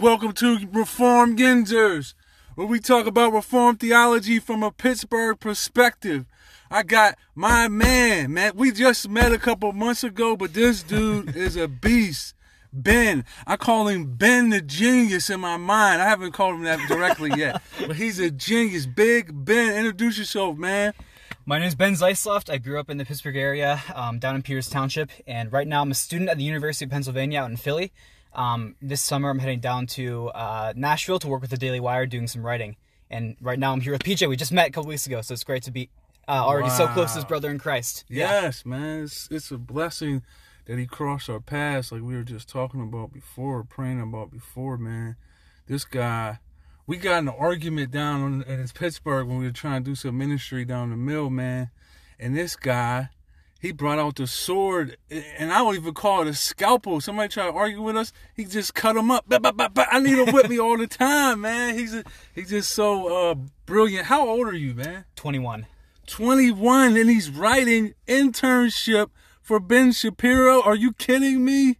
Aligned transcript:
Welcome 0.00 0.32
to 0.32 0.58
Reform 0.72 1.38
Gingers, 1.38 2.12
where 2.54 2.66
we 2.66 2.80
talk 2.80 3.06
about 3.06 3.32
reform 3.32 3.76
theology 3.76 4.38
from 4.38 4.62
a 4.62 4.70
Pittsburgh 4.70 5.40
perspective. 5.40 6.26
I 6.70 6.82
got 6.82 7.16
my 7.34 7.68
man, 7.68 8.34
man. 8.34 8.52
We 8.56 8.72
just 8.72 9.08
met 9.08 9.32
a 9.32 9.38
couple 9.38 9.72
months 9.72 10.04
ago, 10.04 10.36
but 10.36 10.52
this 10.52 10.82
dude 10.82 11.34
is 11.36 11.56
a 11.56 11.66
beast. 11.66 12.34
Ben. 12.74 13.24
I 13.46 13.56
call 13.56 13.88
him 13.88 14.16
Ben 14.16 14.50
the 14.50 14.60
genius 14.60 15.30
in 15.30 15.40
my 15.40 15.56
mind. 15.56 16.02
I 16.02 16.08
haven't 16.08 16.32
called 16.32 16.56
him 16.56 16.64
that 16.64 16.86
directly 16.88 17.30
yet, 17.34 17.62
but 17.86 17.96
he's 17.96 18.18
a 18.18 18.30
genius. 18.30 18.84
Big 18.84 19.30
Ben, 19.46 19.76
introduce 19.76 20.18
yourself, 20.18 20.58
man. 20.58 20.92
My 21.46 21.58
name 21.58 21.68
is 21.68 21.74
Ben 21.74 21.94
Zeisloft. 21.94 22.50
I 22.50 22.58
grew 22.58 22.78
up 22.78 22.90
in 22.90 22.98
the 22.98 23.06
Pittsburgh 23.06 23.36
area, 23.36 23.80
um, 23.94 24.18
down 24.18 24.34
in 24.34 24.42
Peters 24.42 24.68
Township, 24.68 25.10
and 25.26 25.50
right 25.50 25.66
now 25.66 25.80
I'm 25.80 25.90
a 25.90 25.94
student 25.94 26.28
at 26.28 26.36
the 26.36 26.44
University 26.44 26.84
of 26.84 26.90
Pennsylvania 26.90 27.40
out 27.40 27.50
in 27.50 27.56
Philly. 27.56 27.92
Um, 28.36 28.76
this 28.82 29.00
summer 29.00 29.30
I'm 29.30 29.38
heading 29.38 29.60
down 29.60 29.86
to 29.88 30.28
uh, 30.28 30.74
Nashville 30.76 31.18
to 31.20 31.28
work 31.28 31.40
with 31.40 31.50
the 31.50 31.56
Daily 31.56 31.80
Wire 31.80 32.06
doing 32.06 32.28
some 32.28 32.44
writing. 32.44 32.76
And 33.10 33.36
right 33.40 33.58
now 33.58 33.72
I'm 33.72 33.80
here 33.80 33.92
with 33.92 34.02
PJ. 34.02 34.28
We 34.28 34.36
just 34.36 34.52
met 34.52 34.68
a 34.68 34.70
couple 34.70 34.88
weeks 34.88 35.06
ago, 35.06 35.22
so 35.22 35.32
it's 35.32 35.42
great 35.42 35.62
to 35.62 35.70
be 35.70 35.88
uh, 36.28 36.32
already 36.32 36.68
wow. 36.68 36.76
so 36.76 36.86
close 36.88 37.16
as 37.16 37.24
brother 37.24 37.50
in 37.50 37.58
Christ. 37.58 38.04
Yes, 38.08 38.62
yeah. 38.64 38.70
man. 38.70 39.04
It's, 39.04 39.28
it's 39.30 39.50
a 39.50 39.56
blessing 39.58 40.22
that 40.66 40.78
he 40.78 40.86
crossed 40.86 41.30
our 41.30 41.40
paths 41.40 41.90
like 41.90 42.02
we 42.02 42.14
were 42.14 42.24
just 42.24 42.48
talking 42.48 42.82
about 42.82 43.12
before, 43.12 43.64
praying 43.64 44.02
about 44.02 44.30
before, 44.30 44.76
man. 44.76 45.16
This 45.66 45.84
guy, 45.84 46.40
we 46.86 46.98
got 46.98 47.20
an 47.20 47.28
argument 47.28 47.90
down 47.90 48.44
in, 48.46 48.60
in 48.60 48.68
Pittsburgh 48.68 49.28
when 49.28 49.38
we 49.38 49.46
were 49.46 49.50
trying 49.52 49.82
to 49.82 49.90
do 49.90 49.94
some 49.94 50.18
ministry 50.18 50.64
down 50.64 50.90
the 50.90 50.96
mill, 50.96 51.30
man. 51.30 51.70
And 52.18 52.36
this 52.36 52.54
guy, 52.54 53.10
he 53.60 53.72
brought 53.72 53.98
out 53.98 54.16
the 54.16 54.26
sword, 54.26 54.96
and 55.10 55.52
I 55.52 55.58
don't 55.58 55.74
even 55.76 55.94
call 55.94 56.22
it 56.22 56.28
a 56.28 56.34
scalpel. 56.34 57.00
Somebody 57.00 57.28
try 57.28 57.46
to 57.46 57.52
argue 57.52 57.82
with 57.82 57.96
us, 57.96 58.12
he 58.34 58.44
just 58.44 58.74
cut 58.74 58.96
him 58.96 59.10
up. 59.10 59.24
I 59.30 59.98
need 60.00 60.18
him 60.18 60.34
with 60.34 60.48
me 60.48 60.58
all 60.58 60.76
the 60.76 60.86
time, 60.86 61.40
man. 61.40 61.76
He's 61.76 61.94
a, 61.94 62.04
he's 62.34 62.50
just 62.50 62.70
so 62.70 63.30
uh, 63.30 63.34
brilliant. 63.64 64.06
How 64.06 64.28
old 64.28 64.46
are 64.46 64.54
you, 64.54 64.74
man? 64.74 65.04
21. 65.16 65.66
21, 66.06 66.96
and 66.96 67.10
he's 67.10 67.30
writing 67.30 67.94
internship 68.06 69.10
for 69.40 69.58
Ben 69.58 69.92
Shapiro. 69.92 70.62
Are 70.62 70.76
you 70.76 70.92
kidding 70.92 71.44
me? 71.44 71.78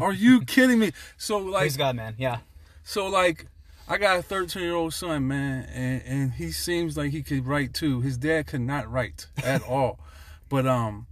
Are 0.00 0.12
you 0.12 0.40
kidding 0.46 0.78
me? 0.78 0.92
So 1.16 1.38
like, 1.38 1.60
praise 1.60 1.76
God, 1.76 1.96
man. 1.96 2.14
Yeah. 2.18 2.38
So 2.84 3.06
like, 3.06 3.46
I 3.88 3.98
got 3.98 4.18
a 4.18 4.22
13 4.22 4.62
year 4.62 4.74
old 4.74 4.94
son, 4.94 5.28
man, 5.28 5.68
and 5.72 6.02
and 6.04 6.32
he 6.32 6.50
seems 6.50 6.96
like 6.96 7.12
he 7.12 7.22
could 7.22 7.46
write 7.46 7.74
too. 7.74 8.00
His 8.00 8.18
dad 8.18 8.46
could 8.46 8.60
not 8.60 8.90
write 8.90 9.26
at 9.42 9.62
all, 9.62 10.00
but 10.48 10.66
um, 10.66 11.06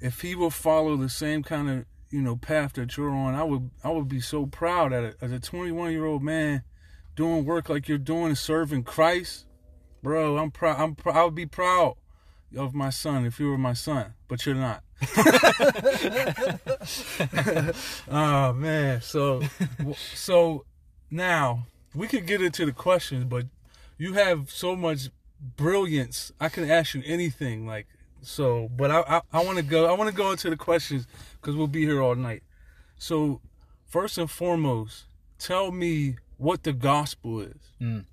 if 0.00 0.22
he 0.22 0.34
will 0.34 0.50
follow 0.50 0.96
the 0.96 1.08
same 1.08 1.42
kind 1.42 1.70
of 1.70 1.84
you 2.10 2.20
know 2.20 2.36
path 2.36 2.74
that 2.74 2.96
you're 2.96 3.10
on, 3.10 3.34
I 3.34 3.44
would 3.44 3.70
I 3.84 3.90
would 3.90 4.08
be 4.08 4.20
so 4.20 4.46
proud 4.46 4.92
at 4.92 5.04
it 5.04 5.16
as 5.20 5.32
a 5.32 5.40
21 5.40 5.92
year 5.92 6.06
old 6.06 6.22
man 6.22 6.62
doing 7.14 7.44
work 7.44 7.68
like 7.68 7.88
you're 7.88 7.98
doing, 7.98 8.34
serving 8.34 8.84
Christ, 8.84 9.46
bro. 10.02 10.38
I'm 10.38 10.50
proud. 10.50 10.80
I'm 10.80 10.94
pr- 10.94 11.10
I 11.10 11.24
would 11.24 11.34
be 11.34 11.46
proud 11.46 11.96
of 12.56 12.74
my 12.74 12.90
son 12.90 13.26
if 13.26 13.38
you 13.38 13.48
were 13.48 13.58
my 13.58 13.74
son, 13.74 14.14
but 14.28 14.46
you're 14.46 14.54
not. 14.54 14.82
oh 18.10 18.52
man, 18.52 19.00
so 19.00 19.42
so 20.14 20.64
now 21.10 21.66
we 21.94 22.06
could 22.06 22.26
get 22.26 22.42
into 22.42 22.66
the 22.66 22.72
questions, 22.72 23.24
but 23.24 23.46
you 23.98 24.14
have 24.14 24.50
so 24.50 24.76
much 24.76 25.08
brilliance. 25.40 26.32
I 26.40 26.48
can 26.48 26.70
ask 26.70 26.94
you 26.94 27.02
anything, 27.04 27.66
like 27.66 27.86
so. 28.22 28.68
But 28.76 28.90
I 28.90 29.00
I, 29.00 29.20
I 29.32 29.44
want 29.44 29.58
to 29.58 29.64
go. 29.64 29.86
I 29.86 29.92
want 29.92 30.10
to 30.10 30.16
go 30.16 30.30
into 30.30 30.50
the 30.50 30.56
questions 30.56 31.06
because 31.40 31.56
we'll 31.56 31.66
be 31.66 31.84
here 31.84 32.02
all 32.02 32.14
night. 32.14 32.42
So 32.98 33.40
first 33.86 34.18
and 34.18 34.30
foremost, 34.30 35.04
tell 35.38 35.72
me 35.72 36.16
what 36.36 36.62
the 36.62 36.72
gospel 36.72 37.40
is. 37.40 37.72
Mm. 37.80 38.04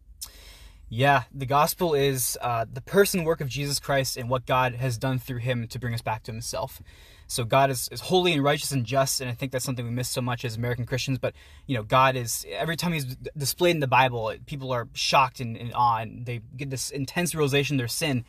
Yeah, 0.90 1.24
the 1.34 1.46
gospel 1.46 1.94
is 1.94 2.38
uh, 2.42 2.66
the 2.72 2.82
person 2.82 3.26
work 3.26 3.42
of 3.42 3.50
Jesus 3.50 3.78
Christ 3.78 4.16
and 4.16 4.30
what 4.30 4.46
God 4.46 4.76
has 4.76 4.98
done 4.98 5.20
through 5.20 5.40
him 5.40 5.68
to 5.68 5.80
bring 5.80 5.94
us 5.94 6.02
back 6.02 6.24
to 6.24 6.32
himself. 6.32 6.82
So 7.28 7.44
God 7.44 7.70
is, 7.70 7.90
is 7.92 8.00
holy 8.00 8.32
and 8.32 8.42
righteous 8.42 8.72
and 8.72 8.86
just, 8.86 9.20
and 9.20 9.30
I 9.30 9.34
think 9.34 9.52
that's 9.52 9.66
something 9.66 9.84
we 9.84 9.92
miss 9.92 10.08
so 10.08 10.22
much 10.22 10.46
as 10.46 10.56
American 10.56 10.86
Christians. 10.86 11.20
But 11.20 11.34
you 11.68 11.76
know, 11.76 11.84
God 11.84 12.16
is 12.16 12.46
every 12.50 12.78
time 12.78 12.94
He's 12.94 13.18
displayed 13.38 13.72
in 13.72 13.82
the 13.82 13.88
Bible, 13.88 14.34
people 14.46 14.72
are 14.72 14.88
shocked 14.94 15.42
and, 15.42 15.58
and 15.58 15.74
awe, 15.74 15.98
and 15.98 16.26
they 16.26 16.40
get 16.56 16.70
this 16.70 16.90
intense 16.90 17.36
realization 17.36 17.76
of 17.76 17.80
their 17.80 17.90
sin. 17.90 18.24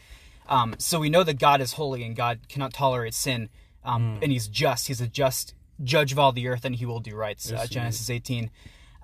Um, 0.48 0.74
so 0.78 0.98
we 0.98 1.10
know 1.10 1.22
that 1.24 1.38
God 1.38 1.60
is 1.60 1.74
holy 1.74 2.02
and 2.04 2.16
God 2.16 2.40
cannot 2.48 2.72
tolerate 2.72 3.14
sin, 3.14 3.50
um, 3.84 4.16
mm. 4.16 4.22
and 4.22 4.32
He's 4.32 4.48
just. 4.48 4.88
He's 4.88 5.00
a 5.00 5.06
just 5.06 5.54
judge 5.82 6.12
of 6.12 6.18
all 6.18 6.32
the 6.32 6.48
earth, 6.48 6.64
and 6.64 6.74
He 6.74 6.86
will 6.86 7.00
do 7.00 7.14
right. 7.14 7.38
Yes, 7.38 7.52
uh, 7.52 7.66
Genesis 7.66 8.08
18. 8.10 8.50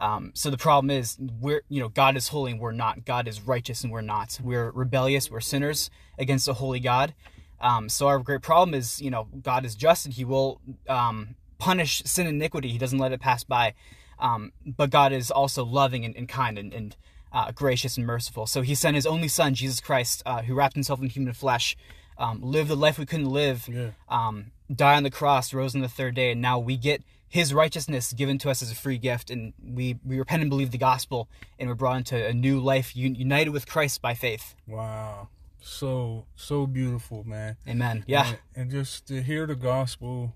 Um, 0.01 0.33
so 0.35 0.51
the 0.51 0.59
problem 0.59 0.91
is 0.91 1.17
we're 1.41 1.63
you 1.69 1.81
know 1.81 1.89
God 1.89 2.17
is 2.17 2.29
holy 2.29 2.53
and 2.53 2.61
we're 2.61 2.73
not. 2.73 3.05
God 3.05 3.29
is 3.29 3.41
righteous 3.41 3.85
and 3.85 3.93
we're 3.93 4.01
not. 4.01 4.39
We're 4.43 4.71
rebellious. 4.71 5.31
We're 5.31 5.41
sinners 5.41 5.91
against 6.19 6.49
a 6.49 6.55
holy 6.55 6.81
God. 6.81 7.15
Um, 7.61 7.89
so 7.89 8.09
our 8.09 8.19
great 8.19 8.43
problem 8.43 8.75
is 8.75 9.01
you 9.01 9.11
know 9.11 9.29
God 9.43 9.65
is 9.65 9.75
just 9.75 10.05
and 10.05 10.15
He 10.15 10.25
will 10.25 10.61
um, 10.89 11.37
punish 11.59 12.03
sin 12.05 12.27
and 12.27 12.37
iniquity. 12.37 12.69
He 12.69 12.79
doesn't 12.79 12.99
let 12.99 13.13
it 13.13 13.21
pass 13.21 13.45
by. 13.45 13.75
Um, 14.19 14.53
but 14.65 14.91
God 14.91 15.13
is 15.13 15.31
also 15.31 15.65
loving 15.65 16.05
and, 16.05 16.17
and 16.17 16.29
kind 16.29 16.59
and, 16.59 16.73
and 16.73 16.97
uh, 17.35 17.53
gracious 17.53 17.99
and 17.99 18.07
merciful. 18.07 18.47
So 18.47 18.63
He 18.63 18.75
sent 18.75 18.95
His 18.95 19.07
only 19.07 19.29
Son 19.29 19.53
Jesus 19.55 19.81
Christ, 19.81 20.23
uh, 20.25 20.41
who 20.43 20.55
wrapped 20.55 20.75
Himself 20.75 21.03
in 21.03 21.11
human 21.11 21.35
flesh, 21.35 21.77
um, 22.17 22.41
lived 22.41 22.71
the 22.71 22.77
life 22.77 22.99
we 22.99 23.05
couldn't 23.05 23.29
live, 23.29 23.69
yeah. 23.69 23.91
Um, 24.09 24.53
died 24.75 24.97
on 24.97 25.03
the 25.03 25.11
cross, 25.11 25.53
rose 25.53 25.75
on 25.75 25.83
the 25.83 25.89
third 25.89 26.15
day, 26.15 26.31
and 26.31 26.41
now 26.41 26.59
we 26.59 26.79
get 26.79 27.03
his 27.35 27.53
righteousness 27.53 28.13
given 28.13 28.39
to 28.39 28.49
us 28.49 28.63
as 28.63 28.71
a 28.71 28.77
free 28.77 28.97
gift 28.97 29.29
and 29.29 29.53
we, 29.61 29.99
we 30.05 30.21
repent 30.21 30.41
and 30.41 30.49
believe 30.49 30.71
the 30.71 30.79
gospel 30.79 31.29
and 31.59 31.69
we're 31.69 31.75
brought 31.75 31.97
into 31.97 32.25
a 32.25 32.33
new 32.33 32.61
life 32.61 32.95
united 32.95 33.51
with 33.51 33.67
christ 33.67 34.01
by 34.01 34.15
faith. 34.15 34.55
Wow. 34.69 35.31
So 35.61 36.27
so 36.37 36.65
beautiful 36.65 37.25
man. 37.25 37.57
Amen. 37.67 38.05
Yeah. 38.07 38.29
And, 38.29 38.39
and 38.55 38.71
just 38.71 39.09
to 39.09 39.21
hear 39.21 39.49
the 39.49 39.57
gospel 39.57 40.33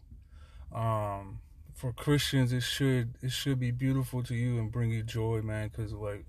um 0.75 1.39
for 1.73 1.93
christians 1.93 2.53
it 2.53 2.65
should 2.65 3.15
it 3.23 3.31
should 3.31 3.61
be 3.61 3.71
beautiful 3.71 4.25
to 4.25 4.35
you 4.35 4.59
and 4.59 4.73
bring 4.73 4.91
you 4.91 5.05
joy 5.05 5.41
man 5.41 5.69
because 5.69 5.93
like 5.93 6.25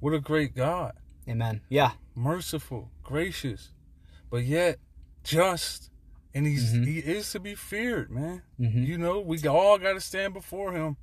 what 0.00 0.12
a 0.12 0.20
great 0.20 0.54
god 0.54 0.92
amen 1.28 1.60
yeah 1.68 1.92
merciful 2.14 2.90
gracious 3.02 3.70
but 4.30 4.44
yet 4.44 4.78
just 5.22 5.90
and 6.34 6.46
he's 6.46 6.72
mm-hmm. 6.72 6.84
he 6.84 6.98
is 6.98 7.30
to 7.32 7.40
be 7.40 7.54
feared, 7.54 8.10
man. 8.10 8.42
Mm-hmm. 8.60 8.84
You 8.84 8.98
know, 8.98 9.20
we 9.20 9.44
all 9.46 9.78
got 9.78 9.94
to 9.94 10.00
stand 10.00 10.34
before 10.34 10.72
him, 10.72 10.96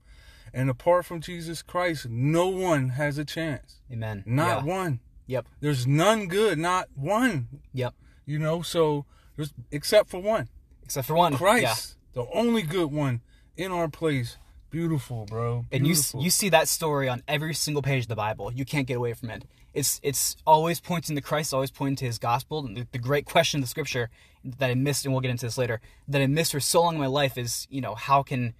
and 0.53 0.69
apart 0.69 1.05
from 1.05 1.21
Jesus 1.21 1.61
Christ, 1.61 2.07
no 2.09 2.47
one 2.47 2.89
has 2.89 3.17
a 3.17 3.25
chance. 3.25 3.81
Amen. 3.91 4.23
Not 4.25 4.65
yeah. 4.65 4.73
one. 4.73 4.99
Yep. 5.27 5.47
There's 5.59 5.87
none 5.87 6.27
good, 6.27 6.57
not 6.57 6.87
one. 6.95 7.47
Yep. 7.73 7.93
You 8.25 8.39
know, 8.39 8.61
so 8.61 9.05
there's 9.35 9.53
except 9.71 10.09
for 10.09 10.21
one. 10.21 10.49
Except 10.83 11.07
for 11.07 11.15
one. 11.15 11.35
Christ, 11.35 11.97
yeah. 12.15 12.23
the 12.23 12.29
only 12.31 12.61
good 12.61 12.91
one 12.91 13.21
in 13.57 13.71
our 13.71 13.89
place. 13.89 14.37
Beautiful, 14.75 15.25
bro. 15.25 15.65
Beautiful. 15.69 15.77
And 15.77 15.87
you 15.87 16.25
you 16.25 16.29
see 16.29 16.49
that 16.49 16.67
story 16.67 17.07
on 17.07 17.23
every 17.29 17.53
single 17.53 17.81
page 17.81 18.03
of 18.03 18.07
the 18.09 18.15
Bible. 18.15 18.51
You 18.51 18.65
can't 18.65 18.85
get 18.85 18.97
away 18.97 19.13
from 19.13 19.29
it. 19.29 19.45
It's 19.73 20.01
it's 20.03 20.35
always 20.45 20.81
pointing 20.81 21.15
to 21.15 21.21
Christ, 21.21 21.53
always 21.53 21.71
pointing 21.71 21.95
to 21.97 22.05
His 22.05 22.19
gospel. 22.19 22.63
The, 22.63 22.85
the 22.91 22.97
great 22.97 23.25
question 23.25 23.59
of 23.59 23.63
the 23.63 23.69
Scripture 23.69 24.09
that 24.43 24.69
I 24.69 24.73
missed, 24.73 25.05
and 25.05 25.13
we'll 25.13 25.21
get 25.21 25.31
into 25.31 25.45
this 25.45 25.57
later, 25.57 25.79
that 26.09 26.21
I 26.21 26.27
missed 26.27 26.51
for 26.51 26.59
so 26.59 26.81
long 26.81 26.95
in 26.95 26.99
my 26.99 27.07
life 27.07 27.37
is, 27.37 27.67
you 27.69 27.79
know, 27.79 27.95
how 27.95 28.21
can, 28.21 28.53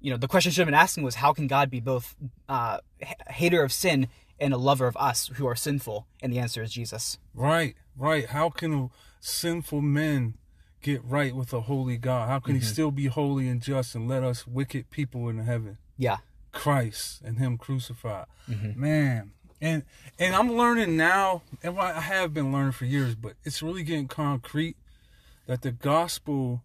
you 0.00 0.12
know, 0.12 0.16
the 0.16 0.28
question 0.28 0.50
I 0.50 0.52
should 0.52 0.60
have 0.60 0.68
been 0.68 0.74
asking 0.74 1.02
was, 1.02 1.16
how 1.16 1.32
can 1.32 1.48
God 1.48 1.68
be 1.68 1.80
both 1.80 2.14
uh, 2.48 2.78
hater 3.28 3.64
of 3.64 3.72
sin 3.72 4.06
and 4.38 4.54
a 4.54 4.58
lover 4.58 4.86
of 4.86 4.96
us 4.96 5.32
who 5.34 5.48
are 5.48 5.56
sinful? 5.56 6.06
And 6.22 6.32
the 6.32 6.38
answer 6.38 6.62
is 6.62 6.70
Jesus. 6.70 7.18
Right, 7.34 7.74
right. 7.96 8.26
How 8.26 8.50
can 8.50 8.90
sinful 9.18 9.80
men 9.80 10.34
get 10.86 11.04
right 11.04 11.34
with 11.34 11.52
a 11.52 11.62
holy 11.62 11.96
God? 11.96 12.28
How 12.28 12.38
can 12.38 12.54
mm-hmm. 12.54 12.60
he 12.60 12.66
still 12.66 12.92
be 12.92 13.06
holy 13.06 13.48
and 13.48 13.60
just 13.60 13.96
and 13.96 14.06
let 14.08 14.22
us 14.22 14.46
wicked 14.46 14.88
people 14.90 15.28
in 15.28 15.38
heaven? 15.38 15.78
Yeah. 15.98 16.18
Christ 16.52 17.22
and 17.24 17.38
him 17.38 17.58
crucified. 17.58 18.26
Mm-hmm. 18.48 18.80
Man. 18.80 19.32
And 19.60 19.82
and 20.18 20.36
I'm 20.36 20.52
learning 20.52 20.96
now, 20.96 21.42
and 21.62 21.78
I 21.78 22.00
have 22.00 22.32
been 22.32 22.52
learning 22.52 22.72
for 22.72 22.84
years, 22.84 23.14
but 23.14 23.32
it's 23.42 23.62
really 23.62 23.82
getting 23.82 24.06
concrete 24.06 24.76
that 25.46 25.62
the 25.62 25.72
gospel 25.72 26.62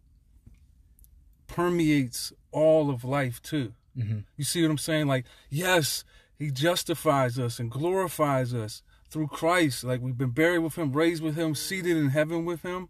permeates 1.47 2.31
all 2.51 2.89
of 2.89 3.03
life 3.03 3.41
too. 3.41 3.73
Mm-hmm. 3.97 4.19
You 4.37 4.43
see 4.43 4.61
what 4.61 4.71
I'm 4.71 4.77
saying? 4.77 5.07
Like, 5.07 5.25
yes, 5.49 6.03
he 6.37 6.51
justifies 6.51 7.39
us 7.39 7.59
and 7.59 7.71
glorifies 7.71 8.53
us 8.53 8.83
through 9.09 9.27
Christ. 9.27 9.83
Like 9.83 10.01
we've 10.01 10.17
been 10.17 10.29
buried 10.29 10.59
with 10.59 10.75
him, 10.75 10.91
raised 10.91 11.23
with 11.23 11.35
him, 11.35 11.55
seated 11.55 11.97
in 11.97 12.09
heaven 12.09 12.45
with 12.45 12.61
him 12.61 12.89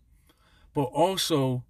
but 0.74 0.84
also 0.84 1.64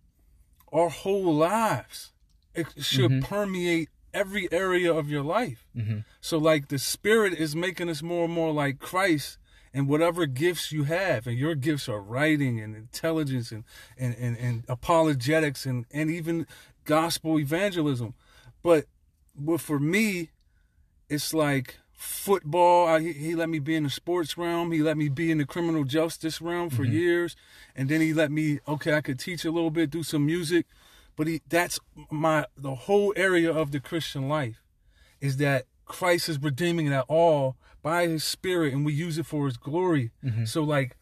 our 0.71 0.89
whole 0.89 1.33
lives. 1.33 2.13
It 2.53 2.68
should 2.77 3.12
mm-hmm. 3.12 3.25
permeate 3.25 3.89
every 4.13 4.51
area 4.51 4.94
of 4.94 5.09
your 5.09 5.24
life. 5.24 5.65
Mm-hmm. 5.75 6.00
So, 6.19 6.38
like, 6.38 6.68
the 6.68 6.80
Spirit 6.80 7.33
is 7.33 7.56
making 7.56 7.89
us 7.89 8.01
more 8.03 8.25
and 8.25 8.33
more 8.33 8.51
like 8.51 8.80
Christ 8.80 9.38
and 9.74 9.88
whatever 9.88 10.25
gifts 10.25 10.71
you 10.71 10.83
have. 10.83 11.27
And 11.27 11.38
your 11.38 11.56
gifts 11.56 11.88
are 11.88 12.01
writing 12.01 12.59
and 12.59 12.75
intelligence 12.75 13.51
and, 13.51 13.63
and, 13.98 14.15
and, 14.18 14.38
and 14.38 14.63
apologetics 14.68 15.65
and, 15.65 15.86
and 15.92 16.09
even 16.09 16.45
gospel 16.83 17.39
evangelism. 17.39 18.13
But, 18.62 18.86
but 19.36 19.62
for 19.62 19.80
me, 19.80 20.31
it's 21.09 21.33
like 21.33 21.77
football. 22.01 22.88
I, 22.88 23.00
he, 23.00 23.36
let 23.36 23.50
me 23.50 23.59
be 23.59 23.75
in 23.75 23.83
the 23.83 23.89
sports 23.89 24.38
realm. 24.38 24.71
He 24.71 24.81
let 24.81 24.98
me 24.98 25.07
be 25.09 25.31
in 25.31 25.38
the 25.38 25.45
criminal 25.45 25.83
justice 25.83 26.42
realm 26.42 26.69
for 26.69 26.83
Mm-hmm. 26.83 26.94
years, 26.94 27.36
and 27.75 27.89
then 27.89 28.01
he 28.01 28.13
let 28.13 28.31
me. 28.31 28.59
Okay, 28.68 28.94
I 28.94 29.01
could 29.01 29.19
teach 29.19 29.45
a 29.45 29.51
little 29.51 29.71
bit, 29.71 29.89
do 29.89 30.03
some 30.03 30.25
music, 30.25 30.65
but 31.15 31.27
he 31.27 31.42
that's 31.48 31.80
my 32.09 32.45
the 32.57 32.75
whole 32.75 33.13
area 33.15 33.51
of 33.51 33.71
the 33.71 33.80
Christian 33.80 34.27
life 34.27 34.62
is 35.19 35.38
that 35.38 35.65
Christ 35.86 36.27
is 36.30 36.42
redeeming 36.42 36.89
that 36.89 37.06
all 37.07 37.56
by 37.83 38.07
His 38.07 38.24
Spirit, 38.24 38.74
and 38.74 38.83
we 38.86 38.94
use 38.94 39.18
it 39.18 39.25
for 39.25 39.45
His 39.45 39.57
glory. 39.57 40.12
Mm-hmm. 40.24 40.45
So 40.45 40.63
like, 40.63 40.98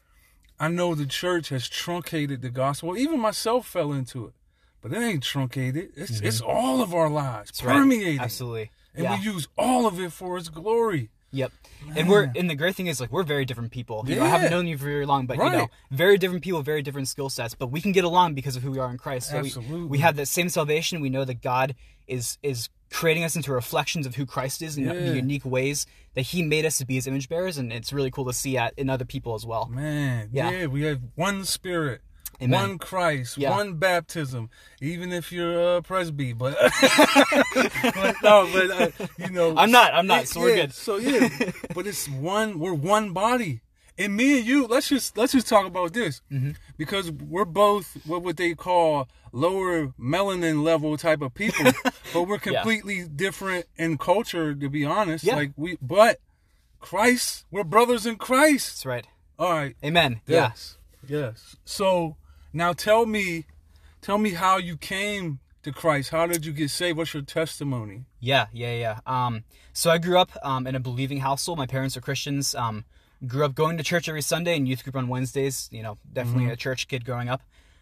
I 0.59 0.67
know 0.67 0.95
the 0.95 1.05
church 1.05 1.49
has 1.49 1.69
truncated 1.69 2.41
the 2.41 2.49
gospel. 2.49 2.97
Even 2.97 3.19
myself 3.19 3.65
fell 3.67 3.93
into 3.93 4.25
it, 4.27 4.33
but 4.81 4.91
it 4.91 4.97
ain't 4.97 5.23
truncated. 5.23 5.91
It's 5.95 6.19
it's 6.19 6.41
all 6.41 6.81
of 6.81 6.93
our 6.93 7.09
lives 7.09 7.51
Mm-hmm. 7.51 7.67
Right. 7.67 8.19
Absolutely. 8.19 8.71
And 8.95 9.03
yeah. 9.03 9.18
we 9.18 9.24
use 9.24 9.47
all 9.57 9.88
of 9.88 10.00
it 10.00 10.12
for 10.12 10.38
His 10.38 10.50
glory. 10.50 11.09
Yep. 11.31 11.51
And 11.95 12.09
we're 12.09 12.31
and 12.36 12.50
the 12.50 12.56
great 12.56 12.75
thing 12.75 12.88
is 12.88 13.00
like 13.00 13.12
we're 13.12 13.24
very 13.24 13.45
different 13.45 13.71
people. 13.71 14.03
You 14.07 14.15
know, 14.15 14.24
I 14.25 14.30
haven't 14.30 14.51
known 14.51 14.68
you 14.68 14.77
for 14.77 14.86
very 14.86 15.06
long, 15.06 15.27
but 15.27 15.38
you 15.38 15.50
know, 15.50 15.68
very 15.91 16.18
different 16.18 16.44
people, 16.44 16.62
very 16.63 16.81
different 16.81 17.07
skill 17.07 17.30
sets. 17.30 17.53
But 17.53 17.68
we 17.68 17.81
can 17.81 17.91
get 17.91 18.03
along 18.03 18.33
because 18.33 18.56
of 18.56 18.63
who 18.63 18.71
we 18.71 18.80
are 18.80 18.89
in 18.89 18.97
Christ. 18.97 19.30
So 19.30 19.39
we, 19.41 19.47
Absolutely. 19.47 19.88
we 19.88 20.00
have 20.00 20.15
that 20.15 20.25
same 20.25 20.50
salvation. 20.50 21.01
We 21.01 21.09
know 21.09 21.25
that 21.25 21.41
God 21.41 21.75
is 22.07 22.38
is 22.41 22.69
creating 22.91 23.24
us 23.24 23.36
into 23.36 23.51
reflections 23.51 24.07
of 24.07 24.15
who 24.15 24.25
Christ 24.25 24.63
is 24.63 24.77
in 24.77 24.86
Yeah. 24.86 24.94
the 24.94 25.15
unique 25.15 25.45
ways 25.45 25.85
that 26.15 26.24
He 26.24 26.42
made 26.42 26.65
us 26.65 26.80
to 26.80 26.85
be 26.85 26.95
His 26.95 27.06
image 27.06 27.30
bearers, 27.30 27.57
and 27.57 27.71
it's 27.71 27.94
really 27.94 28.09
cool 28.09 28.25
to 28.25 28.33
see 28.33 28.56
that 28.56 28.74
in 28.77 28.89
other 28.89 29.06
people 29.06 29.35
as 29.35 29.45
well. 29.45 29.68
Man, 29.68 30.30
Yeah. 30.33 30.50
yeah, 30.50 30.65
we 30.65 30.81
have 30.83 31.00
one 31.15 31.45
Spirit. 31.45 32.01
Amen. 32.41 32.59
One 32.69 32.77
Christ, 32.77 33.38
Yeah. 33.38 33.50
one 33.51 33.74
baptism, 33.75 34.50
even 34.81 35.12
if 35.12 35.31
you're 35.31 35.77
a 35.77 35.81
presby, 35.81 36.31
but, 36.33 36.57
but 37.53 38.15
no, 38.24 38.50
but 38.51 38.71
uh, 38.71 38.89
you 39.18 39.30
know, 39.30 39.56
I'm 39.57 39.71
not, 39.71 39.94
I'm 39.94 40.07
not, 40.07 40.27
so 40.27 40.41
we're 40.41 40.56
yeah, 40.56 40.62
good. 40.68 40.74
So 40.74 40.97
yeah, 40.97 41.30
but 41.74 41.86
it's 41.88 42.07
one. 42.07 42.59
We're 42.59 42.74
one 42.74 43.12
body, 43.12 43.62
and 43.97 44.15
me 44.15 44.38
and 44.39 44.47
you. 44.47 44.68
Let's 44.68 44.88
just 44.89 45.18
let's 45.18 45.33
just 45.33 45.47
talk 45.47 45.65
about 45.65 45.94
this 45.94 46.21
Mm-hmm. 46.31 46.51
because 46.77 47.12
we're 47.12 47.45
both 47.45 47.97
what 48.06 48.24
would 48.24 48.38
they 48.38 48.56
call 48.56 49.07
lower 49.31 49.88
melanin 50.00 50.63
level 50.63 50.97
type 50.97 51.21
of 51.21 51.33
people, 51.33 51.71
but 52.13 52.24
we're 52.24 52.39
completely 52.39 53.03
different 53.07 53.65
in 53.77 53.97
culture. 53.97 54.53
To 54.56 54.69
be 54.69 54.85
honest, 54.85 55.24
Yeah. 55.25 55.35
like 55.35 55.51
we, 55.57 55.77
but 55.81 56.19
Christ, 56.80 57.45
we're 57.51 57.63
brothers 57.65 58.06
in 58.06 58.15
Christ. 58.15 58.69
That's 58.69 58.85
right. 58.85 59.07
All 59.38 59.51
right. 59.51 59.75
Amen. 59.83 60.21
Yes. 60.27 60.77
Yes. 61.07 61.56
So 61.65 62.15
now 62.53 62.73
tell 62.73 63.05
me, 63.05 63.45
tell 64.01 64.17
me 64.17 64.31
how 64.31 64.57
you 64.57 64.77
came 64.77 65.39
to 65.63 65.71
Christ. 65.71 66.11
How 66.11 66.25
did 66.27 66.45
you 66.45 66.51
get 66.51 66.69
saved? 66.69 66.97
What's 66.97 67.13
your 67.13 67.23
testimony? 67.23 68.05
Yeah, 68.19 68.47
yeah, 68.51 68.73
yeah. 68.73 68.99
Um, 69.05 69.43
so 69.73 69.91
I 69.91 69.97
grew 69.97 70.17
up 70.17 70.31
um, 70.43 70.67
in 70.67 70.75
a 70.75 70.79
believing 70.79 71.19
household. 71.19 71.57
My 71.57 71.65
parents 71.65 71.97
are 71.97 72.01
Christians. 72.01 72.55
Um, 72.55 72.85
grew 73.27 73.45
up 73.45 73.55
going 73.55 73.77
to 73.77 73.83
church 73.83 74.07
every 74.07 74.21
Sunday 74.21 74.55
and 74.55 74.67
youth 74.67 74.83
group 74.83 74.95
on 74.95 75.07
Wednesdays. 75.07 75.69
You 75.71 75.83
know, 75.83 75.97
definitely 76.11 76.49
a 76.49 76.55
church 76.55 76.87
kid 76.87 77.05
growing 77.05 77.29
up. 77.29 77.41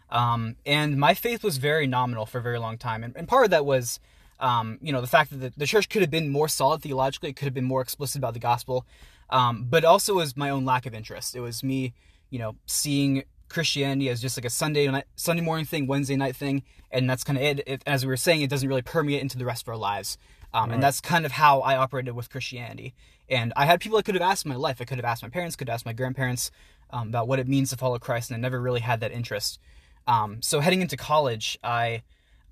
Um, 0.09 0.55
and 0.65 0.97
my 0.97 1.13
faith 1.13 1.43
was 1.43 1.57
very 1.57 1.85
nominal 1.85 2.25
for 2.25 2.39
a 2.39 2.41
very 2.41 2.59
long 2.59 2.77
time. 2.77 3.03
And, 3.03 3.15
and 3.15 3.27
part 3.27 3.45
of 3.45 3.51
that 3.51 3.65
was, 3.65 3.99
um, 4.39 4.79
you 4.81 4.91
know, 4.91 5.01
the 5.01 5.07
fact 5.07 5.31
that 5.31 5.37
the, 5.37 5.53
the 5.55 5.67
church 5.67 5.89
could 5.89 6.01
have 6.01 6.11
been 6.11 6.29
more 6.29 6.47
solid 6.47 6.81
theologically. 6.81 7.29
It 7.29 7.35
could 7.35 7.45
have 7.45 7.53
been 7.53 7.65
more 7.65 7.81
explicit 7.81 8.17
about 8.17 8.33
the 8.33 8.39
gospel. 8.39 8.85
Um, 9.29 9.65
but 9.69 9.83
also 9.83 10.15
was 10.15 10.37
my 10.37 10.49
own 10.49 10.63
lack 10.63 10.85
of 10.85 10.93
interest. 10.93 11.35
It 11.35 11.41
was 11.41 11.61
me, 11.61 11.93
you 12.29 12.39
know, 12.39 12.55
seeing 12.65 13.23
Christianity 13.49 14.09
as 14.09 14.21
just 14.21 14.37
like 14.37 14.45
a 14.45 14.49
Sunday 14.49 14.87
night, 14.87 15.05
Sunday 15.15 15.41
morning 15.41 15.65
thing, 15.65 15.87
Wednesday 15.87 16.15
night 16.15 16.35
thing, 16.35 16.63
and 16.91 17.09
that's 17.09 17.23
kind 17.23 17.37
of 17.37 17.43
it. 17.43 17.63
it. 17.67 17.83
As 17.85 18.05
we 18.05 18.09
were 18.09 18.17
saying, 18.17 18.41
it 18.41 18.49
doesn't 18.49 18.67
really 18.67 18.81
permeate 18.81 19.21
into 19.21 19.37
the 19.37 19.45
rest 19.45 19.63
of 19.63 19.69
our 19.69 19.77
lives, 19.77 20.17
um, 20.53 20.71
and 20.71 20.81
that's 20.81 21.01
kind 21.01 21.25
of 21.25 21.31
how 21.33 21.61
I 21.61 21.75
operated 21.77 22.15
with 22.15 22.29
Christianity. 22.29 22.93
And 23.29 23.53
I 23.55 23.65
had 23.65 23.79
people 23.79 23.97
I 23.97 24.01
could 24.01 24.15
have 24.15 24.21
asked 24.21 24.45
in 24.45 24.49
my 24.49 24.55
life. 24.55 24.77
I 24.79 24.85
could 24.85 24.97
have 24.97 25.05
asked 25.05 25.23
my 25.23 25.29
parents, 25.29 25.55
could 25.55 25.67
have 25.67 25.75
asked 25.75 25.85
my 25.85 25.93
grandparents 25.93 26.51
um, 26.89 27.09
about 27.09 27.27
what 27.27 27.39
it 27.39 27.47
means 27.47 27.69
to 27.71 27.77
follow 27.77 27.99
Christ, 27.99 28.29
and 28.29 28.37
I 28.37 28.39
never 28.39 28.61
really 28.61 28.79
had 28.79 28.99
that 29.01 29.11
interest. 29.11 29.59
Um, 30.07 30.41
so 30.41 30.59
heading 30.61 30.81
into 30.81 30.97
college, 30.97 31.57
I 31.63 32.03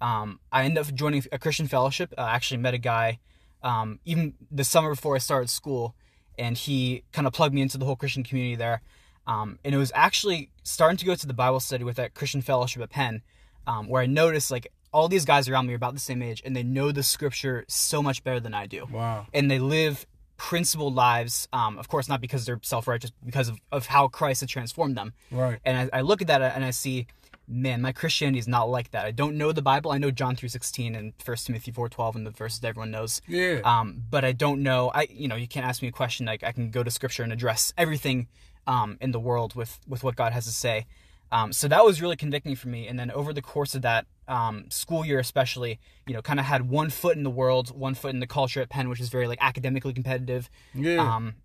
um, 0.02 0.40
I 0.52 0.66
ended 0.66 0.86
up 0.86 0.94
joining 0.94 1.24
a 1.32 1.40
Christian 1.40 1.68
fellowship. 1.68 2.14
I 2.18 2.36
actually 2.36 2.58
met 2.58 2.74
a 2.74 2.80
guy 2.80 3.20
um, 3.64 4.00
even 4.06 4.36
the 4.52 4.64
summer 4.64 4.92
before 4.92 5.16
I 5.16 5.20
started 5.20 5.50
school, 5.50 5.96
and 6.38 6.58
he 6.58 7.04
kind 7.12 7.26
of 7.26 7.34
plugged 7.34 7.56
me 7.56 7.62
into 7.62 7.78
the 7.78 7.86
whole 7.86 7.96
Christian 7.96 8.24
community 8.24 8.56
there. 8.56 8.82
Um, 9.28 9.60
and 9.64 9.74
it 9.74 9.78
was 9.78 9.92
actually 9.96 10.50
starting 10.64 10.98
to 10.98 11.06
go 11.06 11.16
to 11.16 11.28
the 11.28 11.34
Bible 11.34 11.60
study 11.60 11.84
with 11.84 11.96
that 11.98 12.14
Christian 12.14 12.42
fellowship 12.42 12.82
at 12.82 12.90
Penn, 12.90 13.22
um, 13.66 13.88
where 13.88 14.02
I 14.02 14.06
noticed 14.06 14.52
like 14.52 14.72
all 14.94 15.08
these 15.08 15.26
guys 15.26 15.50
around 15.50 15.68
me 15.68 15.74
are 15.74 15.76
about 15.76 15.94
the 15.94 16.00
same 16.00 16.22
age, 16.22 16.42
and 16.46 16.56
they 16.56 16.64
know 16.64 16.92
the 16.92 17.04
scripture 17.04 17.66
so 17.68 18.02
much 18.02 18.24
better 18.24 18.40
than 18.40 18.54
I 18.54 18.66
do. 18.66 18.86
Wow. 18.90 19.28
And 19.34 19.50
they 19.52 19.60
live 19.60 20.06
principled 20.38 20.96
lives. 20.96 21.48
Um, 21.52 21.78
of 21.78 21.88
course, 21.88 22.08
not 22.08 22.22
because 22.22 22.46
they're 22.46 22.60
self 22.64 22.88
righteous, 22.88 23.12
because 23.26 23.50
of, 23.50 23.60
of 23.72 23.88
how 23.88 24.08
Christ 24.08 24.42
had 24.42 24.50
transformed 24.50 24.98
them. 24.98 25.14
Right. 25.32 25.60
And 25.66 25.90
I, 25.94 26.00
I 26.00 26.02
look 26.02 26.22
at 26.22 26.28
that 26.28 26.42
and 26.42 26.64
I 26.64 26.72
see, 26.72 27.08
man, 27.48 27.82
my 27.82 27.92
Christianity 27.92 28.40
is 28.40 28.48
not 28.48 28.70
like 28.70 28.92
that. 28.92 29.06
I 29.06 29.12
don't 29.12 29.38
know 29.38 29.52
the 29.52 29.62
Bible. 29.62 29.92
I 29.92 29.98
know 29.98 30.12
John 30.12 30.36
three 30.36 30.50
sixteen 30.50 30.96
and 30.96 31.14
First 31.24 31.48
Timothy 31.48 31.72
four 31.72 31.90
twelve 31.90 32.16
and 32.16 32.26
the 32.26 32.32
verses 32.32 32.60
that 32.62 32.70
everyone 32.70 32.92
knows. 32.92 33.22
Yeah. 33.28 33.62
Um, 33.64 34.02
but 34.10 34.24
I 34.24 34.32
don't 34.32 34.64
know. 34.64 34.92
I 34.94 35.08
you 35.10 35.28
know 35.28 35.36
you 35.36 35.48
can't 35.48 35.66
ask 35.66 35.82
me 35.82 35.88
a 35.88 35.92
question 35.92 36.26
like 36.26 36.44
I 36.44 36.52
can 36.52 36.72
go 36.72 36.84
to 36.84 36.92
Scripture 36.92 37.24
and 37.24 37.34
address 37.34 37.74
everything 37.78 38.28
um, 38.68 38.98
in 39.02 39.12
the 39.12 39.20
world 39.20 39.56
with 39.56 39.80
with 39.88 40.04
what 40.04 40.16
God 40.16 40.34
has 40.34 40.46
to 40.46 40.52
say. 40.52 40.86
Um, 41.32 41.52
so 41.52 41.68
that 41.68 41.84
was 41.84 42.02
really 42.02 42.16
convicting 42.16 42.56
for 42.56 42.68
me. 42.68 42.88
And 42.88 43.00
then 43.00 43.12
over 43.12 43.34
the 43.34 43.42
course 43.42 43.76
of 43.76 43.82
that 43.82 44.06
um, 44.28 44.66
school 44.70 45.06
year, 45.06 45.20
especially, 45.20 45.80
you 46.08 46.14
know, 46.14 46.22
kind 46.22 46.40
of 46.40 46.46
had 46.46 46.70
one 46.70 46.90
foot 46.90 47.18
in 47.18 47.24
the 47.24 47.30
world, 47.30 47.78
one 47.78 47.96
foot 47.96 48.14
in 48.14 48.20
the 48.20 48.28
culture 48.28 48.62
at 48.62 48.70
Penn, 48.70 48.90
which 48.90 49.02
is 49.02 49.10
very 49.10 49.28
like 49.28 49.40
academically 49.42 49.94
competitive 49.94 50.50
yeah. 50.74 51.16
um, 51.16 51.36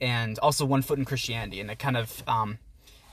and 0.00 0.38
also 0.38 0.64
one 0.64 0.82
foot 0.82 0.98
in 0.98 1.04
Christianity. 1.04 1.60
And 1.60 1.70
it 1.70 1.78
kind 1.78 1.96
of 1.96 2.22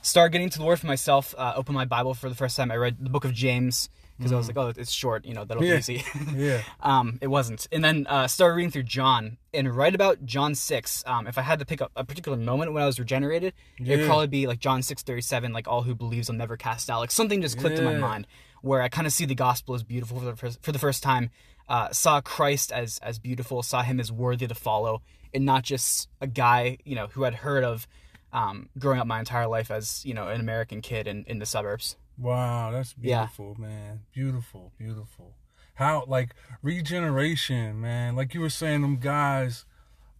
started 0.08 0.32
getting 0.32 0.50
to 0.50 0.58
the 0.58 0.64
Word 0.64 0.78
for 0.80 0.86
myself. 0.86 1.34
Uh, 1.36 1.52
opened 1.56 1.74
my 1.76 1.84
Bible 1.84 2.14
for 2.14 2.28
the 2.28 2.34
first 2.34 2.56
time. 2.56 2.70
I 2.70 2.76
read 2.76 2.96
the 3.00 3.10
Book 3.10 3.24
of 3.24 3.32
James 3.32 3.88
because 4.16 4.32
I 4.32 4.36
was 4.36 4.48
like, 4.48 4.56
oh, 4.56 4.72
it's 4.76 4.90
short. 4.90 5.24
You 5.24 5.34
know, 5.34 5.44
that'll 5.44 5.62
Yeah. 5.62 5.74
be 5.74 5.78
easy. 5.78 6.04
yeah. 6.34 6.62
um, 6.80 7.18
it 7.20 7.28
wasn't. 7.28 7.68
And 7.70 7.84
then 7.84 8.06
uh, 8.08 8.26
started 8.26 8.54
reading 8.54 8.70
through 8.72 8.82
John. 8.84 9.36
And 9.54 9.74
right 9.74 9.94
about 9.94 10.24
John 10.24 10.54
six, 10.56 11.04
um, 11.06 11.26
if 11.26 11.38
I 11.38 11.42
had 11.42 11.58
to 11.60 11.64
pick 11.64 11.80
up 11.80 11.92
a 11.94 12.04
particular 12.04 12.36
moment 12.36 12.72
when 12.72 12.82
I 12.82 12.86
was 12.86 12.98
regenerated, 12.98 13.54
it'd 13.80 14.06
probably 14.06 14.26
be 14.26 14.46
like 14.46 14.58
John 14.58 14.82
six 14.82 15.02
thirty 15.02 15.22
seven, 15.22 15.52
like 15.52 15.68
all 15.68 15.82
who 15.82 15.94
believes 15.94 16.28
will 16.28 16.36
never 16.36 16.56
cast 16.56 16.90
out. 16.90 16.98
Like 17.00 17.10
something 17.12 17.40
just 17.40 17.58
clicked 17.58 17.78
in 17.78 17.84
my 17.84 17.94
mind 17.96 18.26
where 18.60 18.82
I 18.82 18.88
kind 18.88 19.06
of 19.06 19.12
see 19.12 19.24
the 19.24 19.36
gospel 19.36 19.74
as 19.76 19.84
beautiful 19.84 20.18
for 20.18 20.24
the 20.26 20.36
first, 20.36 20.62
for 20.62 20.72
the 20.72 20.78
first 20.80 21.02
time. 21.02 21.30
Uh, 21.68 21.90
saw 21.92 22.20
Christ 22.20 22.72
as 22.72 22.98
as 22.98 23.18
beautiful, 23.18 23.62
saw 23.62 23.82
him 23.82 24.00
as 24.00 24.10
worthy 24.10 24.46
to 24.46 24.54
follow, 24.54 25.02
and 25.34 25.44
not 25.44 25.62
just 25.62 26.08
a 26.20 26.26
guy 26.26 26.78
you 26.84 26.94
know 26.96 27.08
who 27.08 27.22
had 27.22 27.34
heard 27.36 27.62
of 27.62 27.86
um, 28.32 28.68
growing 28.78 29.00
up 29.00 29.06
my 29.06 29.18
entire 29.18 29.46
life 29.46 29.70
as 29.70 30.04
you 30.04 30.14
know 30.14 30.28
an 30.28 30.40
American 30.40 30.80
kid 30.80 31.06
in, 31.06 31.24
in 31.26 31.38
the 31.38 31.46
suburbs. 31.46 31.96
Wow. 32.18 32.70
That's 32.72 32.94
Yeah. 33.00 33.20
beautiful, 33.20 33.54
man. 33.58 34.00
Beautiful. 34.12 34.72
Beautiful. 34.78 35.34
How 35.74 36.04
like 36.08 36.34
regeneration, 36.62 37.80
man. 37.80 38.16
Like 38.16 38.34
you 38.34 38.40
were 38.40 38.50
saying, 38.50 38.82
them 38.82 38.96
guys 38.96 39.64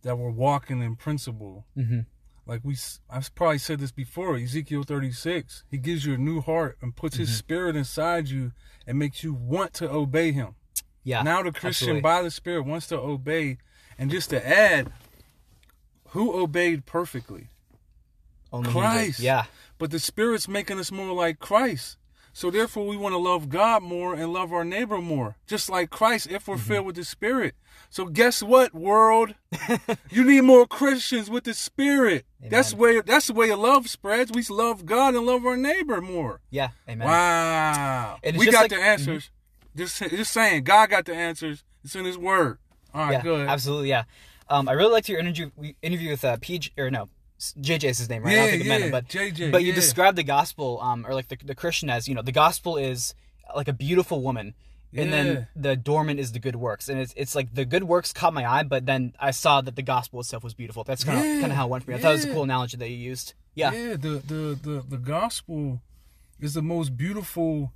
that 0.03 0.17
were 0.17 0.31
walking 0.31 0.81
in 0.83 0.95
principle. 0.97 1.67
Mhm. 1.77 2.07
Like 2.47 2.61
we, 2.65 2.77
I've 3.11 3.35
probably 3.35 3.59
said 3.59 3.81
this 3.81 3.91
before. 3.91 4.37
Ezekiel 4.37 4.85
thirty 4.85 5.13
six. 5.13 5.65
He 5.71 5.77
gives 5.79 6.07
you 6.07 6.15
a 6.15 6.19
new 6.19 6.41
heart 6.41 6.79
and 6.81 6.95
puts 6.97 7.17
His 7.17 7.29
Mm-hmm. 7.29 7.37
Spirit 7.39 7.77
inside 7.77 8.29
you 8.29 8.53
and 8.87 8.99
makes 8.99 9.23
you 9.25 9.35
want 9.35 9.75
to 9.75 9.91
obey 9.91 10.33
Him. 10.33 10.55
Yeah. 11.05 11.23
now 11.23 11.43
the 11.43 11.53
Christian 11.53 11.89
absolutely. 11.89 12.01
by 12.03 12.23
the 12.23 12.31
Spirit 12.31 12.65
wants 12.67 12.87
to 12.89 12.99
obey. 12.99 13.59
And 13.99 14.11
just 14.11 14.31
to 14.31 14.47
add, 14.49 14.93
who 16.11 16.41
obeyed 16.41 16.87
perfectly? 16.87 17.49
Only 18.53 18.69
he 18.69 18.75
did. 18.75 18.81
Christ. 18.81 19.21
Yeah. 19.21 19.45
But 19.79 19.91
the 19.91 19.99
Spirit's 19.99 20.49
making 20.49 20.79
us 20.79 20.91
more 20.91 21.13
like 21.13 21.39
Christ. 21.39 21.97
So 22.33 22.51
therefore, 22.53 22.87
we 22.87 22.97
want 22.97 23.15
to 23.15 23.19
love 23.19 23.49
God 23.49 23.83
more 23.83 24.15
and 24.15 24.33
love 24.33 24.53
our 24.53 24.65
neighbor 24.65 24.99
more, 24.99 25.37
just 25.47 25.69
like 25.69 25.91
Christ, 25.91 26.29
if 26.31 26.47
we're 26.47 26.55
Mm-hmm. 26.57 26.65
filled 26.69 26.87
with 26.87 26.97
the 26.97 27.05
Spirit. 27.05 27.55
So 27.91 28.05
guess 28.07 28.43
what, 28.43 28.75
world? 28.75 29.35
you 30.11 30.23
need 30.25 30.43
more 30.43 30.67
Christians 30.67 31.29
with 31.31 31.45
the 31.45 31.55
Spirit. 31.55 32.27
That's 32.41 32.73
Amen. 32.75 32.81
where 32.81 33.03
that's 33.03 33.27
the 33.29 33.33
way 33.33 33.51
of 33.51 33.59
love 33.59 33.89
spreads. 33.89 34.31
We 34.31 34.45
love 34.51 34.87
God 34.87 35.15
and 35.15 35.27
love 35.27 35.45
our 35.47 35.57
neighbor 35.57 36.01
more. 36.01 36.41
Yeah. 36.51 36.69
Amen. 36.89 37.07
Wow. 37.09 38.19
And 38.23 38.37
We 38.37 38.51
got 38.51 38.63
like- 38.63 38.71
mm-hmm. 38.71 38.81
the 38.81 38.87
answers. 38.87 39.31
Just 39.77 39.99
just 39.99 40.33
saying, 40.33 40.65
God 40.65 40.91
got 40.91 41.05
the 41.07 41.15
answers. 41.15 41.65
It's 41.85 41.95
in 41.97 42.05
His 42.05 42.19
Word. 42.19 42.59
All 42.95 43.03
right, 43.05 43.13
yeah, 43.13 43.23
good. 43.23 43.49
absolutely. 43.49 43.91
Yeah, 43.91 44.05
um, 44.49 44.69
I 44.69 44.73
really 44.73 44.93
liked 44.93 45.09
your 45.09 45.19
interview 45.21 45.51
interview 45.83 46.11
with 46.11 46.25
uh, 46.25 46.37
PJ 46.39 46.71
or 46.79 46.91
no, 46.91 47.09
JJ 47.39 47.85
is 47.85 47.99
his 47.99 48.09
name, 48.09 48.23
right? 48.23 48.31
I 48.31 48.35
Yeah, 48.35 48.41
don't 48.43 48.51
think 48.51 48.65
I 48.65 48.67
met 48.69 48.81
him, 48.81 48.87
yeah, 48.89 48.91
but 48.91 49.09
JJ, 49.09 49.53
But 49.53 49.63
you 49.63 49.69
yeah. 49.69 49.75
described 49.75 50.19
the 50.19 50.25
gospel, 50.25 50.81
um, 50.83 51.07
or 51.07 51.15
like 51.15 51.29
the 51.29 51.37
the 51.45 51.55
Christian 51.55 51.89
as 51.91 52.09
you 52.09 52.15
know, 52.15 52.23
the 52.23 52.33
gospel 52.33 52.77
is 52.77 53.15
like 53.55 53.69
a 53.69 53.73
beautiful 53.73 54.21
woman, 54.23 54.55
and 54.95 55.11
Yeah. 55.11 55.17
then 55.17 55.49
the 55.55 55.77
dormant 55.77 56.19
is 56.19 56.33
the 56.33 56.39
good 56.41 56.57
works, 56.57 56.89
and 56.89 56.99
it's 57.01 57.15
it's 57.17 57.35
like 57.35 57.55
the 57.55 57.65
good 57.65 57.85
works 57.85 58.13
caught 58.13 58.35
my 58.35 58.45
eye, 58.45 58.63
but 58.65 58.87
then 58.87 59.15
I 59.21 59.31
saw 59.31 59.61
that 59.61 59.77
the 59.77 59.83
gospel 59.83 60.19
itself 60.21 60.43
was 60.43 60.55
beautiful. 60.55 60.83
That's 60.85 61.05
kind 61.05 61.19
of 61.19 61.25
kind 61.41 61.53
of 61.53 61.57
how 61.59 61.67
it 61.67 61.71
went 61.71 61.85
for 61.85 61.91
me. 61.91 61.97
I 61.97 62.01
thought 62.01 62.11
it 62.11 62.21
was 62.21 62.25
a 62.25 62.33
cool 62.33 62.43
analogy 62.43 62.77
that 62.77 62.89
you 62.91 62.97
used. 62.97 63.35
Yeah, 63.55 63.73
Yeah, 63.73 63.97
the, 63.97 64.09
the, 64.33 64.59
the, 64.63 64.85
the 64.89 64.99
gospel 64.99 65.81
is 66.41 66.55
the 66.55 66.63
most 66.63 66.97
beautiful 66.97 67.73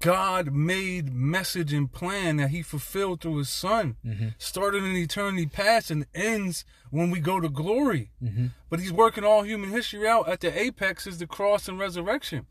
God 0.00 0.52
made 0.52 1.12
message 1.12 1.72
and 1.72 1.90
plan 1.92 2.38
that 2.38 2.50
he 2.50 2.62
fulfilled 2.62 3.20
through 3.20 3.38
his 3.38 3.48
son. 3.48 3.96
Mm-hmm. 4.04 4.28
Started 4.38 4.82
in 4.84 4.96
eternity 4.96 5.46
past 5.46 5.90
and 5.90 6.06
ends 6.14 6.64
when 6.90 7.10
we 7.10 7.20
go 7.20 7.40
to 7.40 7.48
glory. 7.48 8.10
Mm-hmm. 8.22 8.46
But 8.70 8.80
he's 8.80 8.92
working 8.92 9.24
all 9.24 9.42
human 9.42 9.70
history 9.70 10.06
out 10.06 10.28
at 10.28 10.40
the 10.40 10.56
apex 10.58 11.06
is 11.06 11.18
the 11.18 11.26
cross 11.26 11.68
and 11.68 11.78
resurrection. 11.78 12.46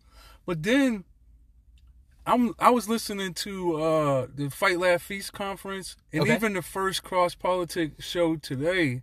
But 0.45 0.63
then 0.63 1.03
I'm 2.25 2.53
I 2.60 2.69
was 2.69 2.88
listening 2.88 3.33
to 3.36 3.81
uh 3.81 4.27
the 4.33 4.50
Fight 4.50 4.79
Laugh 4.79 5.01
Feast 5.01 5.33
conference 5.33 5.95
and 6.13 6.24
Okay. 6.24 6.36
even 6.36 6.53
the 6.53 6.62
first 6.62 7.03
cross 7.03 7.33
politics 7.36 8.05
show 8.05 8.36
today, 8.36 9.01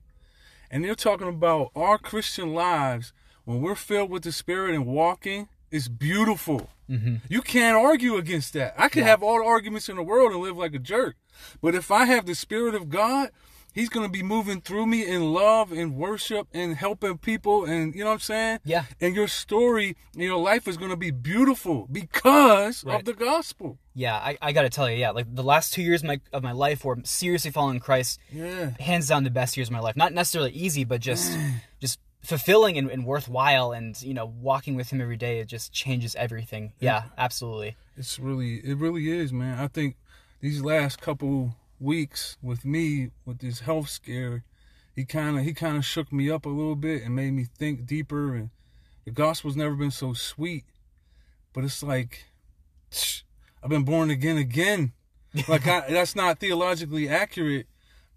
and 0.71 0.85
they're 0.85 0.95
talking 0.95 1.29
about 1.29 1.71
our 1.75 1.99
Christian 1.99 2.55
lives 2.55 3.13
when 3.45 3.61
we're 3.61 3.75
filled 3.75 4.11
with 4.11 4.23
the 4.23 4.33
Spirit 4.33 4.75
and 4.75 4.87
walking. 4.87 5.49
It's 5.71 5.89
beautiful. 5.89 6.71
Mm-hmm. 6.91 7.17
You 7.29 7.43
can't 7.43 7.77
argue 7.77 8.17
against 8.17 8.53
that. 8.55 8.75
I 8.79 8.89
could 8.89 9.01
Yeah. 9.01 9.09
have 9.11 9.23
all 9.23 9.39
the 9.41 9.45
arguments 9.45 9.89
in 9.89 9.97
the 9.97 10.03
world 10.03 10.33
and 10.33 10.41
live 10.41 10.57
like 10.57 10.75
a 10.75 10.79
jerk. 10.79 11.17
But 11.61 11.75
if 11.75 11.91
I 11.91 12.05
have 12.07 12.27
the 12.27 12.35
Spirit 12.35 12.75
of 12.75 12.89
God, 12.89 13.31
He's 13.75 13.91
going 13.91 14.07
to 14.07 14.11
be 14.11 14.23
moving 14.25 14.61
through 14.63 14.87
me 14.87 15.07
in 15.07 15.33
love 15.33 15.71
and 15.71 15.95
worship 15.95 16.49
and 16.53 16.75
helping 16.75 17.19
people. 17.19 17.65
And 17.65 17.95
you 17.95 18.01
know 18.01 18.07
what 18.07 18.15
I'm 18.15 18.21
saying? 18.21 18.59
Yeah. 18.65 18.85
And 19.01 19.15
your 19.15 19.29
story, 19.29 19.95
your 20.17 20.37
life 20.39 20.67
is 20.67 20.77
going 20.77 20.91
to 20.91 20.97
be 20.97 21.13
beautiful 21.13 21.87
because 21.93 22.83
Right. 22.83 22.99
of 22.99 23.05
the 23.05 23.13
gospel. 23.13 23.79
Yeah, 23.95 24.17
I, 24.17 24.37
I 24.41 24.53
got 24.53 24.63
to 24.63 24.71
tell 24.71 24.91
you, 24.91 24.97
yeah, 24.97 25.11
like 25.11 25.33
the 25.33 25.43
last 25.45 25.73
two 25.75 25.83
years 25.83 26.03
of 26.03 26.09
my, 26.09 26.21
of 26.33 26.43
my 26.43 26.53
life 26.53 26.85
were 26.85 26.97
seriously 27.05 27.51
following 27.53 27.79
Christ. 27.79 28.19
Yeah. 28.33 28.71
Hands 28.81 29.07
down, 29.07 29.23
the 29.25 29.31
best 29.31 29.57
years 29.57 29.69
of 29.69 29.73
my 29.73 29.81
life. 29.81 29.97
Not 29.97 30.13
necessarily 30.13 30.53
easy, 30.53 30.83
but 30.85 31.01
just 31.01 31.37
just 31.79 32.01
fulfilling 32.29 32.77
and, 32.77 32.91
and 32.91 33.07
worthwhile. 33.07 33.73
And 33.73 34.01
you 34.03 34.13
know, 34.13 34.27
walking 34.27 34.75
with 34.77 34.91
Him 34.91 35.01
every 35.01 35.17
day, 35.17 35.41
it 35.41 35.47
just 35.47 35.73
changes 35.73 36.15
everything. 36.15 36.75
Yeah, 36.79 37.05
absolutely. 37.17 37.77
It's 37.97 38.19
really, 38.19 38.57
it 38.57 38.77
really 38.77 39.11
is, 39.11 39.33
man. 39.33 39.59
I 39.59 39.67
think 39.67 39.97
these 40.41 40.63
last 40.63 41.01
couple 41.01 41.57
weeks 41.81 42.37
with 42.43 42.65
me 42.65 43.11
with 43.25 43.39
this 43.39 43.61
health 43.61 43.89
scare, 43.89 44.45
he 44.95 45.05
kind 45.05 45.39
of, 45.39 45.45
he 45.45 45.55
kind 45.55 45.77
of 45.77 45.85
shook 45.85 46.13
me 46.13 46.31
up 46.31 46.45
a 46.45 46.51
little 46.51 46.77
bit 46.77 47.03
and 47.03 47.17
made 47.17 47.33
me 47.33 47.47
think 47.57 47.87
deeper. 47.87 48.35
And 48.35 48.51
the 49.05 49.11
gospel's 49.11 49.57
never 49.57 49.75
been 49.75 49.91
so 49.91 50.13
sweet, 50.13 50.65
but 51.55 51.65
it's 51.65 51.83
like, 51.83 52.27
I've 53.63 53.71
been 53.71 53.85
born 53.85 54.11
again, 54.11 54.37
again. 54.37 54.93
Like 55.47 55.67
I, 55.67 55.85
that's 55.91 56.17
not 56.17 56.41
theologically 56.41 57.07
accurate, 57.07 57.67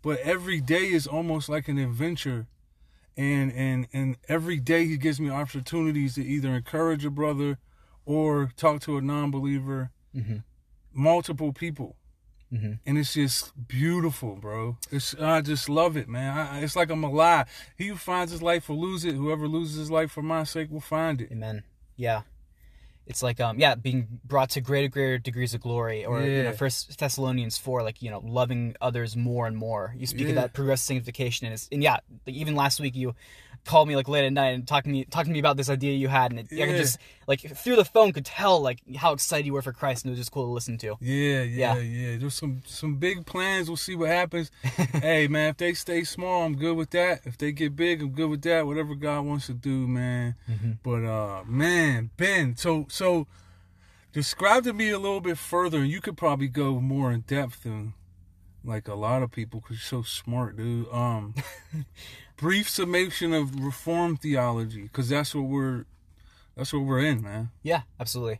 but 0.01 0.19
every 0.19 0.61
day 0.61 0.85
is 0.87 1.05
almost 1.05 1.49
like 1.49 1.67
an 1.67 1.77
adventure. 1.77 2.47
And 3.17 3.51
and 3.53 3.87
and 3.93 4.17
every 4.29 4.59
day 4.59 4.85
he 4.87 4.97
gives 4.97 5.19
me 5.19 5.29
opportunities 5.29 6.15
to 6.15 6.23
either 6.25 6.55
encourage 6.55 7.05
a 7.05 7.09
brother 7.11 7.57
or 8.05 8.51
talk 8.55 8.81
to 8.81 8.97
a 8.97 9.01
non-believer 9.01 9.91
Mm-hmm. 10.15 10.37
multiple 10.93 11.53
people 11.53 11.95
Mm-hmm. 12.53 12.73
and 12.85 12.97
it's 12.97 13.13
just 13.13 13.53
beautiful 13.69 14.35
bro 14.35 14.75
it's 14.91 15.15
i 15.15 15.39
just 15.39 15.69
love 15.69 15.95
it 15.95 16.09
man 16.09 16.37
I, 16.37 16.59
it's 16.59 16.75
like 16.75 16.89
i'm 16.89 17.01
alive 17.05 17.47
he 17.77 17.87
who 17.87 17.95
finds 17.95 18.33
his 18.33 18.41
life 18.41 18.67
will 18.67 18.77
lose 18.81 19.05
it 19.05 19.15
whoever 19.15 19.47
loses 19.47 19.77
his 19.77 19.89
life 19.89 20.11
for 20.11 20.21
my 20.21 20.43
sake 20.43 20.69
will 20.69 20.81
find 20.81 21.21
it 21.21 21.31
Amen. 21.31 21.63
Yeah. 21.95 22.23
It's 23.11 23.21
like 23.21 23.39
um 23.39 23.59
yeah, 23.59 23.75
being 23.75 24.07
brought 24.25 24.51
to 24.51 24.61
greater 24.61 24.87
greater 24.87 25.17
degrees 25.17 25.53
of 25.53 25.61
glory 25.61 26.05
or 26.05 26.21
you 26.23 26.43
know 26.43 26.53
first 26.53 26.97
Thessalonians 26.97 27.57
4 27.57 27.83
like 27.83 28.01
you 28.01 28.09
know 28.09 28.21
loving 28.25 28.75
others 28.81 29.15
more 29.15 29.45
and 29.47 29.55
more. 29.55 29.93
You 29.97 30.07
speak 30.07 30.29
of 30.29 30.35
that 30.35 30.53
progressive 30.53 30.85
sanctification 30.85 31.45
and 31.45 31.53
it's 31.53 31.67
and 31.71 31.83
yeah, 31.83 31.97
like, 32.25 32.35
even 32.35 32.55
last 32.55 32.79
week 32.79 32.95
you 32.95 33.13
called 33.65 33.87
me 33.87 33.95
like 33.95 34.07
late 34.07 34.25
at 34.25 34.33
night 34.33 34.55
and 34.55 34.67
talking 34.67 34.91
to 34.91 34.97
me 34.99 35.05
talking 35.05 35.31
to 35.31 35.33
me 35.33 35.39
about 35.39 35.57
this 35.57 35.69
idea 35.69 35.93
you 35.93 36.07
had 36.07 36.31
and 36.31 36.39
it, 36.39 36.47
I 36.51 36.65
could 36.65 36.77
just 36.77 36.97
like 37.31 37.55
through 37.55 37.77
the 37.77 37.85
phone 37.85 38.11
could 38.11 38.25
tell 38.25 38.59
like 38.59 38.79
how 38.97 39.13
excited 39.13 39.45
you 39.45 39.53
were 39.53 39.61
for 39.61 39.71
Christ 39.71 40.03
and 40.03 40.09
it 40.09 40.13
was 40.13 40.19
just 40.19 40.31
cool 40.33 40.45
to 40.45 40.51
listen 40.51 40.77
to. 40.79 40.97
yeah 40.99 41.43
yeah. 41.43 41.75
Yeah. 41.75 41.79
yeah. 41.79 42.17
There's 42.17 42.33
some 42.33 42.61
some 42.65 42.95
big 42.97 43.25
plans. 43.25 43.69
We'll 43.69 43.77
see 43.77 43.95
what 43.95 44.09
happens. 44.09 44.51
Hey 45.01 45.27
man 45.29 45.49
if 45.51 45.57
they 45.57 45.73
stay 45.73 46.03
small 46.03 46.43
i'm 46.43 46.55
good 46.57 46.75
with 46.75 46.89
that. 46.91 47.21
If 47.25 47.37
they 47.37 47.53
get 47.53 47.75
big 47.75 48.01
i'm 48.01 48.11
good 48.11 48.29
with 48.29 48.41
that. 48.41 48.67
Whatever 48.67 48.95
god 48.95 49.21
wants 49.21 49.45
to 49.47 49.53
do 49.53 49.87
man. 49.87 50.35
But 50.83 51.05
uh 51.05 51.43
man 51.45 52.09
ben 52.17 52.57
so 52.57 52.85
so 52.89 53.27
describe 54.11 54.65
to 54.65 54.73
me 54.73 54.89
a 54.89 54.99
little 54.99 55.21
bit 55.21 55.37
further 55.37 55.79
and 55.79 55.87
you 55.89 56.01
could 56.01 56.17
probably 56.17 56.49
go 56.49 56.81
more 56.81 57.13
in 57.13 57.21
depth 57.21 57.63
than 57.63 57.93
like 58.63 58.87
a 58.89 58.93
lot 58.93 59.23
of 59.23 59.31
people 59.31 59.61
because 59.61 59.77
you're 59.77 60.03
so 60.03 60.07
smart 60.07 60.57
dude. 60.57 60.87
Um 60.91 61.33
brief 62.37 62.69
summation 62.69 63.33
of 63.33 63.63
reform 63.63 64.17
theology 64.17 64.83
because 64.83 65.07
that's 65.09 65.33
what 65.33 65.45
we're 65.45 65.85
that's 66.55 66.73
what 66.73 66.83
we're 66.83 66.99
in 66.99 67.21
man 67.21 67.49
Yeah, 67.63 67.81
absolutely. 67.99 68.39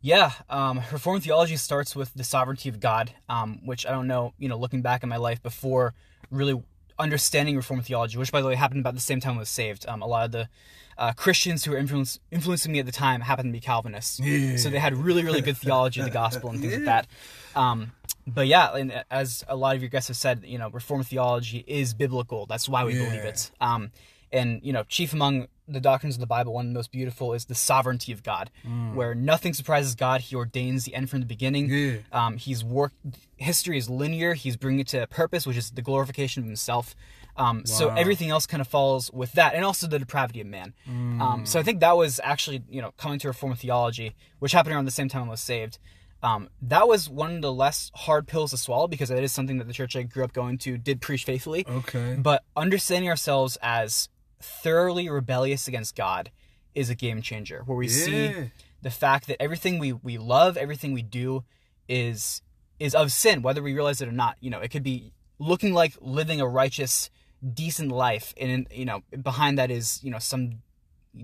Yeah, 0.00 0.30
um, 0.48 0.80
Reformed 0.92 1.24
theology 1.24 1.56
starts 1.56 1.96
with 1.96 2.14
the 2.14 2.22
sovereignty 2.22 2.68
of 2.68 2.78
God, 2.78 3.12
um, 3.28 3.60
which 3.64 3.84
I 3.84 3.90
don't 3.90 4.06
know, 4.06 4.32
you 4.38 4.48
know, 4.48 4.56
looking 4.56 4.80
back 4.80 5.02
in 5.02 5.08
my 5.08 5.16
life 5.16 5.42
before 5.42 5.92
really 6.30 6.62
understanding 6.98 7.56
Reformed 7.56 7.84
theology, 7.84 8.16
which 8.16 8.30
by 8.30 8.40
the 8.40 8.46
way 8.46 8.54
happened 8.54 8.80
about 8.80 8.94
the 8.94 9.00
same 9.00 9.20
time 9.20 9.34
I 9.34 9.38
was 9.38 9.48
saved. 9.48 9.86
Um, 9.88 10.02
a 10.02 10.06
lot 10.06 10.26
of 10.26 10.32
the 10.32 10.48
uh, 10.96 11.12
Christians 11.12 11.64
who 11.64 11.72
were 11.72 11.78
influence, 11.78 12.18
influencing 12.30 12.72
me 12.72 12.78
at 12.78 12.86
the 12.86 12.92
time 12.92 13.20
happened 13.20 13.48
to 13.48 13.52
be 13.52 13.60
Calvinists. 13.60 14.20
Yeah. 14.20 14.56
So 14.56 14.68
they 14.70 14.78
had 14.78 14.96
really, 14.96 15.24
really 15.24 15.40
good 15.40 15.56
theology 15.56 16.00
of 16.00 16.06
the 16.06 16.12
gospel 16.12 16.50
and 16.50 16.60
things 16.60 16.74
like 16.74 16.84
that. 16.84 17.06
Um, 17.54 17.92
but 18.26 18.46
yeah, 18.46 18.74
and 18.74 19.04
as 19.10 19.44
a 19.48 19.56
lot 19.56 19.74
of 19.74 19.82
your 19.82 19.88
guests 19.88 20.08
have 20.08 20.16
said, 20.16 20.42
you 20.44 20.58
know, 20.58 20.70
Reformed 20.70 21.06
theology 21.06 21.64
is 21.66 21.94
biblical. 21.94 22.46
That's 22.46 22.68
why 22.68 22.84
we 22.84 22.94
believe 22.94 23.24
it. 23.24 23.50
Um, 23.60 23.90
and 24.30 24.60
you 24.62 24.72
know, 24.72 24.82
chief 24.84 25.12
among 25.12 25.48
the 25.68 25.80
doctrines 25.80 26.14
of 26.16 26.20
the 26.20 26.26
Bible, 26.26 26.52
one 26.54 26.66
of 26.66 26.72
the 26.72 26.78
most 26.78 26.90
beautiful 26.90 27.34
is 27.34 27.44
the 27.44 27.54
sovereignty 27.54 28.12
of 28.12 28.22
God, 28.22 28.50
where 28.94 29.14
nothing 29.14 29.54
surprises 29.54 29.94
God. 29.94 30.20
He 30.22 30.34
ordains 30.36 30.84
the 30.84 30.94
end 30.94 31.10
from 31.10 31.20
the 31.20 31.26
beginning. 31.26 31.68
Yeah. 31.70 31.96
Um, 32.12 32.36
he's 32.38 32.64
worked. 32.64 32.96
History 33.36 33.78
is 33.78 33.88
linear. 33.88 34.34
He's 34.34 34.56
bringing 34.56 34.80
it 34.80 34.88
to 34.88 35.02
a 35.02 35.06
purpose, 35.06 35.46
which 35.46 35.56
is 35.56 35.70
the 35.70 35.82
glorification 35.82 36.42
of 36.42 36.46
Himself. 36.46 36.94
Um, 37.36 37.64
So 37.66 37.90
everything 37.90 38.30
else 38.30 38.46
kind 38.46 38.60
of 38.60 38.66
falls 38.66 39.12
with 39.12 39.32
that, 39.32 39.54
and 39.54 39.64
also 39.64 39.86
the 39.86 39.98
depravity 39.98 40.40
of 40.40 40.46
man. 40.48 40.74
Um, 40.88 41.46
so 41.46 41.60
I 41.60 41.62
think 41.62 41.80
that 41.80 41.96
was 41.96 42.20
actually, 42.24 42.62
you 42.68 42.82
know, 42.82 42.92
coming 42.96 43.18
to 43.20 43.28
Reformed 43.28 43.58
theology, 43.60 44.16
which 44.40 44.52
happened 44.52 44.74
around 44.74 44.86
the 44.86 44.90
same 44.90 45.08
time 45.08 45.24
I 45.24 45.30
was 45.30 45.40
saved. 45.40 45.78
Um, 46.20 46.48
that 46.62 46.88
was 46.88 47.08
one 47.08 47.36
of 47.36 47.42
the 47.42 47.52
less 47.52 47.92
hard 47.94 48.26
pills 48.26 48.50
to 48.50 48.56
swallow 48.56 48.88
because 48.88 49.08
it 49.12 49.22
is 49.22 49.30
something 49.30 49.58
that 49.58 49.68
the 49.68 49.72
church 49.72 49.94
I 49.94 50.02
grew 50.02 50.24
up 50.24 50.32
going 50.32 50.58
to 50.58 50.76
did 50.76 51.00
preach 51.00 51.22
faithfully. 51.22 51.64
okay 51.68 52.16
But 52.18 52.42
understanding 52.56 53.08
ourselves 53.08 53.56
as 53.62 54.08
thoroughly 54.40 55.08
rebellious 55.08 55.68
against 55.68 55.96
God 55.96 56.30
is 56.74 56.90
a 56.90 56.94
game 56.94 57.22
changer, 57.22 57.62
where 57.66 57.76
we 57.76 57.88
see 57.88 58.34
the 58.82 58.90
fact 58.90 59.26
that 59.26 59.40
everything 59.42 59.78
we, 59.78 59.92
we 59.92 60.18
love, 60.18 60.56
everything 60.56 60.92
we 60.92 61.02
do 61.02 61.44
is 61.88 62.42
is 62.78 62.94
of 62.94 63.10
sin, 63.10 63.42
whether 63.42 63.62
we 63.62 63.74
realize 63.74 64.00
it 64.00 64.08
or 64.08 64.12
not. 64.12 64.36
You 64.40 64.50
know, 64.50 64.60
it 64.60 64.68
could 64.70 64.84
be 64.84 65.12
looking 65.38 65.74
like 65.74 65.94
living 66.00 66.40
a 66.40 66.46
righteous, 66.46 67.10
decent 67.54 67.90
life, 67.90 68.32
and 68.40 68.66
you 68.70 68.84
know, 68.84 69.02
behind 69.22 69.58
that 69.58 69.70
is 69.70 70.02
you 70.04 70.10
know 70.10 70.18
some 70.18 70.62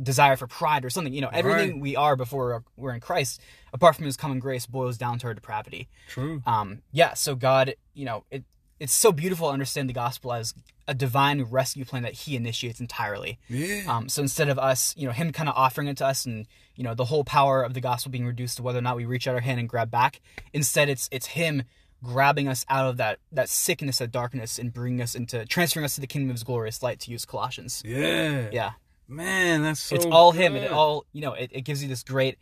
desire 0.02 0.34
for 0.34 0.46
pride 0.48 0.84
or 0.84 0.90
something. 0.90 1.12
You 1.12 1.20
know, 1.20 1.30
everything 1.32 1.72
Right. 1.74 1.80
we 1.80 1.94
are 1.96 2.16
before 2.16 2.46
we're, 2.46 2.60
we're 2.88 2.94
in 2.94 3.00
Christ, 3.00 3.40
apart 3.72 3.94
from 3.96 4.06
His 4.06 4.16
common 4.16 4.40
grace, 4.40 4.66
boils 4.66 4.98
down 4.98 5.18
to 5.20 5.26
our 5.28 5.34
depravity 5.34 5.88
true 6.08 6.42
um 6.46 6.82
yeah 6.92 7.14
so 7.14 7.34
god 7.34 7.74
you 7.94 8.04
know 8.04 8.24
it 8.30 8.44
it's 8.84 8.92
so 8.92 9.10
beautiful 9.10 9.48
to 9.48 9.52
understand 9.52 9.88
the 9.88 9.94
gospel 9.94 10.32
as 10.32 10.54
a 10.86 10.94
divine 10.94 11.42
rescue 11.44 11.84
plan 11.84 12.02
that 12.02 12.12
he 12.12 12.36
initiates 12.36 12.78
entirely. 12.78 13.38
Yeah. 13.48 13.82
Um 13.88 14.08
so 14.08 14.22
instead 14.22 14.48
of 14.48 14.58
us 14.58 14.94
you 14.96 15.06
know 15.06 15.12
him 15.12 15.32
kind 15.32 15.48
of 15.48 15.54
offering 15.56 15.88
it 15.88 15.96
to 15.96 16.06
us 16.06 16.26
and 16.26 16.46
you 16.76 16.84
know 16.84 16.94
the 16.94 17.06
whole 17.06 17.24
power 17.24 17.62
of 17.62 17.74
the 17.74 17.80
gospel 17.80 18.12
being 18.12 18.26
reduced 18.26 18.58
to 18.58 18.62
whether 18.62 18.78
or 18.78 18.82
not 18.82 18.96
we 18.96 19.06
reach 19.06 19.26
out 19.26 19.34
our 19.34 19.40
hand 19.40 19.58
and 19.58 19.68
grab 19.68 19.90
back 19.90 20.20
instead 20.52 20.88
it's 20.88 21.08
it's 21.10 21.26
him 21.26 21.62
grabbing 22.02 22.46
us 22.46 22.66
out 22.68 22.86
of 22.86 22.98
that 22.98 23.18
that 23.32 23.48
sickness 23.48 23.98
that 23.98 24.12
darkness 24.12 24.58
and 24.58 24.72
bringing 24.72 25.00
us 25.00 25.14
into 25.14 25.44
transferring 25.46 25.84
us 25.84 25.94
to 25.94 26.00
the 26.00 26.06
kingdom 26.06 26.30
of 26.30 26.34
his 26.34 26.44
glorious 26.44 26.82
light 26.82 27.00
to 27.00 27.10
use 27.10 27.24
colossians. 27.24 27.82
Yeah. 27.84 28.50
Yeah. 28.52 28.72
Man 29.08 29.62
that's 29.62 29.80
so 29.80 29.96
it's 29.96 30.06
all 30.06 30.32
him. 30.32 30.54
And 30.54 30.66
it 30.66 30.70
all 30.70 31.06
you 31.12 31.22
know 31.22 31.32
it, 31.32 31.50
it 31.52 31.62
gives 31.62 31.82
you 31.82 31.88
this 31.88 32.02
great 32.02 32.38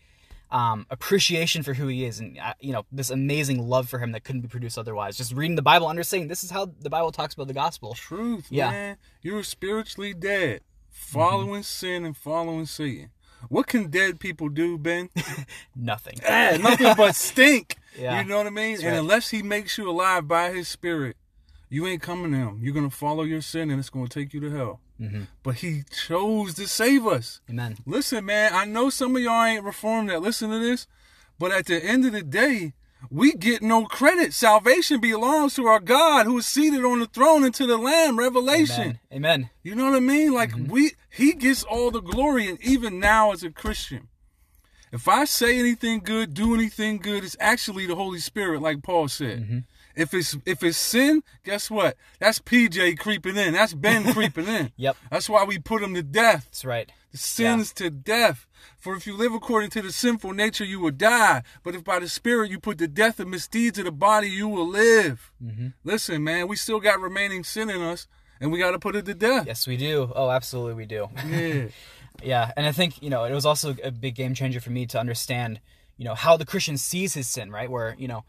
um, 0.52 0.87
appreciation 0.90 1.62
for 1.62 1.75
who 1.75 1.87
he 1.88 2.04
is 2.04 2.21
and 2.21 2.38
uh, 2.38 2.52
you 2.61 2.73
know 2.73 2.85
this 2.92 3.11
amazing 3.11 3.66
love 3.66 3.88
for 3.88 3.99
him 3.99 4.12
that 4.12 4.23
couldn't 4.23 4.42
be 4.42 4.49
produced 4.49 4.76
otherwise 4.78 5.16
just 5.16 5.32
reading 5.32 5.56
the 5.56 5.62
bible 5.62 5.87
understanding 5.88 6.28
this 6.28 6.44
is 6.44 6.50
how 6.50 6.66
the 6.80 6.90
bible 6.90 7.11
talks 7.11 7.32
about 7.35 7.49
the 7.49 7.54
gospel 7.54 7.94
truth, 7.94 8.47
Yeah. 8.50 8.71
man. 8.71 8.97
you're 9.23 9.42
spiritually 9.42 10.12
dead, 10.14 10.61
following 10.90 11.62
sin 11.62 12.04
and 12.04 12.16
following 12.16 12.66
Satan. 12.66 13.11
What 13.49 13.66
can 13.66 13.90
dead 13.90 14.21
people 14.21 14.49
do, 14.49 14.78
Ben? 14.78 15.09
nothing 15.75 16.18
Eh, 16.23 16.59
nothing 16.59 16.92
but 16.97 17.16
stink. 17.28 17.76
Yeah. 17.99 18.21
You 18.21 18.28
know 18.28 18.37
what 18.38 18.47
I 18.47 18.50
mean? 18.50 18.75
That's 18.75 18.85
and 18.85 18.92
right. 18.92 18.99
unless 19.00 19.30
he 19.30 19.42
makes 19.42 19.76
you 19.78 19.88
alive 19.90 20.28
by 20.28 20.50
his 20.52 20.68
spirit, 20.68 21.16
you 21.68 21.87
ain't 21.87 22.02
coming 22.02 22.30
to 22.32 22.37
him. 22.38 22.61
You're 22.62 22.75
gonna 22.75 22.88
follow 22.90 23.25
your 23.25 23.40
sin 23.40 23.71
and 23.71 23.80
it's 23.80 23.90
gonna 23.90 24.06
take 24.06 24.32
you 24.32 24.40
to 24.40 24.50
hell. 24.50 24.80
Mhm. 25.02 25.26
But 25.42 25.56
he 25.56 25.82
chose 25.90 26.54
to 26.54 26.68
save 26.68 27.06
us. 27.06 27.40
amen 27.50 27.76
Listen, 27.87 28.25
man, 28.25 28.52
I 28.54 28.64
know 28.64 28.88
some 28.90 29.16
of 29.16 29.23
y'all 29.23 29.44
ain't 29.44 29.64
reformed 29.64 30.11
that 30.11 30.23
listen 30.23 30.50
to 30.50 30.59
this, 30.59 30.87
but 31.38 31.50
at 31.50 31.66
the 31.66 31.85
end 31.85 32.04
of 32.06 32.12
the 32.12 32.23
day, 32.23 32.73
we 33.11 33.32
get 33.32 33.62
no 33.62 33.85
credit. 33.85 34.32
Salvation 34.32 35.00
belongs 35.00 35.54
to 35.56 35.66
our 35.66 35.80
God 35.80 36.26
who 36.26 36.38
is 36.38 36.47
seated 36.47 36.85
on 36.85 37.00
the 37.00 37.06
throne 37.06 37.42
and 37.42 37.52
to 37.54 37.66
the 37.66 37.76
Lamb. 37.76 38.16
Revelation. 38.18 38.99
amen 39.12 39.25
amen 39.40 39.50
You 39.64 39.75
know 39.75 39.87
what 39.87 39.97
I 39.97 40.00
mean? 40.00 40.32
Like 40.32 40.52
Mm-hmm. 40.52 40.71
we 40.73 40.92
he 41.11 41.32
gets 41.32 41.64
all 41.64 41.90
the 41.90 42.00
glory 42.00 42.49
and 42.49 42.62
even 42.62 43.00
now 43.00 43.32
as 43.32 43.42
a 43.42 43.50
Christian. 43.50 44.09
If 44.92 45.09
I 45.09 45.25
say 45.25 45.59
anything 45.59 46.00
good, 46.00 46.35
do 46.35 46.54
anything 46.54 46.99
good, 46.99 47.25
it's 47.25 47.37
actually 47.40 47.87
the 47.87 47.94
Holy 47.97 48.18
Spirit, 48.21 48.61
like 48.61 48.82
Paul 48.82 49.09
said. 49.09 49.40
Mm-hmm. 49.42 49.59
If 49.94 50.14
it's 50.14 50.37
if 50.46 50.62
it's 50.62 50.78
sin, 50.78 51.22
guess 51.44 51.70
what? 51.70 51.96
That's 52.18 52.38
PJ 52.38 52.99
creeping 52.99 53.37
in. 53.37 53.54
That's 53.54 53.75
Ben 53.75 54.04
creeping 54.12 54.46
in. 54.46 54.72
Yep. 54.76 54.96
That's 55.11 55.28
why 55.28 55.44
we 55.44 55.58
put 55.58 55.82
him 55.82 55.94
to 55.94 56.02
death. 56.02 56.46
That's 56.46 56.64
right. 56.64 56.90
The 57.12 57.18
sins 57.18 57.72
to 57.75 57.90
death. 57.90 58.46
For 58.78 58.96
if 58.96 59.06
you 59.06 59.16
live 59.16 59.34
according 59.34 59.70
to 59.70 59.82
the 59.82 59.92
sinful 59.92 60.32
nature, 60.32 60.64
you 60.64 60.80
will 60.80 60.90
die. 60.92 61.42
But 61.62 61.75
if 61.75 61.84
by 61.84 61.99
the 61.99 62.08
Spirit 62.08 62.50
you 62.50 62.58
put 62.58 62.78
the 62.78 62.88
death 62.88 63.20
of 63.20 63.28
misdeeds 63.28 63.78
of 63.78 63.84
the 63.84 63.92
body, 63.92 64.28
you 64.28 64.49
will 64.49 64.66
live. 64.66 65.30
Mm-hmm. 65.42 65.68
Listen, 65.84 66.25
man, 66.25 66.49
we 66.49 66.56
still 66.56 66.80
got 66.80 67.00
remaining 67.00 67.44
sin 67.44 67.68
in 67.68 67.82
us, 67.82 68.06
and 68.40 68.50
we 68.50 68.58
got 68.58 68.70
to 68.70 68.78
put 68.78 68.96
it 68.96 69.04
to 69.04 69.14
death. 69.14 69.46
Yes, 69.46 69.66
we 69.66 69.76
do. 69.76 70.11
Oh, 70.14 70.30
absolutely, 70.30 70.75
we 70.75 70.87
do. 70.87 71.08
Yeah. 71.28 71.66
yeah, 72.22 72.52
and 72.56 72.66
I 72.66 72.72
think 72.72 73.02
you 73.02 73.11
know 73.11 73.25
it 73.25 73.32
was 73.32 73.46
also 73.46 73.76
a 73.84 73.90
big 73.90 74.14
game 74.14 74.34
changer 74.34 74.61
for 74.61 74.70
me 74.70 74.87
to 74.87 74.99
understand, 74.99 75.61
you 75.99 76.04
know, 76.04 76.14
how 76.14 76.37
the 76.37 76.46
Christian 76.46 76.76
sees 76.78 77.14
his 77.14 77.28
sin. 77.28 77.50
Right, 77.50 77.70
where 77.70 77.94
you 77.99 78.08
know, 78.08 78.25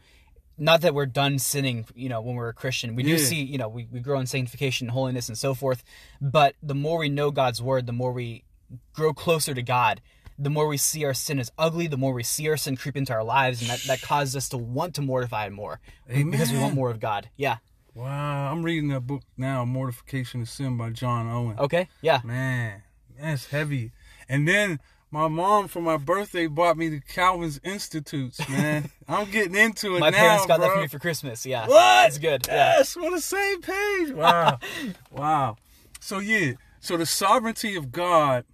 not 0.56 0.80
that 0.82 0.94
we're 0.94 1.06
done 1.06 1.38
sinning, 1.38 1.86
you 1.94 2.08
know, 2.08 2.20
when 2.20 2.36
we're 2.36 2.48
a 2.48 2.54
Christian. 2.54 2.94
We 2.94 3.02
do 3.02 3.12
Yeah. 3.12 3.16
see, 3.18 3.42
you 3.42 3.58
know, 3.58 3.68
we, 3.68 3.86
we 3.90 4.00
grow 4.00 4.20
in 4.20 4.26
sanctification, 4.26 4.86
and 4.88 4.92
holiness, 4.92 5.28
and 5.28 5.36
so 5.36 5.54
forth. 5.54 5.82
But 6.20 6.54
the 6.62 6.74
more 6.74 6.98
we 6.98 7.08
know 7.08 7.30
God's 7.30 7.60
word, 7.62 7.86
the 7.86 7.92
more 7.92 8.12
we 8.12 8.44
grow 8.92 9.12
closer 9.12 9.54
to 9.54 9.62
God. 9.62 10.00
The 10.36 10.50
more 10.50 10.66
we 10.66 10.78
see 10.78 11.04
our 11.04 11.14
sin 11.14 11.38
as 11.38 11.52
ugly, 11.56 11.86
the 11.86 11.96
more 11.96 12.12
we 12.12 12.24
see 12.24 12.48
our 12.48 12.56
sin 12.56 12.76
creep 12.76 12.96
into 12.96 13.12
our 13.12 13.22
lives, 13.22 13.60
and 13.60 13.70
that, 13.70 13.82
that 13.86 14.02
causes 14.02 14.34
us 14.34 14.48
to 14.48 14.58
want 14.58 14.96
to 14.96 15.02
mortify 15.02 15.46
it 15.46 15.52
more 15.52 15.78
because 16.08 16.50
we 16.50 16.58
want 16.58 16.74
more 16.74 16.90
of 16.90 16.98
God. 16.98 17.28
Yeah. 17.36 17.58
Wow, 17.94 18.50
I'm 18.50 18.64
reading 18.64 18.88
that 18.88 19.02
book 19.06 19.22
now, 19.36 19.64
Mortification 19.64 20.40
of 20.42 20.48
Sin 20.48 20.76
by 20.76 20.90
John 20.90 21.30
Owen. 21.30 21.56
Okay. 21.60 21.88
Yeah. 22.02 22.20
Man, 22.24 22.82
that's 23.16 23.46
heavy. 23.46 23.92
And 24.28 24.48
then 24.48 24.80
my 25.14 25.28
mom 25.28 25.68
for 25.68 25.80
my 25.80 25.96
birthday 25.96 26.48
bought 26.48 26.76
me 26.76 26.88
the 26.88 27.00
Calvin's 27.00 27.60
Institutes, 27.62 28.40
man. 28.48 28.90
I'm 29.08 29.30
getting 29.30 29.54
into 29.54 29.94
it 29.94 30.00
My 30.00 30.10
now, 30.10 30.18
parents 30.18 30.46
got 30.46 30.58
bro. 30.58 30.66
that 30.66 30.74
for 30.74 30.80
me 30.80 30.88
for 30.88 30.98
Christmas. 30.98 31.46
Yeah. 31.46 31.68
What? 31.68 32.08
It's 32.08 32.18
good. 32.18 32.44
Yeah. 32.48 32.78
Yes, 32.78 32.96
we're 32.96 33.06
on 33.06 33.12
the 33.12 33.20
same 33.20 33.62
page. 33.62 34.10
Wow. 34.10 34.58
wow. 35.12 35.56
So 36.00 36.18
yeah, 36.18 36.54
so 36.80 36.96
the 36.96 37.06
sovereignty 37.06 37.76
of 37.76 37.92
God, 37.92 38.44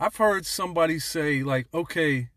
I've 0.00 0.16
heard 0.16 0.46
somebody 0.46 0.98
say, 0.98 1.44
like, 1.44 1.68
okay, 1.72 2.30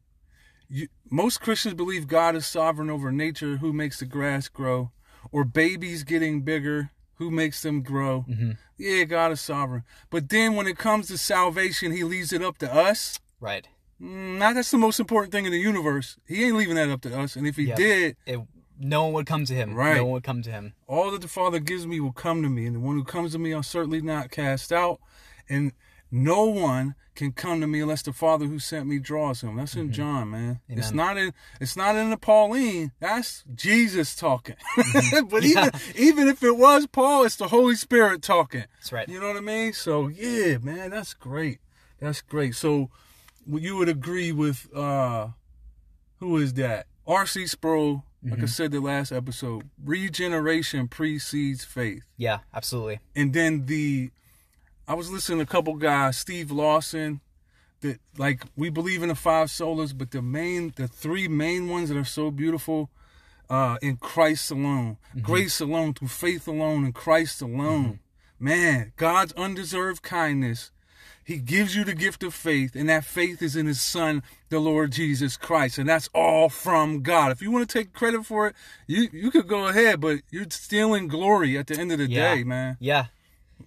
you, 0.70 0.90
most 1.10 1.42
Christians 1.42 1.74
believe 1.74 2.08
God 2.08 2.36
is 2.36 2.46
sovereign 2.46 2.92
over 2.92 3.12
nature, 3.12 3.58
who 3.58 3.74
makes 3.74 3.98
the 3.98 4.06
grass 4.06 4.50
grow, 4.50 4.92
or 5.32 5.44
babies 5.44 6.04
getting 6.04 6.42
bigger, 6.42 6.92
who 7.16 7.32
makes 7.32 7.64
them 7.64 7.82
grow. 7.82 8.24
Mm-hmm. 8.30 8.52
Yeah, 8.78 9.06
God 9.06 9.32
is 9.32 9.42
sovereign. 9.42 9.84
But 10.12 10.30
then 10.30 10.56
when 10.56 10.68
it 10.68 10.78
comes 10.78 11.08
to 11.08 11.18
salvation, 11.18 11.92
he 11.92 12.04
leaves 12.04 12.32
it 12.32 12.44
up 12.44 12.60
to 12.60 12.72
us. 12.72 13.20
Right. 13.40 13.68
Mm, 14.02 14.38
Now 14.38 14.54
that's 14.54 14.72
the 14.72 14.78
most 14.78 15.00
important 15.00 15.32
thing 15.32 15.46
in 15.46 15.52
the 15.52 15.60
universe. 15.60 16.18
He 16.28 16.44
ain't 16.46 16.56
leaving 16.56 16.76
that 16.76 16.90
up 16.90 17.02
to 17.02 17.20
us. 17.20 17.36
And 17.36 17.48
if 17.48 17.56
he 17.56 17.64
Yep. 17.66 17.78
did, 17.78 18.18
It, 18.26 18.40
no 18.80 19.06
one 19.06 19.14
would 19.14 19.26
come 19.26 19.46
to 19.46 19.54
him. 19.54 19.74
Right. 19.74 19.96
No 19.98 20.06
one 20.06 20.14
would 20.14 20.24
come 20.24 20.42
to 20.44 20.52
him. 20.52 20.74
all 20.88 21.12
that 21.12 21.22
the 21.22 21.28
Father 21.28 21.60
gives 21.60 21.88
me 21.88 22.00
will 22.00 22.12
come 22.14 22.44
to 22.44 22.50
me, 22.50 22.66
and 22.68 22.76
the 22.76 22.80
one 22.80 22.96
who 22.96 23.04
comes 23.04 23.32
to 23.34 23.40
me 23.40 23.54
I'll 23.54 23.64
certainly 23.64 24.02
not 24.02 24.30
cast 24.32 24.72
out. 24.72 25.00
And 25.50 25.72
no 26.12 26.46
one 26.46 26.96
can 27.16 27.32
come 27.32 27.60
to 27.62 27.68
me 27.68 27.82
unless 27.82 28.04
the 28.04 28.14
Father 28.14 28.46
who 28.46 28.60
sent 28.60 28.86
me 28.86 29.00
draws 29.00 29.42
him. 29.42 29.56
That's 29.58 29.76
in 29.76 29.92
John, 29.92 30.30
man. 30.30 30.60
It's 30.70 30.92
not 30.92 31.18
in 31.18 31.34
it's 31.60 31.76
not 31.76 31.96
in 31.96 32.12
the 32.12 32.18
Pauline. 32.18 32.92
That's 33.00 33.44
Jesus 33.56 34.16
talking. 34.16 34.56
but 35.30 35.42
Yeah. 35.44 35.70
even 35.70 35.72
even 35.96 36.28
if 36.28 36.44
it 36.44 36.56
was 36.56 36.86
Paul, 36.86 37.26
it's 37.26 37.36
the 37.38 37.48
Holy 37.48 37.76
Spirit 37.76 38.22
talking. 38.22 38.66
That's 38.80 38.92
right. 38.92 39.10
You 39.10 39.20
know 39.20 39.28
what 39.30 39.38
I 39.38 39.42
mean? 39.42 39.74
So 39.74 40.08
yeah, 40.08 40.60
man, 40.60 40.92
that's 40.92 41.14
great. 41.16 41.58
That's 42.00 42.22
great. 42.22 42.54
So 42.56 42.92
you 43.50 43.78
would 43.78 43.90
agree 43.90 44.32
with 44.32 44.68
uh 44.76 45.30
who 46.20 46.38
is 46.38 46.54
that? 46.54 46.88
R.C. 47.06 47.48
Sproul, 47.48 48.04
like 48.24 48.42
I 48.42 48.46
said 48.48 48.72
the 48.72 48.80
last 48.82 49.12
episode, 49.12 49.70
regeneration 49.84 50.88
precedes 50.88 51.64
faith. 51.64 52.04
Yeah, 52.18 52.40
absolutely. 52.54 53.00
And 53.16 53.34
then 53.34 53.66
the 53.68 54.12
I 54.88 54.94
was 54.94 55.12
listening 55.12 55.40
to 55.40 55.44
a 55.44 55.48
couple 55.48 55.76
guys, 55.76 56.18
Steve 56.18 56.52
Lawson, 56.52 57.22
that 57.82 58.00
like 58.18 58.44
we 58.56 58.70
believe 58.70 59.04
in 59.04 59.10
the 59.10 59.16
five 59.16 59.48
solas, 59.48 59.98
but 59.98 60.12
the 60.12 60.22
main 60.22 60.74
the 60.76 60.88
three 60.88 61.28
main 61.28 61.70
ones 61.70 61.90
that 61.90 61.98
are 61.98 62.04
so 62.04 62.32
beautiful 62.32 62.90
uh 63.50 63.78
in 63.82 63.98
Christ 63.98 64.52
alone. 64.52 64.98
Grace 65.22 65.62
alone, 65.62 65.94
through 65.94 66.10
faith 66.10 66.48
alone, 66.48 66.84
in 66.86 66.92
Christ 66.92 67.42
alone. 67.42 68.00
Man, 68.40 68.94
God's 68.98 69.34
undeserved 69.34 70.04
kindness. 70.04 70.72
He 71.28 71.40
gives 71.40 71.76
you 71.76 71.84
the 71.84 71.94
gift 71.94 72.24
of 72.24 72.34
faith, 72.34 72.74
and 72.74 72.88
that 72.88 73.04
faith 73.04 73.42
is 73.42 73.58
in 73.58 73.66
His 73.66 73.82
Son, 73.82 74.24
the 74.48 74.60
Lord 74.60 74.94
Jesus 74.94 75.36
Christ, 75.36 75.78
and 75.78 75.90
that's 75.90 76.10
all 76.16 76.48
from 76.48 77.02
God. 77.02 77.34
If 77.34 77.42
you 77.42 77.52
want 77.52 77.70
to 77.70 77.78
take 77.80 77.92
credit 77.92 78.26
for 78.26 78.48
it, 78.48 78.56
you 78.88 79.10
you 79.12 79.30
could 79.30 79.46
go 79.46 79.68
ahead, 79.68 80.00
but 80.00 80.22
you're 80.32 80.46
stealing 80.50 81.10
glory 81.10 81.58
at 81.58 81.68
the 81.68 81.78
end 81.78 81.92
of 81.92 81.98
the 81.98 82.08
Yeah. 82.10 82.34
day, 82.36 82.44
man. 82.46 82.78
Yeah, 82.80 83.08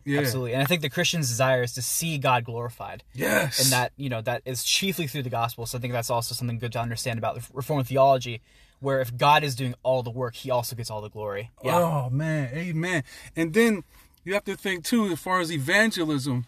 Yeah. 0.07 0.21
absolutely. 0.21 0.55
And 0.55 0.63
I 0.63 0.65
think 0.65 0.81
the 0.81 0.89
Christian's 0.89 1.29
desire 1.29 1.63
is 1.63 1.75
to 1.75 1.83
see 1.83 2.17
God 2.17 2.45
glorified. 2.45 3.03
Yes. 3.13 3.61
And 3.63 3.71
that, 3.73 3.93
you 3.99 4.09
know, 4.09 4.23
that 4.23 4.41
is 4.47 4.65
chiefly 4.65 5.07
through 5.07 5.25
the 5.25 5.29
gospel. 5.31 5.67
So 5.67 5.77
I 5.77 5.83
think 5.83 5.93
that's 5.93 6.09
also 6.09 6.35
something 6.35 6.59
good 6.59 6.73
to 6.73 6.81
understand 6.81 7.19
about 7.19 7.39
Reformed 7.53 7.87
theology, 7.89 8.41
where 8.81 9.03
if 9.03 9.15
God 9.19 9.45
is 9.45 9.55
doing 9.55 9.75
all 9.83 10.03
the 10.03 10.09
work, 10.23 10.35
he 10.35 10.51
also 10.51 10.75
gets 10.77 10.91
all 10.91 11.03
the 11.03 11.11
glory. 11.11 11.51
Yeah. 11.63 11.77
Oh 11.79 12.09
man, 12.09 12.49
amen. 12.55 13.05
And 13.37 13.53
then 13.53 13.85
you 14.25 14.33
have 14.33 14.45
to 14.45 14.57
think 14.57 14.85
too, 14.85 15.09
as 15.13 15.19
far 15.21 15.41
as 15.41 15.53
evangelism. 15.53 16.47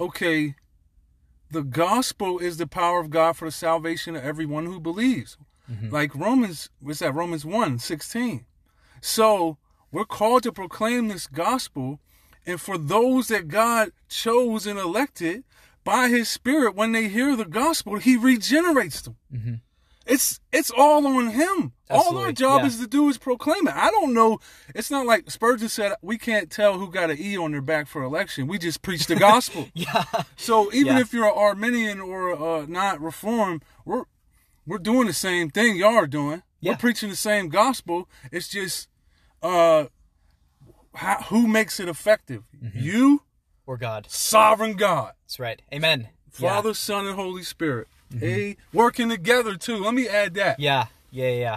Okay, 0.00 0.54
the 1.50 1.62
gospel 1.62 2.38
is 2.38 2.56
the 2.56 2.66
power 2.66 3.00
of 3.00 3.10
God 3.10 3.36
for 3.36 3.44
the 3.46 3.52
salvation 3.52 4.16
of 4.16 4.24
everyone 4.24 4.66
who 4.66 4.80
believes. 4.80 5.36
Mm-hmm. 5.70 5.90
Like 5.90 6.14
Romans, 6.14 6.70
what's 6.80 7.00
that? 7.00 7.14
Romans 7.14 7.44
1, 7.44 7.78
16. 7.78 8.44
So 9.00 9.58
we're 9.90 10.04
called 10.04 10.42
to 10.44 10.52
proclaim 10.52 11.08
this 11.08 11.26
gospel, 11.26 12.00
and 12.46 12.60
for 12.60 12.78
those 12.78 13.28
that 13.28 13.48
God 13.48 13.92
chose 14.08 14.66
and 14.66 14.78
elected 14.78 15.44
by 15.84 16.08
His 16.08 16.28
Spirit, 16.28 16.74
when 16.74 16.92
they 16.92 17.08
hear 17.08 17.36
the 17.36 17.44
gospel, 17.44 17.96
He 17.96 18.16
regenerates 18.16 19.02
them. 19.02 19.16
Mm-hmm. 19.32 19.54
It's 20.06 20.40
it's 20.52 20.70
all 20.70 21.06
on 21.06 21.28
Him. 21.28 21.72
All 21.90 22.16
our 22.18 22.32
job 22.32 22.62
yeah. 22.62 22.66
is 22.68 22.78
to 22.78 22.86
do 22.86 23.08
is 23.08 23.18
proclaim 23.18 23.68
it. 23.68 23.74
I 23.76 23.90
don't 23.90 24.14
know. 24.14 24.38
It's 24.74 24.90
not 24.90 25.06
like 25.06 25.30
Spurgeon 25.30 25.68
said 25.68 25.92
we 26.02 26.16
can't 26.18 26.50
tell 26.50 26.78
who 26.78 26.90
got 26.90 27.10
an 27.10 27.18
E 27.20 27.36
on 27.36 27.52
their 27.52 27.60
back 27.60 27.86
for 27.86 28.02
election. 28.02 28.46
We 28.46 28.58
just 28.58 28.82
preach 28.82 29.06
the 29.06 29.16
gospel. 29.16 29.68
Yeah. 29.74 30.04
So 30.36 30.72
even 30.72 30.96
Yeah. 30.96 31.00
if 31.02 31.12
you're 31.12 31.26
an 31.26 31.34
Arminian 31.36 32.00
or 32.00 32.32
uh, 32.32 32.66
not 32.66 33.00
Reformed, 33.00 33.62
we're 33.84 34.04
we're 34.66 34.78
doing 34.78 35.06
the 35.06 35.12
same 35.12 35.50
thing 35.50 35.76
y'all 35.76 35.94
are 35.96 36.06
doing. 36.06 36.42
Yeah. 36.60 36.72
We're 36.72 36.78
preaching 36.78 37.10
the 37.10 37.16
same 37.16 37.48
gospel. 37.48 38.08
It's 38.30 38.48
just 38.48 38.88
uh, 39.42 39.86
how, 40.94 41.22
who 41.28 41.46
makes 41.46 41.80
it 41.80 41.88
effective? 41.88 42.44
Mm-hmm. 42.62 42.78
You, 42.78 43.22
Or 43.66 43.76
God. 43.76 44.06
sovereign 44.08 44.74
God, 44.74 45.12
That's 45.24 45.40
right. 45.40 45.60
Amen. 45.74 46.08
Father, 46.30 46.72
Son, 46.74 47.06
and 47.06 47.16
Holy 47.16 47.42
Spirit. 47.42 47.88
Hey, 48.18 48.56
working 48.72 49.08
together 49.08 49.56
too. 49.56 49.78
Let 49.82 49.94
me 49.94 50.08
add 50.08 50.34
that. 50.34 50.58
Yeah. 50.60 50.86
Yeah. 51.10 51.30
Yeah. 51.30 51.56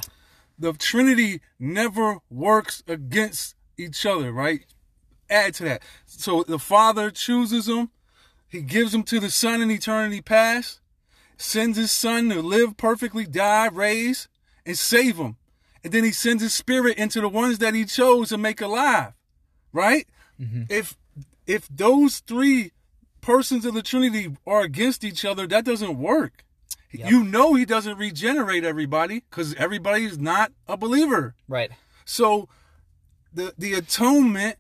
the 0.58 0.74
Trinity 0.74 1.42
never 1.60 2.20
works 2.30 2.84
against 2.88 3.56
each 3.78 4.06
other, 4.06 4.32
right? 4.32 4.62
Add 5.30 5.54
to 5.56 5.64
that. 5.66 5.82
So 6.06 6.44
the 6.44 6.60
Father 6.60 7.12
chooses 7.12 7.66
them, 7.66 7.90
He 8.48 8.62
gives 8.62 8.92
them 8.92 9.04
to 9.04 9.20
the 9.20 9.30
Son 9.32 9.62
in 9.62 9.70
eternity 9.72 10.22
past, 10.22 10.80
sends 11.38 11.78
His 11.78 11.92
Son 11.92 12.30
to 12.30 12.42
live 12.42 12.78
perfectly, 12.78 13.26
die, 13.26 13.68
raise, 13.68 14.28
and 14.66 14.78
save 14.78 15.18
them. 15.18 15.38
And 15.84 15.92
then 15.94 16.04
He 16.04 16.12
sends 16.12 16.42
His 16.44 16.54
Spirit 16.54 16.98
into 16.98 17.20
the 17.22 17.30
ones 17.30 17.58
that 17.60 17.74
He 17.74 17.86
chose 17.86 18.30
to 18.30 18.38
make 18.38 18.62
alive, 18.62 19.14
right? 19.74 20.08
Mm-hmm. 20.40 20.64
If 20.70 20.96
if 21.48 21.68
those 21.70 22.20
three 22.20 22.72
persons 23.26 23.66
of 23.66 23.74
the 23.74 23.82
Trinity 23.82 24.38
are 24.46 24.62
against 24.62 25.04
each 25.04 25.26
other, 25.26 25.48
that 25.48 25.66
doesn't 25.66 25.98
work. 25.98 26.46
Yep. 26.92 27.10
You 27.10 27.24
know 27.24 27.56
he 27.56 27.66
doesn't 27.66 27.98
regenerate 27.98 28.64
everybody 28.64 29.24
because 29.30 29.56
everybody 29.56 30.06
is 30.06 30.18
not 30.20 30.52
a 30.68 30.78
believer. 30.78 31.36
Right. 31.48 31.72
So 32.06 32.48
the 33.34 33.54
the 33.58 33.74
atonement 33.74 34.58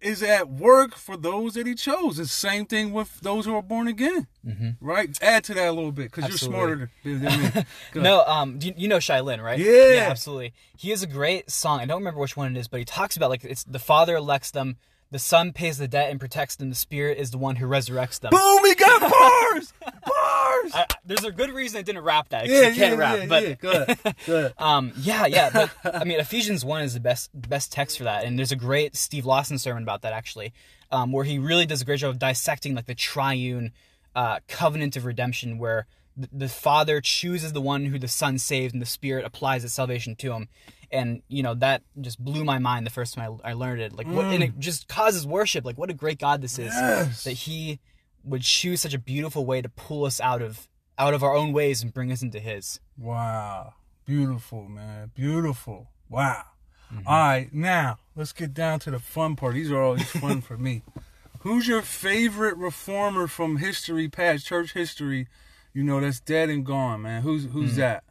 is 0.00 0.22
at 0.22 0.48
work 0.50 0.94
for 0.96 1.16
those 1.16 1.54
that 1.54 1.66
he 1.66 1.74
chose. 1.74 2.18
It's 2.18 2.30
the 2.30 2.48
same 2.48 2.66
thing 2.66 2.92
with 2.92 3.20
those 3.20 3.46
who 3.46 3.54
are 3.54 3.62
born 3.62 3.88
again. 3.88 4.26
Mm-hmm. 4.46 4.70
Right? 4.80 5.16
Add 5.22 5.44
to 5.44 5.54
that 5.54 5.68
a 5.68 5.72
little 5.72 5.92
bit 5.92 6.12
because 6.12 6.28
you're 6.28 6.38
smarter 6.38 6.90
than 7.04 7.22
me. 7.22 7.64
No, 7.94 8.24
um, 8.26 8.58
you, 8.60 8.74
you 8.76 8.88
know 8.88 9.00
Shai 9.00 9.20
Linne, 9.20 9.40
right? 9.40 9.58
Yeah. 9.58 10.06
absolutely. 10.10 10.52
He 10.76 10.90
has 10.90 11.02
a 11.02 11.06
great 11.06 11.50
song. 11.50 11.80
I 11.80 11.86
don't 11.86 11.98
remember 11.98 12.20
which 12.20 12.36
one 12.36 12.54
it 12.54 12.58
is, 12.58 12.68
but 12.68 12.78
he 12.78 12.84
talks 12.84 13.16
about 13.16 13.30
like 13.30 13.44
it's 13.44 13.64
the 13.64 13.78
Father 13.78 14.16
elects 14.16 14.50
them, 14.50 14.76
the 15.12 15.18
Son 15.18 15.52
pays 15.52 15.76
the 15.76 15.86
debt 15.86 16.10
and 16.10 16.18
protects 16.18 16.56
them, 16.56 16.70
the 16.70 16.74
Spirit 16.74 17.18
is 17.18 17.30
the 17.30 17.38
one 17.38 17.56
who 17.56 17.66
resurrects 17.66 18.18
them. 18.18 18.30
Boom! 18.30 18.62
We 18.62 18.74
got 18.74 19.00
bars. 19.00 19.74
bars. 19.82 20.72
I, 20.74 20.86
there's 21.04 21.24
a 21.24 21.30
good 21.30 21.50
reason 21.50 21.78
I 21.78 21.82
didn't 21.82 22.02
rap 22.02 22.30
that. 22.30 22.46
yeah, 22.46 22.60
I 22.60 22.62
can't 22.62 22.76
yeah, 22.76 22.94
rap, 22.94 23.18
yeah, 23.18 23.26
but 23.26 23.42
yeah. 23.42 23.54
Good. 23.54 23.98
Good. 24.26 24.54
um, 24.56 24.92
yeah, 24.96 25.26
yeah. 25.26 25.50
But 25.52 25.70
I 26.00 26.04
mean, 26.04 26.18
Ephesians 26.18 26.64
one 26.64 26.82
is 26.82 26.94
the 26.94 27.00
best 27.00 27.30
best 27.34 27.70
text 27.70 27.98
for 27.98 28.04
that, 28.04 28.24
and 28.24 28.38
there's 28.38 28.52
a 28.52 28.56
great 28.56 28.96
Steve 28.96 29.26
Lawson 29.26 29.58
sermon 29.58 29.82
about 29.82 30.00
that 30.00 30.14
actually, 30.14 30.54
um, 30.90 31.12
where 31.12 31.24
he 31.24 31.38
really 31.38 31.66
does 31.66 31.82
a 31.82 31.84
great 31.84 32.00
job 32.00 32.10
of 32.10 32.18
dissecting 32.18 32.74
like 32.74 32.86
the 32.86 32.94
triune 32.94 33.72
uh, 34.16 34.38
covenant 34.48 34.96
of 34.96 35.04
redemption, 35.04 35.58
where 35.58 35.86
the, 36.16 36.28
the 36.32 36.48
Father 36.48 37.02
chooses 37.02 37.52
the 37.52 37.60
one 37.60 37.84
who 37.84 37.98
the 37.98 38.08
Son 38.08 38.38
saved, 38.38 38.72
and 38.72 38.80
the 38.80 38.86
Spirit 38.86 39.26
applies 39.26 39.62
its 39.62 39.74
salvation 39.74 40.16
to 40.16 40.32
him. 40.32 40.48
And 40.92 41.22
you 41.28 41.42
know 41.42 41.54
that 41.54 41.82
just 42.00 42.22
blew 42.22 42.44
my 42.44 42.58
mind 42.58 42.84
the 42.86 42.90
first 42.90 43.14
time 43.14 43.38
I, 43.44 43.50
I 43.50 43.52
learned 43.54 43.80
it. 43.80 43.94
Like, 43.94 44.06
what, 44.06 44.26
and 44.26 44.42
it 44.42 44.58
just 44.58 44.88
causes 44.88 45.26
worship. 45.26 45.64
Like, 45.64 45.78
what 45.78 45.88
a 45.90 45.94
great 45.94 46.18
God 46.18 46.42
this 46.42 46.58
is 46.58 46.72
Yes. 46.74 47.24
that 47.24 47.32
He 47.32 47.80
would 48.24 48.42
choose 48.42 48.80
such 48.82 48.92
a 48.94 48.98
beautiful 48.98 49.44
way 49.46 49.62
to 49.62 49.68
pull 49.70 50.04
us 50.04 50.20
out 50.20 50.42
of 50.42 50.68
out 50.98 51.14
of 51.14 51.22
our 51.22 51.34
own 51.34 51.52
ways 51.52 51.82
and 51.82 51.92
bring 51.94 52.12
us 52.12 52.20
into 52.22 52.38
His. 52.38 52.78
Wow. 52.98 53.74
Beautiful, 54.04 54.68
man. 54.68 55.10
Beautiful. 55.14 55.88
Wow. 56.10 56.44
Mm-hmm. 56.92 57.08
All 57.08 57.14
right, 57.18 57.54
now 57.54 57.98
let's 58.14 58.32
get 58.32 58.52
down 58.52 58.78
to 58.80 58.90
the 58.90 58.98
fun 58.98 59.34
part. 59.36 59.54
These 59.54 59.70
are 59.72 59.80
always 59.82 60.04
fun 60.10 60.42
for 60.42 60.58
me. 60.58 60.82
Who's 61.40 61.66
your 61.66 61.80
favorite 61.82 62.56
reformer 62.58 63.26
from 63.26 63.56
history 63.56 64.08
past, 64.08 64.46
church 64.46 64.74
history? 64.74 65.26
You 65.72 65.82
know, 65.84 66.00
that's 66.00 66.20
dead 66.20 66.50
and 66.50 66.66
gone, 66.66 67.00
man. 67.02 67.22
Who's 67.22 67.46
Mm. 67.46 67.50
who's 67.52 67.76
that? 67.76 68.04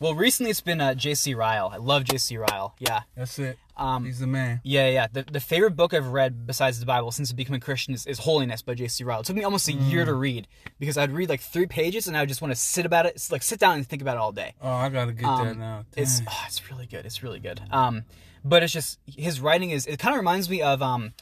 Well, 0.00 0.14
recently 0.14 0.50
it's 0.50 0.62
been 0.62 0.80
uh, 0.80 0.94
J.C. 0.94 1.34
Ryle. 1.34 1.70
I 1.72 1.76
love 1.76 2.04
J.C. 2.04 2.36
Ryle. 2.38 2.74
Yeah. 2.78 3.02
That's 3.14 3.38
it. 3.38 3.58
Um, 3.76 4.06
He's 4.06 4.18
the 4.18 4.26
man. 4.26 4.60
Yeah, 4.64 4.88
yeah. 4.88 5.06
The, 5.12 5.22
the 5.24 5.40
favorite 5.40 5.72
book 5.72 5.92
I've 5.92 6.08
read 6.08 6.46
besides 6.46 6.80
the 6.80 6.86
Bible 6.86 7.10
since 7.12 7.30
becoming 7.32 7.58
a 7.60 7.64
Christian 7.64 7.92
is, 7.92 8.06
is 8.06 8.18
Holiness 8.20 8.62
by 8.62 8.72
J.C. 8.74 9.04
Ryle. 9.04 9.20
It 9.20 9.26
took 9.26 9.36
me 9.36 9.44
almost 9.44 9.68
a 9.68 9.72
year 9.72 10.02
Mm. 10.04 10.06
to 10.06 10.14
read 10.14 10.48
because 10.78 10.96
I'd 10.96 11.12
read 11.12 11.28
like 11.28 11.40
three 11.40 11.66
pages 11.66 12.08
and 12.08 12.16
I 12.16 12.20
would 12.20 12.28
just 12.30 12.40
want 12.40 12.50
to 12.52 12.58
sit 12.58 12.86
about 12.86 13.04
it, 13.04 13.14
It's 13.14 13.30
like 13.30 13.42
sit 13.42 13.58
down 13.60 13.74
and 13.76 13.86
think 13.86 14.00
about 14.00 14.16
it 14.16 14.20
all 14.20 14.32
day. 14.32 14.54
Oh, 14.62 14.70
I 14.70 14.88
gotta 14.88 15.12
get 15.12 15.22
that 15.26 15.56
now. 15.58 15.84
It's 15.96 16.22
oh, 16.26 16.42
it's 16.46 16.70
really 16.70 16.86
good. 16.86 17.04
It's 17.04 17.22
really 17.22 17.38
good. 17.40 17.60
Um, 17.70 18.04
but 18.42 18.62
it's 18.62 18.72
just 18.72 18.98
his 19.06 19.38
writing 19.40 19.68
is 19.68 19.86
it 19.86 19.98
kind 19.98 20.14
of 20.14 20.18
reminds 20.18 20.48
me 20.48 20.62
of 20.62 20.80
um, 20.80 21.12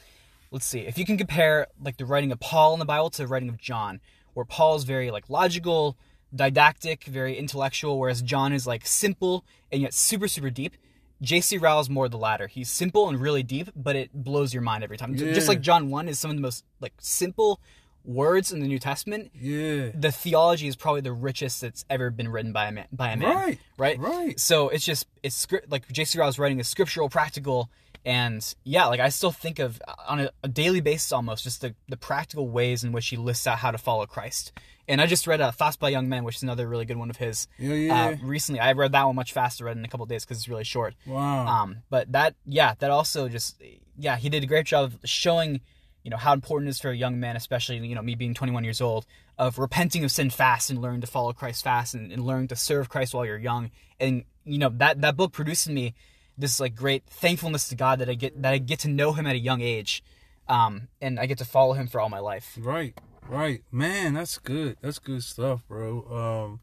let's 0.51 0.65
see 0.65 0.79
if 0.79 0.97
you 0.97 1.05
can 1.05 1.17
compare 1.17 1.67
like 1.83 1.97
the 1.97 2.05
writing 2.05 2.31
of 2.31 2.39
Paul 2.39 2.73
in 2.73 2.79
the 2.79 2.85
Bible 2.85 3.09
to 3.09 3.23
the 3.23 3.27
writing 3.27 3.49
of 3.49 3.57
John, 3.57 3.99
where 4.35 4.45
Paul's 4.45 4.85
very 4.85 5.11
like 5.11 5.29
logical, 5.29 5.97
didactic, 6.35 7.03
very 7.05 7.37
intellectual, 7.37 7.97
whereas 7.99 8.21
John 8.21 8.53
is 8.53 8.67
like 8.67 8.85
simple 8.85 9.45
and 9.71 9.81
yet 9.81 9.93
super 9.93 10.27
super 10.27 10.49
deep. 10.49 10.75
J.C. 11.21 11.57
Ryle 11.57 11.81
is 11.81 11.89
more 11.89 12.07
the 12.07 12.17
latter. 12.17 12.47
He's 12.47 12.69
simple 12.69 13.09
and 13.09 13.19
really 13.19 13.43
deep, 13.43 13.69
but 13.75 13.97
it 13.97 14.09
blows 14.13 14.53
your 14.53 14.63
mind 14.63 14.85
every 14.85 14.95
time. 14.97 15.15
Yeah. 15.15 15.33
Just 15.33 15.49
like 15.49 15.59
John 15.59 15.89
one 15.89 16.07
is 16.07 16.17
some 16.17 16.31
of 16.31 16.37
the 16.37 16.41
most 16.41 16.63
like 16.79 16.93
simple 16.99 17.59
words 18.05 18.53
in 18.53 18.61
the 18.61 18.67
New 18.67 18.79
Testament. 18.79 19.29
yeah. 19.35 19.89
The 19.93 20.11
theology 20.13 20.67
is 20.69 20.77
probably 20.77 21.01
the 21.01 21.11
richest 21.11 21.59
that's 21.59 21.83
ever 21.89 22.09
been 22.09 22.29
written 22.29 22.53
by 22.53 22.67
a 22.67 22.71
man. 22.71 22.87
By 22.93 23.11
a 23.11 23.17
man, 23.17 23.35
Right, 23.35 23.59
Right. 23.77 23.99
right. 23.99 24.39
So 24.39 24.69
it's 24.69 24.85
just 24.85 25.07
it's 25.21 25.35
script 25.35 25.69
like 25.69 25.91
J.C. 25.91 26.17
Ryle's 26.17 26.39
writing 26.39 26.59
is 26.61 26.67
scriptural, 26.69 27.09
practical, 27.09 27.69
and 28.09 28.55
yeah, 28.63 28.87
like 28.87 28.99
I 28.99 29.09
still 29.09 29.31
think 29.31 29.59
of 29.59 29.79
on 30.07 30.21
a, 30.21 30.31
a 30.43 30.47
daily 30.47 30.81
basis 30.81 31.11
almost 31.11 31.43
just 31.43 31.61
the 31.61 31.75
the 31.87 31.95
practical 31.95 32.49
ways 32.49 32.83
in 32.83 32.91
which 32.91 33.07
he 33.07 33.17
lists 33.17 33.45
out 33.45 33.59
how 33.59 33.69
to 33.69 33.77
follow 33.77 34.07
Christ. 34.07 34.51
And 34.87 34.99
I 34.99 35.05
just 35.05 35.27
read 35.27 35.39
uh, 35.39 35.51
Thoughts 35.51 35.77
by 35.77 35.89
Young 35.89 36.09
Men, 36.09 36.23
which 36.23 36.37
is 36.37 36.41
another 36.41 36.67
really 36.67 36.85
good 36.85 36.97
one 36.97 37.11
of 37.11 37.17
his. 37.17 37.47
Yeah, 37.59 37.75
yeah. 37.75 38.05
Uh, 38.05 38.15
recently, 38.23 38.59
I 38.59 38.71
read 38.71 38.93
that 38.93 39.05
one 39.05 39.15
much 39.15 39.33
faster, 39.33 39.65
read 39.65 39.77
it 39.77 39.79
in 39.79 39.85
a 39.85 39.87
couple 39.87 40.05
of 40.05 40.09
days 40.09 40.25
because 40.25 40.39
it's 40.39 40.49
really 40.49 40.63
short. 40.63 40.95
Wow. 41.05 41.45
Um, 41.45 41.83
but 41.91 42.11
that, 42.13 42.33
yeah, 42.47 42.73
that 42.79 42.89
also 42.89 43.29
just, 43.29 43.61
yeah, 43.99 44.17
he 44.17 44.29
did 44.29 44.41
a 44.41 44.47
great 44.47 44.65
job 44.65 44.85
of 44.85 44.97
showing, 45.07 45.61
you 46.01 46.09
know, 46.09 46.17
how 46.17 46.33
important 46.33 46.69
it 46.69 46.71
is 46.71 46.79
for 46.79 46.89
a 46.89 46.97
young 46.97 47.19
man, 47.19 47.35
especially, 47.35 47.77
you 47.85 47.93
know, 47.93 48.01
me 48.01 48.15
being 48.15 48.33
21 48.33 48.63
years 48.63 48.81
old, 48.81 49.05
of 49.37 49.59
repenting 49.59 50.03
of 50.03 50.09
sin 50.09 50.31
fast 50.31 50.71
and 50.71 50.81
learning 50.81 51.01
to 51.01 51.07
follow 51.07 51.33
Christ 51.33 51.63
fast 51.63 51.93
and, 51.93 52.11
and 52.11 52.25
learning 52.25 52.47
to 52.47 52.55
serve 52.55 52.89
Christ 52.89 53.13
while 53.13 53.27
you're 53.27 53.37
young. 53.37 53.69
And, 53.99 54.23
you 54.43 54.57
know, 54.57 54.69
that, 54.77 55.01
that 55.01 55.15
book 55.15 55.33
produced 55.33 55.67
in 55.67 55.75
me 55.75 55.93
this 56.39 56.59
like 56.59 56.75
great 56.75 57.03
thankfulness 57.07 57.67
to 57.69 57.75
God 57.75 57.99
that 57.99 58.09
I 58.09 58.13
get, 58.15 58.41
that 58.41 58.53
I 58.53 58.57
get 58.57 58.79
to 58.79 58.87
know 58.87 59.13
him 59.13 59.27
at 59.27 59.35
a 59.35 59.39
young 59.39 59.61
age. 59.61 60.03
Um, 60.47 60.87
and 60.99 61.19
I 61.19 61.27
get 61.27 61.37
to 61.37 61.45
follow 61.45 61.73
him 61.73 61.85
for 61.87 61.99
all 62.01 62.09
my 62.09 62.17
life. 62.19 62.57
Right, 62.59 62.95
right. 63.27 63.61
Man, 63.71 64.15
that's 64.15 64.39
good. 64.39 64.77
That's 64.81 64.97
good 64.97 65.21
stuff, 65.23 65.61
bro. 65.67 66.05
Um, 66.49 66.59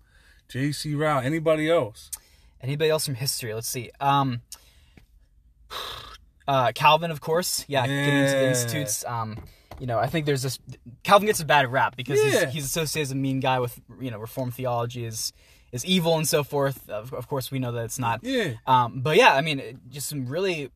J.C. 0.49 0.95
Ryle. 0.97 1.21
Anybody 1.21 1.71
else? 1.71 2.11
Anybody 2.61 2.91
else 2.91 3.07
from 3.07 3.15
history? 3.15 3.55
Let's 3.55 3.69
see. 3.69 3.91
Um, 4.01 4.41
uh, 6.49 6.73
Calvin, 6.75 7.11
of 7.11 7.21
course. 7.21 7.65
Yeah, 7.69 7.87
getting 7.87 8.17
into 8.25 8.33
the 8.33 8.49
institutes. 8.49 9.05
Um, 9.05 9.37
you 9.79 9.87
know, 9.87 9.99
I 9.99 10.07
think 10.07 10.27
there's 10.27 10.43
this. 10.43 10.59
Calvin 11.03 11.27
gets 11.27 11.41
a 11.41 11.45
bad 11.45 11.71
rap 11.71 11.97
because 11.97 12.19
Yeah. 12.25 12.47
he's, 12.47 12.55
he's 12.55 12.65
associated 12.65 13.09
as 13.09 13.13
a 13.13 13.17
mean 13.17 13.41
guy 13.41 13.61
with 13.61 13.79
you 14.01 14.11
know 14.11 14.19
Reformed 14.19 14.55
theology 14.55 15.05
is 15.05 15.33
is 15.77 15.85
evil 15.85 16.17
and 16.17 16.27
so 16.29 16.43
forth. 16.43 16.89
Of, 16.91 17.13
of 17.15 17.29
course, 17.29 17.51
we 17.53 17.59
know 17.61 17.71
that 17.73 17.85
it's 17.85 17.99
not. 17.99 18.21
Yeah. 18.25 18.55
Um, 18.67 19.01
but 19.01 19.17
yeah, 19.17 19.35
I 19.35 19.41
mean, 19.43 19.81
just 19.89 20.09
some 20.09 20.27
really 20.27 20.71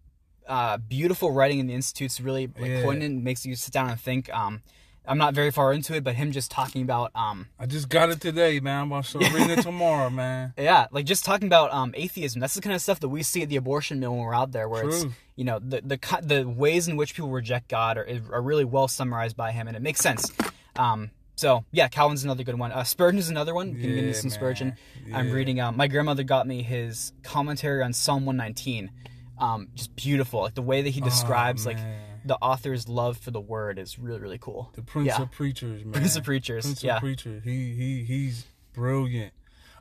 uh, 0.47 0.77
beautiful 0.79 1.33
writing 1.33 1.59
in 1.59 1.67
the 1.67 1.75
institutes. 1.75 2.21
Really 2.21 2.47
like, 2.47 2.71
Yeah. 2.71 2.83
poignant, 2.85 3.23
makes 3.23 3.45
you 3.45 3.55
sit 3.57 3.73
down 3.73 3.91
and 3.91 4.01
think. 4.01 4.33
Um, 4.33 4.63
I'm 5.07 5.19
not 5.19 5.35
very 5.35 5.51
far 5.51 5.73
into 5.73 5.95
it, 5.95 6.05
but 6.05 6.15
him 6.15 6.31
just 6.31 6.51
talking 6.51 6.83
about 6.83 7.11
um, 7.17 7.49
I 7.59 7.67
just 7.67 7.89
got 7.89 8.11
it 8.11 8.21
today, 8.21 8.61
man. 8.61 8.83
I'm 8.83 8.93
about 8.93 9.05
to 9.05 9.11
start 9.11 9.33
reading 9.33 9.51
it 9.59 9.63
tomorrow, 9.71 10.11
man. 10.11 10.53
Yeah, 10.59 10.87
like 10.93 11.07
just 11.07 11.25
talking 11.25 11.49
about 11.49 11.73
um, 11.73 11.93
atheism. 11.97 12.39
That's 12.41 12.55
the 12.55 12.61
kind 12.61 12.77
of 12.77 12.83
stuff 12.83 13.01
that 13.01 13.09
we 13.09 13.23
see 13.23 13.43
at 13.43 13.49
the 13.49 13.57
abortion 13.57 13.99
mill 13.99 14.13
when 14.13 14.21
we're 14.21 14.35
out 14.35 14.53
there, 14.53 14.69
where 14.69 14.87
it's 14.89 15.07
you 15.37 15.45
know 15.45 15.59
the 15.59 15.81
the 15.81 15.99
the 16.23 16.49
ways 16.49 16.87
in 16.87 16.97
which 16.97 17.15
people 17.15 17.31
reject 17.31 17.69
God 17.69 17.97
are, 17.97 18.07
are 18.31 18.43
really 18.43 18.65
well 18.65 18.89
summarized 18.89 19.37
by 19.37 19.53
him, 19.53 19.67
and 19.67 19.77
it 19.77 19.83
makes 19.83 20.01
sense. 20.01 20.31
Um, 20.77 21.11
so 21.41 21.65
yeah, 21.73 21.89
Calvin's 21.89 22.23
another 22.23 22.45
good 22.45 22.59
one. 22.59 22.71
Uh, 22.71 22.85
Spurgeon 22.85 23.19
is 23.19 23.31
another 23.31 23.55
one. 23.55 23.69
You 23.75 23.81
can 23.81 23.95
get 23.95 24.05
into 24.05 24.15
some 24.15 24.29
man. 24.29 24.35
Spurgeon. 24.39 24.77
I'm 25.15 25.31
reading. 25.33 25.59
Um, 25.59 25.77
my 25.77 25.89
grandmother 25.89 26.23
got 26.23 26.47
me 26.47 26.63
his 26.63 27.13
commentary 27.23 27.83
on 27.83 27.93
Psalm 27.95 28.27
119. 28.27 28.91
Um, 29.39 29.69
just 29.75 29.97
beautiful, 29.97 30.43
like 30.43 30.55
the 30.55 30.61
way 30.63 30.83
that 30.83 30.91
he 30.91 31.01
describes 31.01 31.65
like 31.65 31.79
Oh, 31.79 31.83
man. 31.83 32.21
the 32.27 32.37
author's 32.43 32.89
love 32.91 33.17
for 33.17 33.31
the 33.31 33.41
word 33.41 33.79
is 33.79 33.99
really 33.99 34.21
really 34.21 34.37
cool. 34.39 34.71
The 34.75 34.83
Prince 34.83 35.07
yeah. 35.07 35.23
of 35.23 35.31
Preachers, 35.31 35.83
man. 35.83 35.93
Prince 35.95 36.17
of 36.17 36.25
Preachers, 36.25 36.65
Prince 36.67 36.85
yeah. 36.85 36.97
of 36.97 37.01
Preachers. 37.01 37.43
He 37.43 37.75
he 37.75 38.05
he's 38.05 38.45
brilliant. 38.75 39.33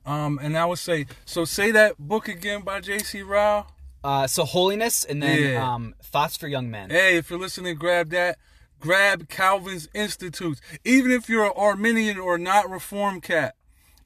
Um, 0.06 0.40
and 0.42 0.58
I 0.58 0.66
would 0.66 0.80
say 0.80 1.08
so. 1.26 1.44
Say 1.44 1.72
that 1.72 1.98
book 2.00 2.30
again 2.30 2.62
by 2.62 2.80
J.C. 2.80 3.22
Ryle. 3.22 3.68
Uh, 4.02 4.28
so 4.28 4.46
holiness, 4.46 5.04
and 5.04 5.22
then 5.22 5.44
Yeah. 5.44 5.74
um, 5.74 5.94
thoughts 6.02 6.38
for 6.38 6.48
young 6.48 6.72
men. 6.72 6.90
Hey, 6.90 7.18
if 7.18 7.30
you're 7.30 7.38
listening, 7.38 7.76
grab 7.76 8.12
that. 8.12 8.38
Grab 8.80 9.30
Calvin's 9.30 9.90
Institutes. 9.94 10.62
Even 10.84 11.12
if 11.12 11.30
you're 11.30 11.46
an 11.46 11.54
Arminian 11.56 12.18
or 12.18 12.38
not 12.38 12.70
Reformed 12.70 13.24
cat, 13.24 13.56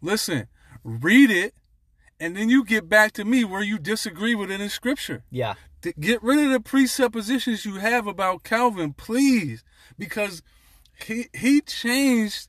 listen, 0.02 0.48
read 0.84 1.30
it, 1.30 1.54
and 2.20 2.36
then 2.36 2.50
you 2.50 2.64
get 2.64 2.90
back 2.90 3.12
to 3.14 3.26
me 3.26 3.44
where 3.44 3.64
you 3.64 3.78
disagree 3.78 4.36
with 4.36 4.52
it 4.52 4.62
in 4.62 4.70
Scripture. 4.70 5.24
Yeah, 5.30 5.56
Get 6.00 6.24
rid 6.24 6.40
of 6.40 6.52
the 6.52 6.60
presuppositions 6.62 7.66
you 7.66 7.76
have 7.76 8.08
about 8.08 8.44
Calvin, 8.44 8.94
please, 8.94 9.64
because 9.98 10.42
he 11.06 11.28
he 11.34 11.60
changed 11.62 12.48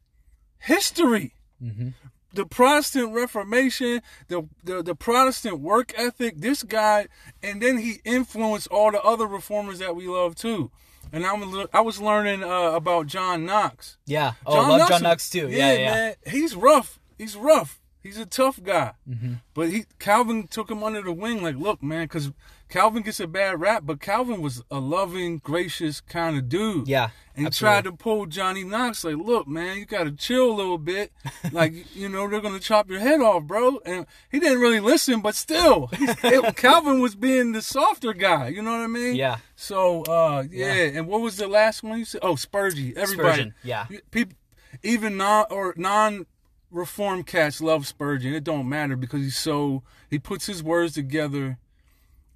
history. 0.58 1.34
Mm-hmm. 1.62 1.88
The 2.32 2.46
Protestant 2.46 3.12
Reformation, 3.12 4.02
the, 4.28 4.48
the 4.62 4.82
the 4.82 4.94
Protestant 4.94 5.60
work 5.60 5.92
ethic, 5.96 6.38
this 6.38 6.62
guy, 6.62 7.08
and 7.42 7.60
then 7.60 7.78
he 7.78 8.00
influenced 8.04 8.68
all 8.68 8.92
the 8.92 9.02
other 9.02 9.26
reformers 9.26 9.80
that 9.80 9.96
we 9.96 10.06
love 10.06 10.36
too. 10.36 10.70
And 11.14 11.24
I'm 11.24 11.68
I 11.72 11.80
was 11.80 12.00
learning 12.00 12.42
uh, 12.42 12.72
about 12.72 13.06
John 13.06 13.46
Knox. 13.46 13.98
yeah. 14.04 14.32
Oh, 14.44 14.60
I 14.60 14.68
love 14.78 14.88
John 14.88 15.04
Knox 15.04 15.30
too. 15.30 15.48
Yeah, 15.48 15.72
yeah. 15.72 15.78
yeah. 15.78 15.90
man, 15.94 16.14
he's 16.26 16.56
rough. 16.56 16.98
He's 17.16 17.36
rough. 17.36 17.80
He's 18.04 18.18
a 18.18 18.26
tough 18.26 18.62
guy. 18.62 18.92
Mm-hmm. 19.08 19.32
But 19.54 19.70
he 19.70 19.86
Calvin 19.98 20.46
took 20.46 20.70
him 20.70 20.84
under 20.84 21.00
the 21.02 21.12
wing. 21.12 21.42
Like, 21.42 21.56
look, 21.56 21.82
man, 21.82 22.04
because 22.04 22.30
Calvin 22.68 23.02
gets 23.02 23.18
a 23.18 23.26
bad 23.26 23.60
rap, 23.60 23.84
but 23.86 23.98
Calvin 24.00 24.42
was 24.42 24.62
a 24.70 24.78
loving, 24.78 25.38
gracious 25.38 26.00
kind 26.02 26.36
of 26.36 26.48
dude. 26.50 26.86
Yeah, 26.86 27.10
And 27.34 27.42
he 27.42 27.46
absolutely. 27.46 27.72
tried 27.74 27.84
to 27.84 27.92
pull 27.96 28.26
Johnny 28.26 28.62
Knox. 28.62 29.04
Like, 29.04 29.16
look, 29.16 29.48
man, 29.48 29.78
you 29.78 29.86
got 29.86 30.04
to 30.04 30.12
chill 30.12 30.50
a 30.50 30.54
little 30.54 30.76
bit. 30.76 31.12
like, 31.52 31.72
you 31.96 32.08
know, 32.10 32.28
they're 32.28 32.40
gonna 32.42 32.60
chop 32.60 32.90
your 32.90 33.00
head 33.00 33.20
off, 33.22 33.44
bro. 33.44 33.78
And 33.86 34.04
he 34.30 34.38
didn't 34.38 34.60
really 34.60 34.80
listen, 34.80 35.22
but 35.22 35.34
still, 35.34 35.88
it- 35.92 36.56
Calvin 36.56 37.00
was 37.00 37.14
being 37.14 37.52
the 37.52 37.62
softer 37.62 38.12
guy. 38.12 38.48
You 38.48 38.60
know 38.60 38.72
what 38.72 38.80
I 38.80 38.86
mean? 38.86 39.14
Yeah. 39.16 39.38
So, 39.56 40.02
uh, 40.02 40.44
yeah. 40.50 40.74
And 40.74 41.06
what 41.06 41.22
was 41.22 41.38
the 41.38 41.48
last 41.48 41.82
one 41.82 41.98
you 42.00 42.04
said? 42.04 42.20
Oh, 42.22 42.34
Spurgey. 42.34 42.94
Everybody. 42.96 43.28
Spurgeon, 43.32 43.54
yeah. 43.64 43.86
People, 44.10 44.36
even 44.82 45.16
non 45.16 45.46
or 45.50 45.72
non 45.78 46.26
reformed 46.74 47.26
cats 47.26 47.60
love 47.60 47.86
Spurgeon. 47.86 48.34
It 48.34 48.44
don't 48.44 48.68
matter 48.68 48.96
because 48.96 49.20
he's 49.22 49.36
so 49.36 49.82
he 50.10 50.18
puts 50.18 50.46
his 50.46 50.62
words 50.62 50.94
together, 50.94 51.58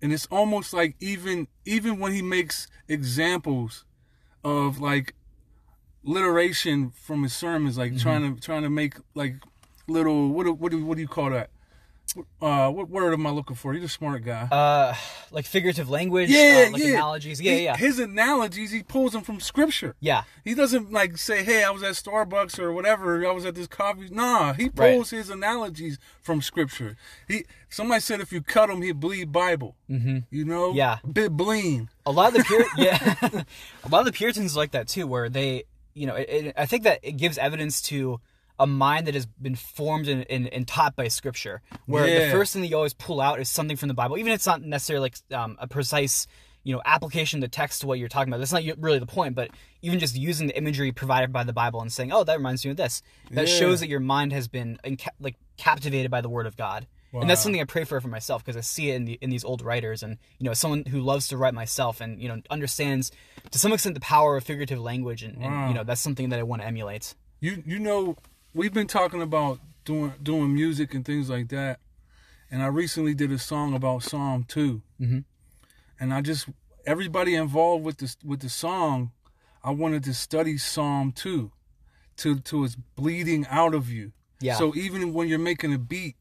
and 0.01 0.13
it's 0.13 0.27
almost 0.31 0.73
like 0.73 0.95
even 1.01 1.49
even 1.67 1.99
when 1.99 2.13
he 2.13 2.23
makes 2.23 2.69
examples 2.87 3.85
of 4.45 4.79
like 4.81 5.15
literation 6.05 6.91
from 6.91 7.23
his 7.25 7.33
sermons, 7.35 7.77
like 7.77 7.93
Mm-hmm. 7.93 8.01
trying 8.01 8.35
to 8.37 8.41
trying 8.41 8.63
to 8.63 8.71
make 8.71 8.95
like 9.15 9.37
little 9.89 10.29
what 10.29 10.45
do, 10.45 10.53
what 10.53 10.71
do 10.73 10.85
what 10.85 10.95
do 10.97 11.03
you 11.03 11.09
call 11.09 11.31
that? 11.31 11.51
Uh, 12.41 12.71
what 12.71 12.89
word 12.89 13.13
am 13.13 13.27
I 13.27 13.31
looking 13.31 13.57
for? 13.57 13.73
He's 13.75 13.85
a 13.85 13.89
smart 13.89 14.25
guy. 14.25 14.43
Uh, 14.51 14.95
like 15.31 15.45
figurative 15.45 15.91
language. 15.91 16.31
yeah, 16.31 16.67
uh, 16.69 16.73
like 16.73 16.83
yeah. 16.83 16.89
analogies. 16.95 17.41
Yeah, 17.41 17.53
He- 17.53 17.65
yeah, 17.65 17.77
His 17.77 17.99
analogies, 17.99 18.71
he 18.71 18.83
pulls 18.83 19.13
them 19.13 19.23
from 19.23 19.41
scripture. 19.41 19.95
yeah. 20.01 20.23
He 20.45 20.55
doesn't 20.55 20.91
like 20.93 21.19
say, 21.19 21.45
"Hey, 21.45 21.63
I 21.65 21.71
was 21.71 21.83
at 21.83 21.93
Starbucks 21.95 22.59
or 22.59 22.73
whatever. 22.73 23.27
I 23.27 23.33
was 23.33 23.45
at 23.45 23.55
this 23.55 23.67
coffee." 23.67 24.09
Nah, 24.11 24.55
he 24.55 24.65
Right. 24.75 24.95
pulls 24.95 25.11
his 25.11 25.29
analogies 25.31 25.99
from 26.23 26.41
scripture. 26.41 26.97
He 27.27 27.45
somebody 27.69 28.01
said 28.01 28.21
if 28.21 28.33
you 28.33 28.41
cut 28.41 28.71
him, 28.71 28.81
he'd 28.83 28.99
bleed 29.01 29.31
Bible. 29.31 29.77
Mm-hmm. 29.91 30.19
You 30.31 30.45
know, 30.45 30.73
Yeah. 30.73 30.99
bit 31.11 31.33
bleed. 31.37 31.89
A 32.07 32.11
lot 32.11 32.29
of 32.29 32.39
the 32.39 32.45
Pur- 32.45 32.67
yeah, 32.83 33.15
a 33.85 33.89
lot 33.91 34.01
of 34.01 34.07
the 34.07 34.13
Puritans 34.13 34.57
like 34.57 34.71
that 34.71 34.89
too, 34.89 35.07
where 35.07 35.29
they, 35.29 35.65
you 35.95 36.07
know, 36.07 36.15
it, 36.15 36.29
it, 36.31 36.55
I 36.57 36.65
think 36.67 36.85
that 36.85 37.01
it 37.03 37.13
gives 37.19 37.37
evidence 37.37 37.83
to 37.83 38.21
a 38.59 38.67
mind 38.67 39.07
that 39.07 39.15
has 39.15 39.27
been 39.27 39.55
formed 39.55 40.09
and, 40.09 40.27
and, 40.31 40.49
and 40.49 40.67
taught 40.67 40.97
by 40.97 41.09
Scripture. 41.09 41.63
Where 41.87 42.07
the 42.27 42.31
first 42.31 42.53
thing 42.53 42.63
that 42.63 42.69
you 42.69 42.77
always 42.77 42.95
pull 42.95 43.21
out 43.21 43.41
is 43.41 43.49
something 43.49 43.77
from 43.77 43.89
the 43.89 43.95
Bible, 43.95 44.19
even 44.19 44.33
if 44.33 44.37
it's 44.37 44.47
not 44.47 44.63
necessarily 44.63 45.05
like 45.31 45.39
um, 45.39 45.57
a 45.61 45.67
precise 45.69 46.27
you 46.65 46.75
know 46.75 46.83
application 46.85 47.39
of 47.39 47.43
the 47.43 47.49
text 47.49 47.81
to 47.81 47.87
what 47.87 47.99
you're 47.99 48.09
talking 48.09 48.31
about. 48.31 48.39
That's 48.39 48.53
not 48.53 48.63
really 48.79 48.99
the 48.99 49.07
point, 49.07 49.35
but 49.35 49.51
even 49.81 49.99
just 49.99 50.17
using 50.17 50.49
the 50.49 50.57
imagery 50.59 50.93
provided 50.93 51.33
by 51.33 51.45
the 51.45 51.53
Bible 51.53 51.81
and 51.81 51.91
saying, 51.91 52.13
"Oh, 52.13 52.25
that 52.25 52.37
reminds 52.37 52.65
me 52.65 52.73
of 52.73 52.77
this," 52.77 53.01
that 53.31 53.43
Yeah. 53.49 53.55
shows 53.59 53.81
that 53.81 53.89
your 53.89 54.01
mind 54.01 54.33
has 54.33 54.49
been 54.49 54.79
enca- 54.85 55.09
like 55.21 55.37
captivated 55.57 56.11
by 56.11 56.21
the 56.21 56.29
Word 56.29 56.47
of 56.47 56.57
God. 56.57 56.87
And 57.15 57.31
that's 57.31 57.43
something 57.43 57.61
I 57.61 57.65
pray 57.65 57.85
for 57.85 57.99
for 58.03 58.09
myself 58.09 58.45
because 58.45 58.55
I 58.59 58.61
see 58.61 58.91
it 58.91 58.97
in, 58.97 59.05
the, 59.07 59.19
in 59.23 59.31
these 59.31 59.43
old 59.43 59.63
writers, 59.63 60.03
and 60.03 60.19
you 60.39 60.45
know, 60.45 60.51
as 60.51 60.59
someone 60.59 60.85
who 60.85 61.01
loves 61.01 61.29
to 61.29 61.39
write 61.39 61.55
myself, 61.55 62.03
and 62.03 62.21
you 62.21 62.29
know, 62.29 62.43
understands 62.51 63.11
to 63.51 63.59
some 63.59 63.73
extent 63.73 63.95
the 63.95 64.01
power 64.03 64.37
of 64.37 64.45
figurative 64.45 64.79
language, 64.79 65.23
and, 65.23 65.43
and 65.43 65.71
you 65.71 65.75
know, 65.75 65.85
that's 65.85 66.03
something 66.03 66.29
that 66.29 66.39
I 66.39 66.43
want 66.43 66.61
to 66.61 66.69
emulate. 66.69 67.15
You 67.41 67.63
you 67.65 67.79
know, 67.79 68.17
we've 68.55 68.73
been 68.73 68.87
talking 68.87 69.23
about 69.23 69.61
doing 69.85 70.15
doing 70.23 70.55
music 70.55 70.95
and 70.95 71.05
things 71.05 71.29
like 71.31 71.49
that, 71.49 71.81
and 72.51 72.63
I 72.63 72.67
recently 72.67 73.15
did 73.15 73.33
a 73.33 73.39
song 73.39 73.75
about 73.75 74.03
Psalm 74.03 74.45
2 74.45 74.83
Mhm. 75.01 75.25
and 76.01 76.15
I 76.15 76.21
just 76.21 76.49
everybody 76.87 77.35
involved 77.35 77.85
with 77.85 77.99
this 77.99 78.17
with 78.25 78.41
the 78.41 78.49
song, 78.49 79.13
I 79.63 79.71
wanted 79.71 80.05
to 80.05 80.15
study 80.15 80.57
Psalm 80.59 81.13
two, 81.13 81.53
to 82.19 82.39
to 82.41 82.65
its 82.65 82.77
bleeding 82.97 83.47
out 83.49 83.75
of 83.75 83.89
you. 83.91 84.13
Yeah. 84.41 84.57
So 84.57 84.75
even 84.77 85.13
when 85.13 85.29
you're 85.29 85.39
making 85.39 85.73
a 85.75 85.79
beat, 85.79 86.17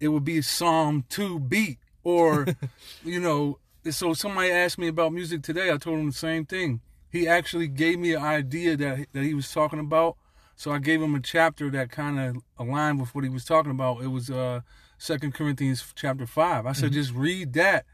it 0.00 0.08
would 0.08 0.24
be 0.24 0.38
a 0.38 0.42
Psalm 0.42 1.04
two 1.08 1.38
beat, 1.38 1.78
or 2.02 2.46
you 3.04 3.20
know. 3.20 3.58
So 3.90 4.12
somebody 4.12 4.50
asked 4.50 4.76
me 4.78 4.88
about 4.88 5.12
music 5.14 5.42
today. 5.42 5.70
I 5.72 5.78
told 5.78 5.98
him 5.98 6.06
the 6.06 6.12
same 6.12 6.44
thing. 6.44 6.80
He 7.10 7.26
actually 7.26 7.68
gave 7.68 7.98
me 7.98 8.12
an 8.12 8.22
idea 8.22 8.76
that 8.76 9.06
that 9.12 9.22
he 9.24 9.34
was 9.34 9.50
talking 9.50 9.78
about. 9.78 10.16
So 10.58 10.72
I 10.72 10.80
gave 10.80 11.00
him 11.00 11.14
a 11.14 11.20
chapter 11.20 11.70
that 11.70 11.92
kind 11.92 12.18
of 12.18 12.42
aligned 12.58 13.00
with 13.00 13.14
what 13.14 13.22
he 13.22 13.30
was 13.30 13.44
talking 13.44 13.70
about. 13.70 14.02
It 14.02 14.08
was 14.08 14.28
uh 14.28 14.62
Second 14.98 15.32
Corinthians 15.32 15.94
chapter 15.94 16.26
five. 16.26 16.66
I 16.66 16.72
said 16.72 16.92
just 16.92 17.14
read 17.14 17.52
that 17.52 17.86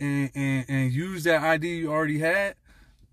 and, 0.00 0.30
and 0.34 0.64
and 0.66 0.92
use 0.92 1.24
that 1.24 1.42
idea 1.42 1.76
you 1.76 1.92
already 1.92 2.20
had, 2.20 2.54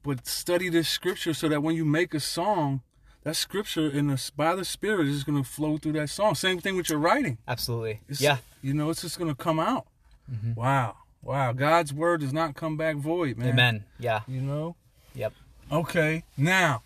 but 0.04 0.26
study 0.26 0.70
this 0.70 0.88
scripture 0.88 1.34
so 1.34 1.50
that 1.50 1.62
when 1.62 1.76
you 1.76 1.84
make 1.84 2.14
a 2.14 2.22
song, 2.22 2.82
that 3.24 3.36
scripture 3.36 3.90
in 3.90 4.08
the 4.08 4.32
by 4.38 4.56
the 4.56 4.64
Spirit 4.64 5.08
is 5.08 5.26
going 5.26 5.44
to 5.44 5.50
flow 5.50 5.78
through 5.78 5.94
that 5.94 6.10
song. 6.10 6.34
Same 6.34 6.60
thing 6.62 6.78
with 6.78 6.90
your 6.90 7.00
writing. 7.00 7.40
Absolutely. 7.46 8.00
It's, 8.08 8.22
yeah. 8.22 8.38
you 8.62 8.74
know, 8.74 8.90
it's 8.90 9.02
just 9.02 9.18
going 9.20 9.30
to 9.30 9.36
come 9.36 9.60
out. 9.60 9.86
Wow, 10.56 10.96
wow. 11.22 11.52
God's 11.52 11.94
word 11.94 12.22
does 12.22 12.32
not 12.32 12.56
come 12.56 12.78
back 12.78 12.96
void, 12.96 13.38
man. 13.38 13.50
Amen. 13.50 13.84
Yeah. 14.00 14.22
You 14.30 14.40
know. 14.40 14.78
Yep. 15.14 15.34
Okay, 15.70 16.24
now, 16.38 16.84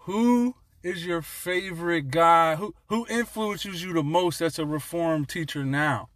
who 0.00 0.56
is 0.84 1.04
your 1.04 1.22
favorite 1.22 2.10
guy? 2.10 2.56
Who 2.56 2.74
who 2.86 3.06
influences 3.08 3.82
you 3.82 3.92
the 3.92 4.02
most? 4.02 4.38
That's 4.38 4.58
a 4.58 4.66
reformed 4.66 5.28
teacher 5.28 5.64
now. 5.64 6.10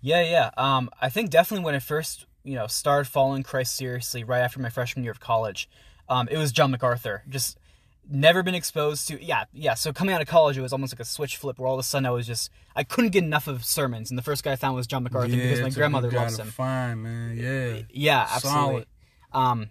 Yeah, 0.00 0.22
yeah. 0.22 0.50
Um, 0.56 0.90
I 1.00 1.08
think 1.08 1.30
definitely 1.30 1.64
when 1.64 1.74
I 1.74 1.78
first, 1.78 2.26
you 2.44 2.54
know, 2.54 2.66
started 2.66 3.08
following 3.08 3.42
Christ 3.42 3.76
seriously 3.76 4.24
right 4.24 4.40
after 4.40 4.60
my 4.60 4.68
freshman 4.68 5.04
year 5.04 5.12
of 5.12 5.20
college, 5.20 5.68
um, 6.08 6.28
it 6.30 6.36
was 6.36 6.52
John 6.52 6.70
MacArthur. 6.70 7.22
Just 7.28 7.58
never 8.10 8.42
been 8.42 8.54
exposed 8.54 9.08
to. 9.08 9.22
Yeah, 9.22 9.44
yeah. 9.52 9.74
So 9.74 9.92
coming 9.92 10.14
out 10.14 10.20
of 10.20 10.26
college, 10.26 10.58
it 10.58 10.62
was 10.62 10.72
almost 10.72 10.92
like 10.92 11.00
a 11.00 11.04
switch 11.04 11.36
flip 11.36 11.58
where 11.58 11.68
all 11.68 11.74
of 11.74 11.80
a 11.80 11.84
sudden 11.84 12.06
I 12.06 12.10
was 12.10 12.26
just 12.26 12.50
I 12.74 12.82
couldn't 12.84 13.10
get 13.10 13.22
enough 13.24 13.46
of 13.46 13.64
sermons, 13.64 14.10
and 14.10 14.18
the 14.18 14.22
first 14.22 14.42
guy 14.42 14.52
I 14.52 14.56
found 14.56 14.74
was 14.74 14.86
John 14.86 15.04
MacArthur 15.04 15.36
because 15.36 15.60
my 15.60 15.70
grandmother 15.70 16.10
loves 16.10 16.38
him. 16.38 16.48
Fine, 16.48 17.02
man. 17.02 17.36
Yeah. 17.36 17.82
Yeah, 17.90 18.28
absolutely. 18.30 18.60
Solid. 18.60 18.86
Um, 19.32 19.68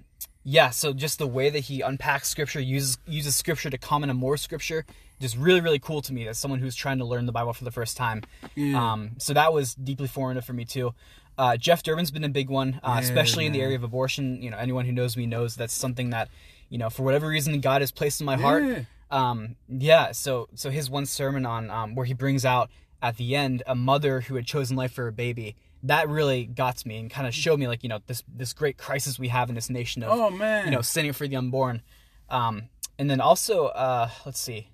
yeah, 0.49 0.69
so 0.69 0.93
just 0.93 1.19
the 1.19 1.27
way 1.27 1.49
that 1.49 1.59
he 1.59 1.81
unpacks 1.81 2.29
scripture, 2.29 2.61
uses 2.61 2.97
uses 3.05 3.35
scripture 3.35 3.69
to 3.69 3.77
comment 3.77 4.09
on 4.09 4.15
more 4.15 4.37
scripture, 4.37 4.85
just 5.19 5.35
really 5.35 5.59
really 5.59 5.77
cool 5.77 6.01
to 6.01 6.13
me 6.13 6.25
as 6.25 6.37
someone 6.37 6.61
who's 6.61 6.73
trying 6.73 6.99
to 6.99 7.03
learn 7.05 7.25
the 7.25 7.33
Bible 7.33 7.51
for 7.51 7.65
the 7.65 7.71
first 7.71 7.97
time. 7.97 8.23
Yeah. 8.55 8.93
Um, 8.93 9.11
so 9.17 9.33
that 9.33 9.51
was 9.51 9.75
deeply 9.75 10.07
formative 10.07 10.45
for 10.45 10.53
me 10.53 10.63
too. 10.63 10.93
Uh, 11.37 11.57
Jeff 11.57 11.83
Durbin's 11.83 12.11
been 12.11 12.23
a 12.23 12.29
big 12.29 12.49
one, 12.49 12.79
uh, 12.81 12.93
Yeah, 12.93 12.99
especially 12.99 13.45
in 13.45 13.51
the 13.51 13.61
area 13.61 13.75
of 13.75 13.83
abortion. 13.83 14.41
You 14.41 14.49
know, 14.49 14.57
anyone 14.57 14.85
who 14.85 14.93
knows 14.93 15.17
me 15.17 15.25
knows 15.25 15.57
that's 15.57 15.73
something 15.73 16.11
that, 16.11 16.29
you 16.69 16.77
know, 16.77 16.89
for 16.89 17.03
whatever 17.03 17.27
reason 17.27 17.59
God 17.59 17.81
has 17.81 17.91
placed 17.91 18.21
in 18.21 18.25
my 18.25 18.37
heart. 18.37 18.63
Yeah. 18.63 18.83
Um, 19.11 19.57
yeah. 19.67 20.13
So 20.13 20.47
so 20.55 20.69
his 20.69 20.89
one 20.89 21.05
sermon 21.05 21.45
on 21.45 21.69
um, 21.69 21.93
where 21.93 22.05
he 22.05 22.13
brings 22.13 22.45
out 22.45 22.69
at 23.01 23.17
the 23.17 23.35
end 23.35 23.63
a 23.67 23.75
mother 23.75 24.21
who 24.21 24.35
had 24.35 24.45
chosen 24.45 24.77
life 24.77 24.93
for 24.93 25.03
her 25.03 25.11
baby. 25.11 25.57
That 25.87 26.07
really 26.09 26.45
got 26.45 26.77
to 26.77 26.87
me 26.87 26.97
and 26.99 27.09
kind 27.09 27.27
of 27.27 27.33
showed 27.33 27.59
me 27.59 27.67
like 27.67 27.83
you 27.83 27.89
know 27.89 27.99
this 28.07 28.23
this 28.33 28.53
great 28.53 28.77
crisis 28.77 29.17
we 29.19 29.27
have 29.29 29.49
in 29.49 29.55
this 29.55 29.69
nation 29.69 30.03
of 30.03 30.11
Oh 30.11 30.29
man. 30.29 30.65
you 30.65 30.71
know, 30.71 30.81
standing 30.81 31.09
up 31.09 31.15
for 31.15 31.27
the 31.27 31.35
unborn. 31.35 31.81
Um, 32.29 32.69
and 32.99 33.09
then 33.09 33.21
also, 33.21 33.67
uh, 33.67 34.09
let's 34.25 34.39
see, 34.39 34.69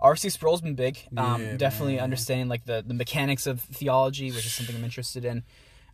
R.C. 0.00 0.28
Sproul's 0.30 0.60
been 0.60 0.74
big. 0.74 0.98
Um, 1.16 1.40
Yeah, 1.42 1.56
definitely 1.56 1.94
man. 1.96 2.04
understanding 2.04 2.48
like 2.48 2.64
the, 2.64 2.82
the 2.86 2.94
mechanics 2.94 3.46
of 3.46 3.60
theology, 3.60 4.30
which 4.32 4.44
is 4.46 4.52
something 4.52 4.74
I'm 4.76 4.84
interested 4.84 5.24
in. 5.24 5.44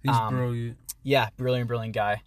he's 0.02 0.14
um, 0.16 0.34
brilliant. 0.34 0.78
Yeah, 1.02 1.28
brilliant, 1.36 1.68
brilliant 1.68 1.94
guy. 1.94 2.22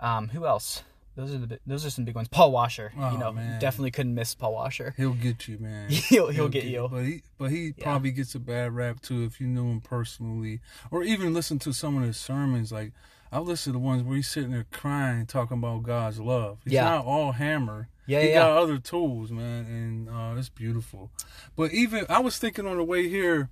Um, 0.00 0.28
who 0.28 0.46
else? 0.46 0.82
Those 1.20 1.34
are 1.34 1.38
the 1.38 1.60
those 1.66 1.84
are 1.84 1.90
some 1.90 2.04
big 2.04 2.14
ones. 2.14 2.28
Paul 2.28 2.50
Washer, 2.52 2.92
Oh, 2.98 3.12
you 3.12 3.18
know, 3.18 3.30
man. 3.32 3.60
definitely 3.60 3.90
couldn't 3.90 4.14
miss 4.14 4.34
Paul 4.34 4.54
Washer. 4.54 4.94
He'll 4.96 5.12
get 5.12 5.46
you, 5.48 5.58
man. 5.58 5.90
He'll 5.90 6.28
he'll 6.28 6.48
get 6.48 6.64
you. 6.64 6.88
But 6.90 7.04
he 7.04 7.22
but 7.38 7.50
he 7.50 7.72
probably 7.72 8.10
gets 8.10 8.34
a 8.34 8.38
bad 8.38 8.72
rap 8.74 9.00
too 9.02 9.24
if 9.24 9.40
you 9.40 9.46
knew 9.46 9.66
him 9.70 9.80
personally, 9.80 10.60
or 10.90 11.02
even 11.02 11.34
listen 11.34 11.58
to 11.60 11.72
some 11.72 11.96
of 11.98 12.04
his 12.04 12.16
sermons. 12.16 12.72
Like 12.72 12.92
I 13.30 13.38
listen 13.40 13.72
to 13.72 13.78
the 13.78 13.84
ones 13.84 14.02
where 14.02 14.16
he's 14.16 14.28
sitting 14.28 14.50
there 14.52 14.66
crying, 14.72 15.26
talking 15.26 15.58
about 15.58 15.82
God's 15.82 16.18
love. 16.20 16.58
He's 16.64 16.72
Yeah. 16.72 16.84
not 16.84 17.04
all 17.04 17.32
hammer. 17.32 17.88
Yeah, 18.06 18.22
he 18.22 18.28
yeah. 18.30 18.40
got 18.40 18.56
other 18.58 18.78
tools, 18.78 19.30
man, 19.30 19.66
and 19.66 20.08
uh, 20.08 20.34
it's 20.38 20.48
beautiful. 20.48 21.10
But 21.54 21.72
even 21.72 22.06
I 22.08 22.18
was 22.20 22.38
thinking 22.38 22.66
on 22.66 22.76
the 22.78 22.82
way 22.82 23.08
here, 23.08 23.50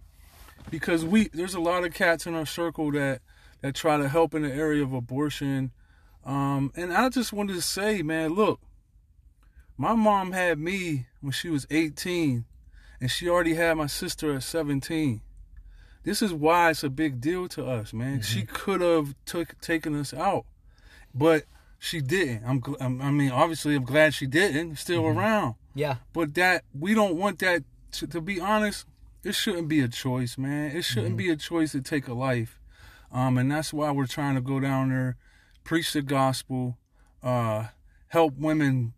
because 0.70 1.04
we 1.04 1.28
there's 1.28 1.54
a 1.54 1.60
lot 1.60 1.84
of 1.84 1.94
cats 1.94 2.26
in 2.26 2.34
our 2.34 2.46
circle 2.46 2.90
that 2.92 3.20
that 3.60 3.74
try 3.74 3.96
to 3.98 4.08
help 4.08 4.34
in 4.34 4.42
the 4.42 4.52
area 4.52 4.82
of 4.82 4.92
abortion, 4.92 5.70
um, 6.28 6.72
and 6.76 6.92
I 6.92 7.08
just 7.08 7.32
wanted 7.32 7.54
to 7.54 7.62
say, 7.62 8.02
man, 8.02 8.34
look, 8.34 8.60
my 9.78 9.94
mom 9.94 10.32
had 10.32 10.58
me 10.58 11.06
when 11.22 11.32
she 11.32 11.48
was 11.48 11.66
18, 11.70 12.44
and 13.00 13.10
she 13.10 13.28
already 13.30 13.54
had 13.54 13.78
my 13.78 13.86
sister 13.86 14.34
at 14.34 14.42
17. 14.42 15.22
This 16.04 16.20
is 16.20 16.34
why 16.34 16.70
it's 16.70 16.84
a 16.84 16.90
big 16.90 17.20
deal 17.20 17.48
to 17.48 17.66
us, 17.66 17.94
man. 17.94 18.20
She 18.20 18.42
could 18.42 18.82
have 18.82 19.14
took 19.24 19.58
taken 19.60 19.98
us 19.98 20.12
out, 20.12 20.44
but 21.14 21.44
she 21.78 22.00
didn't. 22.02 22.44
I'm, 22.46 22.62
I'm 22.78 23.00
I 23.00 23.10
mean, 23.10 23.30
obviously, 23.30 23.74
I'm 23.74 23.84
glad 23.84 24.12
she 24.12 24.26
didn't. 24.26 24.76
Still 24.76 25.06
around, 25.06 25.54
Yeah, 25.74 25.96
but 26.12 26.34
that 26.34 26.64
we 26.78 26.92
don't 26.92 27.16
want 27.16 27.38
that. 27.38 27.64
To, 27.92 28.06
to 28.06 28.20
be 28.20 28.38
honest, 28.38 28.84
it 29.24 29.34
shouldn't 29.34 29.68
be 29.68 29.80
a 29.80 29.88
choice, 29.88 30.36
man. 30.36 30.76
It 30.76 30.82
shouldn't 30.82 31.16
be 31.16 31.30
a 31.30 31.36
choice 31.36 31.72
to 31.72 31.80
take 31.80 32.06
a 32.06 32.14
life, 32.14 32.60
um, 33.10 33.38
and 33.38 33.50
that's 33.50 33.72
why 33.72 33.90
we're 33.92 34.06
trying 34.06 34.34
to 34.34 34.40
go 34.42 34.60
down 34.60 34.90
there, 34.90 35.16
preach 35.68 35.92
the 35.92 36.00
gospel, 36.00 36.78
uh, 37.22 37.66
help 38.08 38.32
women 38.38 38.94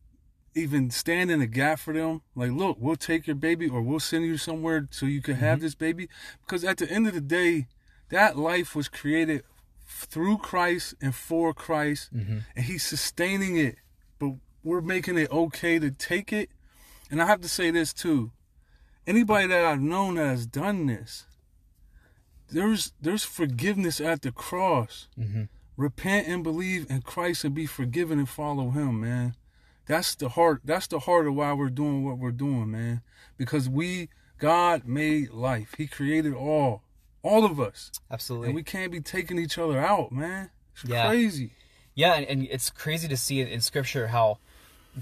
even 0.54 0.88
stand 0.88 1.28
in 1.28 1.40
the 1.40 1.46
gap 1.48 1.80
for 1.80 1.92
them. 1.92 2.22
Like, 2.36 2.52
look, 2.52 2.76
we'll 2.78 2.94
take 2.94 3.26
your 3.26 3.34
baby 3.34 3.68
or 3.68 3.82
we'll 3.82 3.98
send 3.98 4.24
you 4.24 4.36
somewhere 4.36 4.86
so 4.92 5.06
you 5.06 5.20
can 5.20 5.34
have 5.34 5.56
mm-hmm. 5.56 5.64
this 5.64 5.74
baby. 5.74 6.08
Because 6.46 6.62
at 6.62 6.76
the 6.76 6.88
end 6.88 7.08
of 7.08 7.14
the 7.14 7.20
day, 7.20 7.66
that 8.10 8.38
life 8.38 8.76
was 8.76 8.86
created 8.86 9.42
through 9.84 10.38
Christ 10.38 10.94
and 11.02 11.12
for 11.12 11.52
Christ, 11.52 12.14
mm-hmm. 12.14 12.38
and 12.54 12.64
He's 12.64 12.84
sustaining 12.84 13.56
it. 13.56 13.74
But 14.20 14.34
we're 14.62 14.80
making 14.80 15.18
it 15.18 15.32
okay 15.32 15.80
to 15.80 15.90
take 15.90 16.32
it. 16.32 16.50
And 17.10 17.20
I 17.20 17.26
have 17.26 17.40
to 17.40 17.48
say 17.48 17.72
this 17.72 17.92
too. 17.92 18.30
Anybody 19.08 19.48
that 19.48 19.64
I've 19.64 19.80
known 19.80 20.14
that 20.14 20.26
has 20.26 20.46
done 20.46 20.86
this, 20.86 21.26
there's 22.48 22.92
there's 23.00 23.24
forgiveness 23.24 24.00
at 24.00 24.22
the 24.22 24.30
cross. 24.30 25.08
Mm-hmm. 25.18 25.44
Repent 25.80 26.28
and 26.28 26.42
believe 26.44 26.90
in 26.90 27.00
Christ 27.00 27.42
and 27.42 27.54
be 27.54 27.64
forgiven 27.64 28.18
and 28.18 28.28
follow 28.28 28.68
Him, 28.68 29.00
man. 29.00 29.34
That's 29.86 30.14
the 30.14 30.28
heart. 30.28 30.60
That's 30.62 30.86
the 30.86 30.98
heart 30.98 31.26
of 31.26 31.34
why 31.34 31.54
we're 31.54 31.70
doing 31.70 32.04
what 32.04 32.18
we're 32.18 32.32
doing, 32.32 32.70
man. 32.70 33.00
Because 33.38 33.66
we, 33.66 34.10
God 34.36 34.84
made 34.84 35.30
life. 35.30 35.74
He 35.78 35.86
created 35.86 36.34
all, 36.34 36.82
all 37.22 37.46
of 37.46 37.58
us, 37.58 37.90
absolutely. 38.10 38.48
and 38.48 38.54
we 38.54 38.62
can't 38.62 38.92
be 38.92 39.00
taking 39.00 39.38
each 39.38 39.56
other 39.56 39.78
out, 39.80 40.12
man. 40.12 40.50
It's 40.74 40.84
Yeah. 40.84 41.08
crazy. 41.08 41.52
Yeah, 41.94 42.12
and, 42.12 42.26
and 42.26 42.48
it's 42.50 42.68
crazy 42.68 43.08
to 43.08 43.16
see 43.16 43.40
in, 43.40 43.48
in 43.48 43.62
Scripture 43.62 44.08
how 44.08 44.36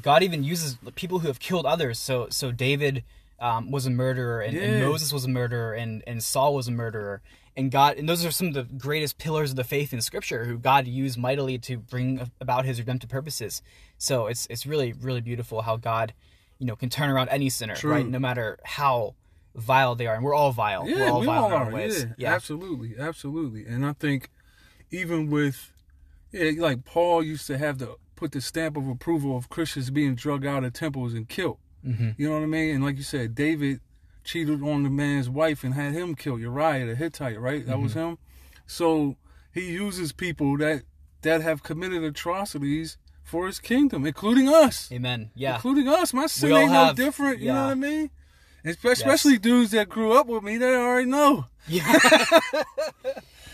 God 0.01 0.23
even 0.23 0.45
uses 0.45 0.79
people 0.95 1.19
who 1.19 1.27
have 1.27 1.41
killed 1.41 1.67
others. 1.67 1.99
So 1.99 2.29
so 2.31 2.53
David 2.53 3.03
um, 3.41 3.73
was 3.73 3.85
a 3.85 3.91
murderer, 3.91 4.43
and, 4.43 4.57
and 4.57 4.81
Moses 4.81 5.13
was 5.13 5.25
a 5.25 5.29
murderer, 5.29 5.73
and, 5.75 6.05
and 6.07 6.23
Saul 6.23 6.55
was 6.55 6.69
a 6.69 6.73
murderer. 6.73 7.21
And 7.59 7.73
God, 7.73 7.97
and 7.99 8.09
those 8.09 8.25
are 8.25 8.31
some 8.31 8.47
of 8.47 8.55
the 8.55 8.63
greatest 8.63 9.19
pillars 9.19 9.51
of 9.51 9.57
the 9.57 9.65
faith 9.65 9.93
in 9.93 10.01
Scripture, 10.01 10.45
who 10.45 10.59
God 10.59 10.87
used 10.87 11.19
mightily 11.19 11.59
to 11.59 11.77
bring 11.79 12.31
about 12.41 12.65
His 12.65 12.79
redemptive 12.79 13.11
purposes. 13.11 13.63
So 13.99 14.29
it's 14.29 14.47
it's 14.49 14.65
really 14.65 14.93
really 14.93 15.21
beautiful 15.21 15.63
how 15.63 15.77
God, 15.77 16.15
you 16.61 16.67
know, 16.67 16.77
can 16.77 16.89
turn 16.89 17.11
around 17.11 17.29
any 17.31 17.51
sinner, 17.51 17.75
True. 17.75 17.91
right? 17.91 18.07
No 18.07 18.21
matter 18.21 18.59
how 18.65 19.17
vile 19.57 19.97
they 19.97 20.07
are, 20.07 20.15
and 20.15 20.23
we're 20.25 20.35
all 20.35 20.53
vile. 20.53 20.85
we're 20.85 20.91
Yeah, 20.99 21.11
all 21.11 21.21
we 21.21 21.27
vile 21.27 21.43
all 21.43 21.47
in 21.49 21.53
our 21.53 21.69
are. 21.69 21.73
ways. 21.73 22.07
Yeah, 22.17 22.33
absolutely, 22.33 22.95
absolutely. 22.97 23.67
And 23.67 23.85
I 23.85 23.93
think 23.93 24.31
even 24.93 25.29
with, 25.29 25.73
yeah, 26.31 26.53
like 26.59 26.85
Paul 26.85 27.25
used 27.25 27.49
to 27.49 27.59
have 27.59 27.79
to 27.79 27.97
put 28.15 28.31
the 28.33 28.41
stamp 28.41 28.77
of 28.77 28.87
approval 28.89 29.37
of 29.37 29.49
Christians 29.49 29.91
being 29.91 30.15
drug 30.15 30.47
out 30.47 30.63
of 30.63 30.73
temples 30.75 31.13
and 31.13 31.29
killed. 31.29 31.59
Mm-hmm. 31.85 32.11
You 32.17 32.29
know 32.29 32.35
what 32.37 32.43
I 32.45 32.47
mean? 32.47 32.77
And 32.77 32.85
like 32.85 32.97
you 32.97 33.03
said, 33.03 33.35
David 33.35 33.81
cheated 34.29 34.63
on 34.63 34.83
the 34.83 34.91
man's 34.91 35.31
wife 35.31 35.65
and 35.65 35.73
had 35.73 35.95
him 35.95 36.15
killed. 36.15 36.41
Uriah 36.41 36.85
the 36.85 36.95
Hittite, 36.95 37.41
right? 37.41 37.65
That 37.65 37.81
was 37.81 37.93
mm-hmm. 37.93 38.11
him. 38.11 38.19
So 38.67 39.17
he 39.53 39.73
uses 39.73 40.13
people 40.13 40.59
that 40.59 40.83
that 41.23 41.41
have 41.41 41.63
committed 41.63 42.05
atrocities 42.05 42.99
for 43.25 43.47
his 43.47 43.59
kingdom, 43.59 44.07
including 44.07 44.49
us. 44.49 44.93
Amen. 44.93 45.31
Yeah. 45.35 45.55
Including 45.55 45.89
us. 45.89 46.13
My 46.13 46.27
sin 46.27 46.53
ain't 46.53 46.71
have- 46.71 46.99
no 46.99 47.05
different. 47.05 47.41
You 47.41 47.47
yeah. 47.47 47.55
know 47.55 47.65
what 47.65 47.71
I 47.71 47.75
mean? 47.75 48.11
Espe- 48.65 48.91
Especially 48.91 49.39
dudes 49.39 49.71
that 49.71 49.89
grew 49.89 50.13
up 50.13 50.27
with 50.27 50.43
me, 50.43 50.59
they 50.59 50.75
already 50.75 51.09
know. 51.09 51.47
Yeah. 51.67 51.91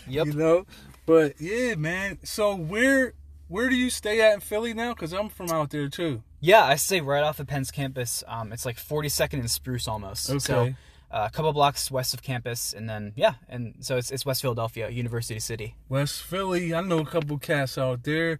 yep. 0.07 0.27
You 0.27 0.33
know? 0.33 0.65
But 1.05 1.39
yeah, 1.39 1.75
man. 1.75 2.19
So 2.23 2.53
where 2.55 3.13
where 3.47 3.69
do 3.69 3.75
you 3.75 3.89
stay 3.89 4.21
at 4.21 4.33
in 4.33 4.39
Philly 4.41 4.73
now? 4.73 4.93
Because 4.93 5.13
I'm 5.13 5.29
from 5.29 5.51
out 5.51 5.69
there 5.69 5.87
too. 5.87 6.23
Yeah, 6.45 6.63
I 6.63 6.75
stay 6.75 7.01
right 7.01 7.23
off 7.23 7.39
of 7.39 7.47
Penn's 7.47 7.71
campus. 7.71 8.23
Um, 8.27 8.53
it's 8.53 8.65
like 8.65 8.77
42nd 8.77 9.39
and 9.39 9.49
Spruce 9.49 9.87
almost. 9.87 10.25
So 10.25 10.59
Okay. 10.59 10.75
uh, 11.11 11.27
a 11.27 11.33
couple 11.35 11.51
blocks 11.53 11.89
west 11.89 12.13
of 12.13 12.21
campus, 12.21 12.71
and 12.71 12.87
then 12.87 13.13
yeah, 13.15 13.33
and 13.49 13.75
so 13.79 13.97
it's 13.97 14.11
it's 14.11 14.25
West 14.25 14.41
Philadelphia, 14.41 14.89
University 14.89 15.39
City. 15.39 15.75
West 15.89 16.21
Philly. 16.21 16.73
I 16.73 16.81
know 16.81 16.99
a 16.99 17.05
couple 17.05 17.37
cats 17.39 17.77
out 17.79 18.03
there. 18.03 18.39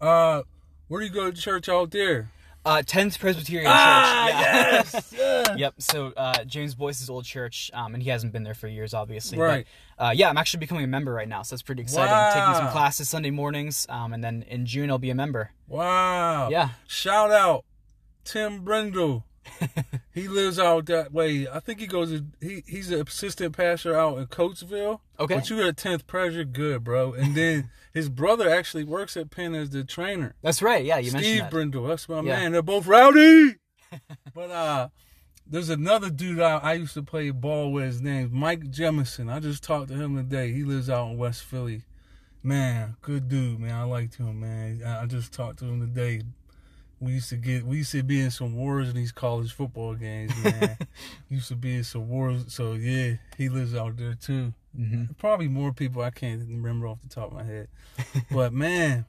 Uh 0.00 0.42
where 0.88 1.00
do 1.00 1.06
you 1.06 1.12
go 1.12 1.30
to 1.30 1.40
church 1.40 1.68
out 1.68 1.90
there? 1.92 2.30
Uh, 2.66 2.82
10th 2.82 3.18
Presbyterian 3.20 3.70
Ah, 3.72 4.26
Church. 4.26 4.34
Yeah. 4.34 4.72
yes. 4.72 5.14
yeah. 5.16 5.56
Yep. 5.56 5.74
So 5.78 6.12
uh, 6.16 6.42
James 6.44 6.74
Boice's 6.74 7.08
old 7.08 7.24
church, 7.24 7.70
um, 7.72 7.94
and 7.94 8.02
he 8.02 8.10
hasn't 8.10 8.32
been 8.32 8.42
there 8.42 8.54
for 8.54 8.66
years, 8.66 8.92
obviously. 8.92 9.38
Right. 9.38 9.66
But, 9.96 10.04
uh, 10.04 10.10
yeah, 10.10 10.28
I'm 10.28 10.36
actually 10.36 10.60
becoming 10.60 10.82
a 10.82 10.88
member 10.88 11.12
right 11.12 11.28
now, 11.28 11.42
so 11.42 11.54
that's 11.54 11.62
pretty 11.62 11.82
exciting. 11.82 12.40
Taking 12.40 12.54
some 12.56 12.72
classes 12.72 13.08
Sunday 13.08 13.30
mornings, 13.30 13.86
um, 13.88 14.12
and 14.12 14.22
then 14.22 14.44
in 14.48 14.66
June 14.66 14.90
I'll 14.90 14.98
be 14.98 15.10
a 15.10 15.14
member. 15.14 15.52
Wow. 15.68 16.48
Yeah. 16.50 16.70
Shout 16.88 17.30
out 17.30 17.64
Tim 18.24 18.64
Brindle. 18.64 19.24
he 20.14 20.28
lives 20.28 20.58
out 20.58 20.86
that 20.86 21.12
way. 21.12 21.46
I 21.48 21.60
think 21.60 21.80
he 21.80 21.86
goes. 21.86 22.10
to- 22.10 22.24
He 22.40 22.62
he's 22.66 22.90
an 22.90 23.00
assistant 23.06 23.56
pastor 23.56 23.96
out 23.96 24.18
in 24.18 24.26
Coatesville. 24.26 25.00
Okay. 25.18 25.34
But 25.36 25.50
you 25.50 25.60
at 25.66 25.76
tenth 25.76 26.06
pressure, 26.06 26.44
good, 26.44 26.84
bro. 26.84 27.12
And 27.12 27.34
then 27.34 27.70
his 27.94 28.08
brother 28.08 28.48
actually 28.48 28.84
works 28.84 29.16
at 29.16 29.30
Penn 29.30 29.54
as 29.54 29.70
the 29.70 29.84
trainer. 29.84 30.34
That's 30.42 30.60
right. 30.62 30.84
Yeah, 30.84 30.98
you 30.98 31.12
mentioned 31.12 31.38
Steve. 31.38 31.50
Brindle. 31.50 31.86
That's 31.86 32.08
my 32.08 32.16
Yeah. 32.16 32.36
man. 32.40 32.52
They're 32.52 32.62
both 32.62 32.86
rowdy. 32.86 33.56
but 34.34 34.50
uh 34.50 34.88
there's 35.48 35.70
another 35.70 36.10
dude 36.10 36.40
I, 36.40 36.56
I 36.58 36.72
used 36.74 36.94
to 36.94 37.02
play 37.04 37.30
ball 37.30 37.70
with. 37.72 37.84
His 37.84 38.02
name's 38.02 38.32
Mike 38.32 38.64
Jemison. 38.64 39.32
I 39.32 39.38
just 39.38 39.62
talked 39.62 39.88
to 39.88 39.94
him 39.94 40.16
today. 40.16 40.52
He 40.52 40.64
lives 40.64 40.90
out 40.90 41.10
in 41.10 41.18
West 41.18 41.44
Philly. 41.44 41.82
Man, 42.42 42.96
good 43.00 43.28
dude, 43.28 43.60
man. 43.60 43.74
I 43.74 43.84
liked 43.84 44.16
him, 44.16 44.40
man. 44.40 44.82
I, 44.84 45.02
I 45.02 45.06
just 45.06 45.32
talked 45.32 45.60
to 45.60 45.64
him 45.66 45.80
today. 45.80 46.22
We 47.00 47.12
used 47.12 47.28
to 47.28 47.36
get, 47.36 47.64
we 47.64 47.78
used 47.78 47.92
to 47.92 48.02
be 48.02 48.20
in 48.20 48.30
some 48.30 48.56
wars 48.56 48.88
in 48.88 48.94
these 48.96 49.12
college 49.12 49.52
football 49.52 49.94
games, 49.94 50.32
man. 50.44 50.78
used 51.28 51.48
to 51.48 51.56
be 51.56 51.76
in 51.76 51.84
some 51.84 52.08
wars. 52.08 52.44
So 52.48 52.72
yeah, 52.72 53.14
he 53.36 53.48
lives 53.48 53.74
out 53.74 53.96
there 53.96 54.14
too. 54.14 54.54
Mhm. 54.78 55.16
Probably 55.18 55.48
more 55.48 55.72
people 55.72 56.02
I 56.02 56.10
can't 56.10 56.40
remember 56.40 56.86
off 56.86 57.00
the 57.02 57.08
top 57.08 57.28
of 57.30 57.34
my 57.34 57.44
head. 57.44 57.68
but 58.30 58.52
man, 58.52 59.04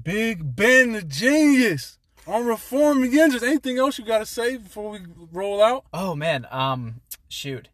Big 0.00 0.56
Ben 0.56 0.92
the 0.92 1.02
genius 1.02 1.98
on 2.26 2.46
reform 2.46 3.02
yinzers. 3.02 3.42
Anything 3.42 3.78
else 3.78 3.98
you 3.98 4.04
got 4.04 4.18
to 4.18 4.26
say 4.26 4.56
before 4.56 4.90
we 4.90 5.00
roll 5.32 5.62
out? 5.62 5.84
Oh 5.92 6.14
man. 6.14 6.46
Um, 6.50 7.00
shoot. 7.28 7.68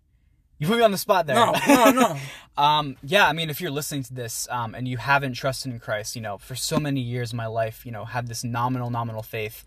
You 0.62 0.68
put 0.68 0.78
me 0.78 0.84
on 0.84 0.92
the 0.92 0.98
spot 0.98 1.26
there. 1.26 1.34
No, 1.34 1.52
no, 1.66 1.90
no. 1.90 2.16
Um, 2.56 2.96
yeah, 3.02 3.26
I 3.26 3.32
mean, 3.32 3.48
if 3.48 3.60
you're 3.62 3.70
listening 3.70 4.02
to 4.04 4.14
this 4.14 4.46
um, 4.50 4.74
and 4.74 4.86
you 4.86 4.98
haven't 4.98 5.32
trusted 5.32 5.72
in 5.72 5.80
Christ, 5.80 6.14
you 6.14 6.20
know, 6.22 6.36
for 6.36 6.54
so 6.54 6.78
many 6.78 7.00
years 7.00 7.32
my 7.32 7.46
life, 7.46 7.86
you 7.86 7.90
know, 7.92 8.04
have 8.04 8.28
this 8.28 8.44
nominal, 8.44 8.90
nominal 8.90 9.22
faith, 9.22 9.64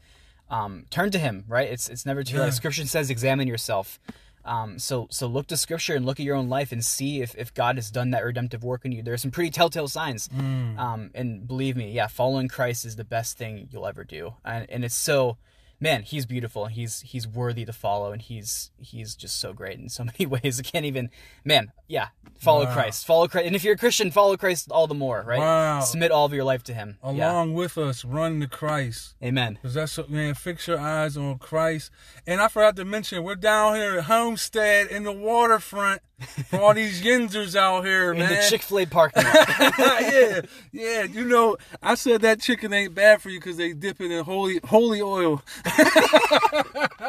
um, 0.51 0.85
turn 0.91 1.09
to 1.11 1.17
Him. 1.17 1.45
Right? 1.47 1.67
It's 1.69 1.89
it's 1.89 2.05
never 2.05 2.23
too 2.23 2.37
Yeah. 2.37 2.43
late. 2.43 2.53
Scripture 2.53 2.85
says, 2.85 3.09
examine 3.09 3.47
yourself. 3.47 3.99
Um, 4.45 4.77
so 4.77 5.07
so 5.09 5.25
look 5.25 5.47
to 5.47 5.57
Scripture 5.57 5.95
and 5.95 6.05
look 6.05 6.19
at 6.19 6.25
your 6.27 6.35
own 6.35 6.47
life 6.47 6.71
and 6.71 6.85
see 6.85 7.21
if, 7.23 7.33
if 7.35 7.51
God 7.55 7.77
has 7.77 7.89
done 7.89 8.11
that 8.11 8.23
redemptive 8.23 8.63
work 8.63 8.85
in 8.85 8.91
you. 8.91 9.01
There 9.01 9.15
are 9.15 9.17
some 9.17 9.31
pretty 9.31 9.49
telltale 9.49 9.87
signs. 9.87 10.27
Mm. 10.27 10.77
Um, 10.77 11.09
and 11.15 11.47
believe 11.47 11.75
me, 11.75 11.91
yeah, 11.91 12.05
following 12.05 12.47
Christ 12.47 12.85
is 12.85 12.95
the 12.95 13.03
best 13.03 13.35
thing 13.39 13.67
you'll 13.71 13.87
ever 13.87 14.03
do. 14.03 14.35
And, 14.45 14.69
and 14.69 14.85
it's 14.85 14.95
so, 14.95 15.37
man, 15.79 16.03
he's 16.03 16.25
beautiful. 16.25 16.65
He's 16.67 17.01
he's 17.01 17.27
worthy 17.27 17.65
to 17.65 17.73
follow, 17.73 18.11
and 18.11 18.21
he's 18.21 18.71
he's 18.77 19.15
just 19.15 19.39
so 19.39 19.53
great 19.53 19.79
in 19.79 19.89
so 19.89 20.03
many 20.19 20.25
ways. 20.25 20.59
I 20.59 20.63
can't 20.63 20.85
even, 20.85 21.09
man, 21.43 21.71
yeah, 21.87 22.07
follow 22.39 22.65
Wow. 22.65 22.73
Christ, 22.73 23.05
follow 23.05 23.27
Christ. 23.27 23.47
And 23.47 23.55
if 23.55 23.63
you're 23.63 23.75
a 23.75 23.77
Christian, 23.77 24.11
follow 24.11 24.37
Christ 24.37 24.71
all 24.71 24.87
the 24.87 24.93
more, 24.95 25.23
right? 25.25 25.39
Wow. 25.39 25.81
Submit 25.81 26.11
all 26.11 26.25
of 26.25 26.33
your 26.33 26.43
life 26.43 26.63
to 26.63 26.73
Him. 26.73 26.97
Yeah. 27.03 27.31
Along 27.31 27.53
with 27.53 27.77
us, 27.77 28.03
run 28.05 28.39
to 28.41 28.47
Christ. 28.47 29.15
Amen. 29.23 29.59
Cause 29.61 29.73
that's 29.73 29.97
what, 29.97 30.09
man. 30.09 30.33
Fix 30.33 30.67
your 30.67 30.79
eyes 30.79 31.17
on 31.17 31.37
Christ. 31.37 31.91
And 32.25 32.41
I 32.41 32.47
forgot 32.47 32.75
to 32.77 32.85
mention, 32.85 33.23
we're 33.23 33.35
down 33.35 33.75
here 33.75 33.97
at 33.99 34.05
Homestead 34.05 34.87
in 34.87 35.03
the 35.03 35.11
waterfront 35.11 36.01
for 36.49 36.61
all 36.61 36.73
these 36.73 37.01
yinzers 37.03 37.55
out 37.55 37.83
here, 37.85 38.13
In 38.13 38.19
man. 38.19 38.31
In 38.31 38.37
the 38.37 38.47
Chick 38.49 38.61
Fil 38.61 38.79
A 38.79 38.85
parking 38.85 39.23
lot. 39.23 39.49
yeah, 39.77 40.41
yeah. 40.71 41.03
You 41.03 41.25
know, 41.25 41.57
I 41.83 41.95
said 41.95 42.21
that 42.21 42.39
chicken 42.39 42.71
ain't 42.73 42.95
bad 42.95 43.21
for 43.21 43.29
you 43.29 43.39
because 43.39 43.57
they 43.57 43.73
dip 43.73 43.99
it 44.01 44.11
in 44.11 44.23
holy 44.23 44.59
holy 44.63 45.01
oil. 45.01 45.43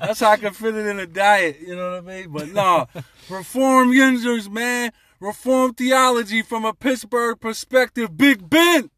That's 0.00 0.20
how 0.20 0.30
I 0.30 0.36
can 0.38 0.54
fit 0.54 0.74
it 0.74 0.86
in 0.86 0.98
a 0.98 1.06
diet. 1.06 1.60
You 1.60 1.76
know 1.76 1.90
what 1.92 1.98
I 1.98 2.00
mean? 2.00 2.30
But 2.30 2.48
no, 2.48 2.88
reform 3.28 3.92
yinzers, 3.92 4.50
man. 4.50 4.92
Reform 5.20 5.74
theology 5.74 6.42
from 6.42 6.64
a 6.64 6.72
Pittsburgh 6.72 7.38
perspective. 7.40 8.16
Big 8.16 8.48
Ben. 8.48 8.90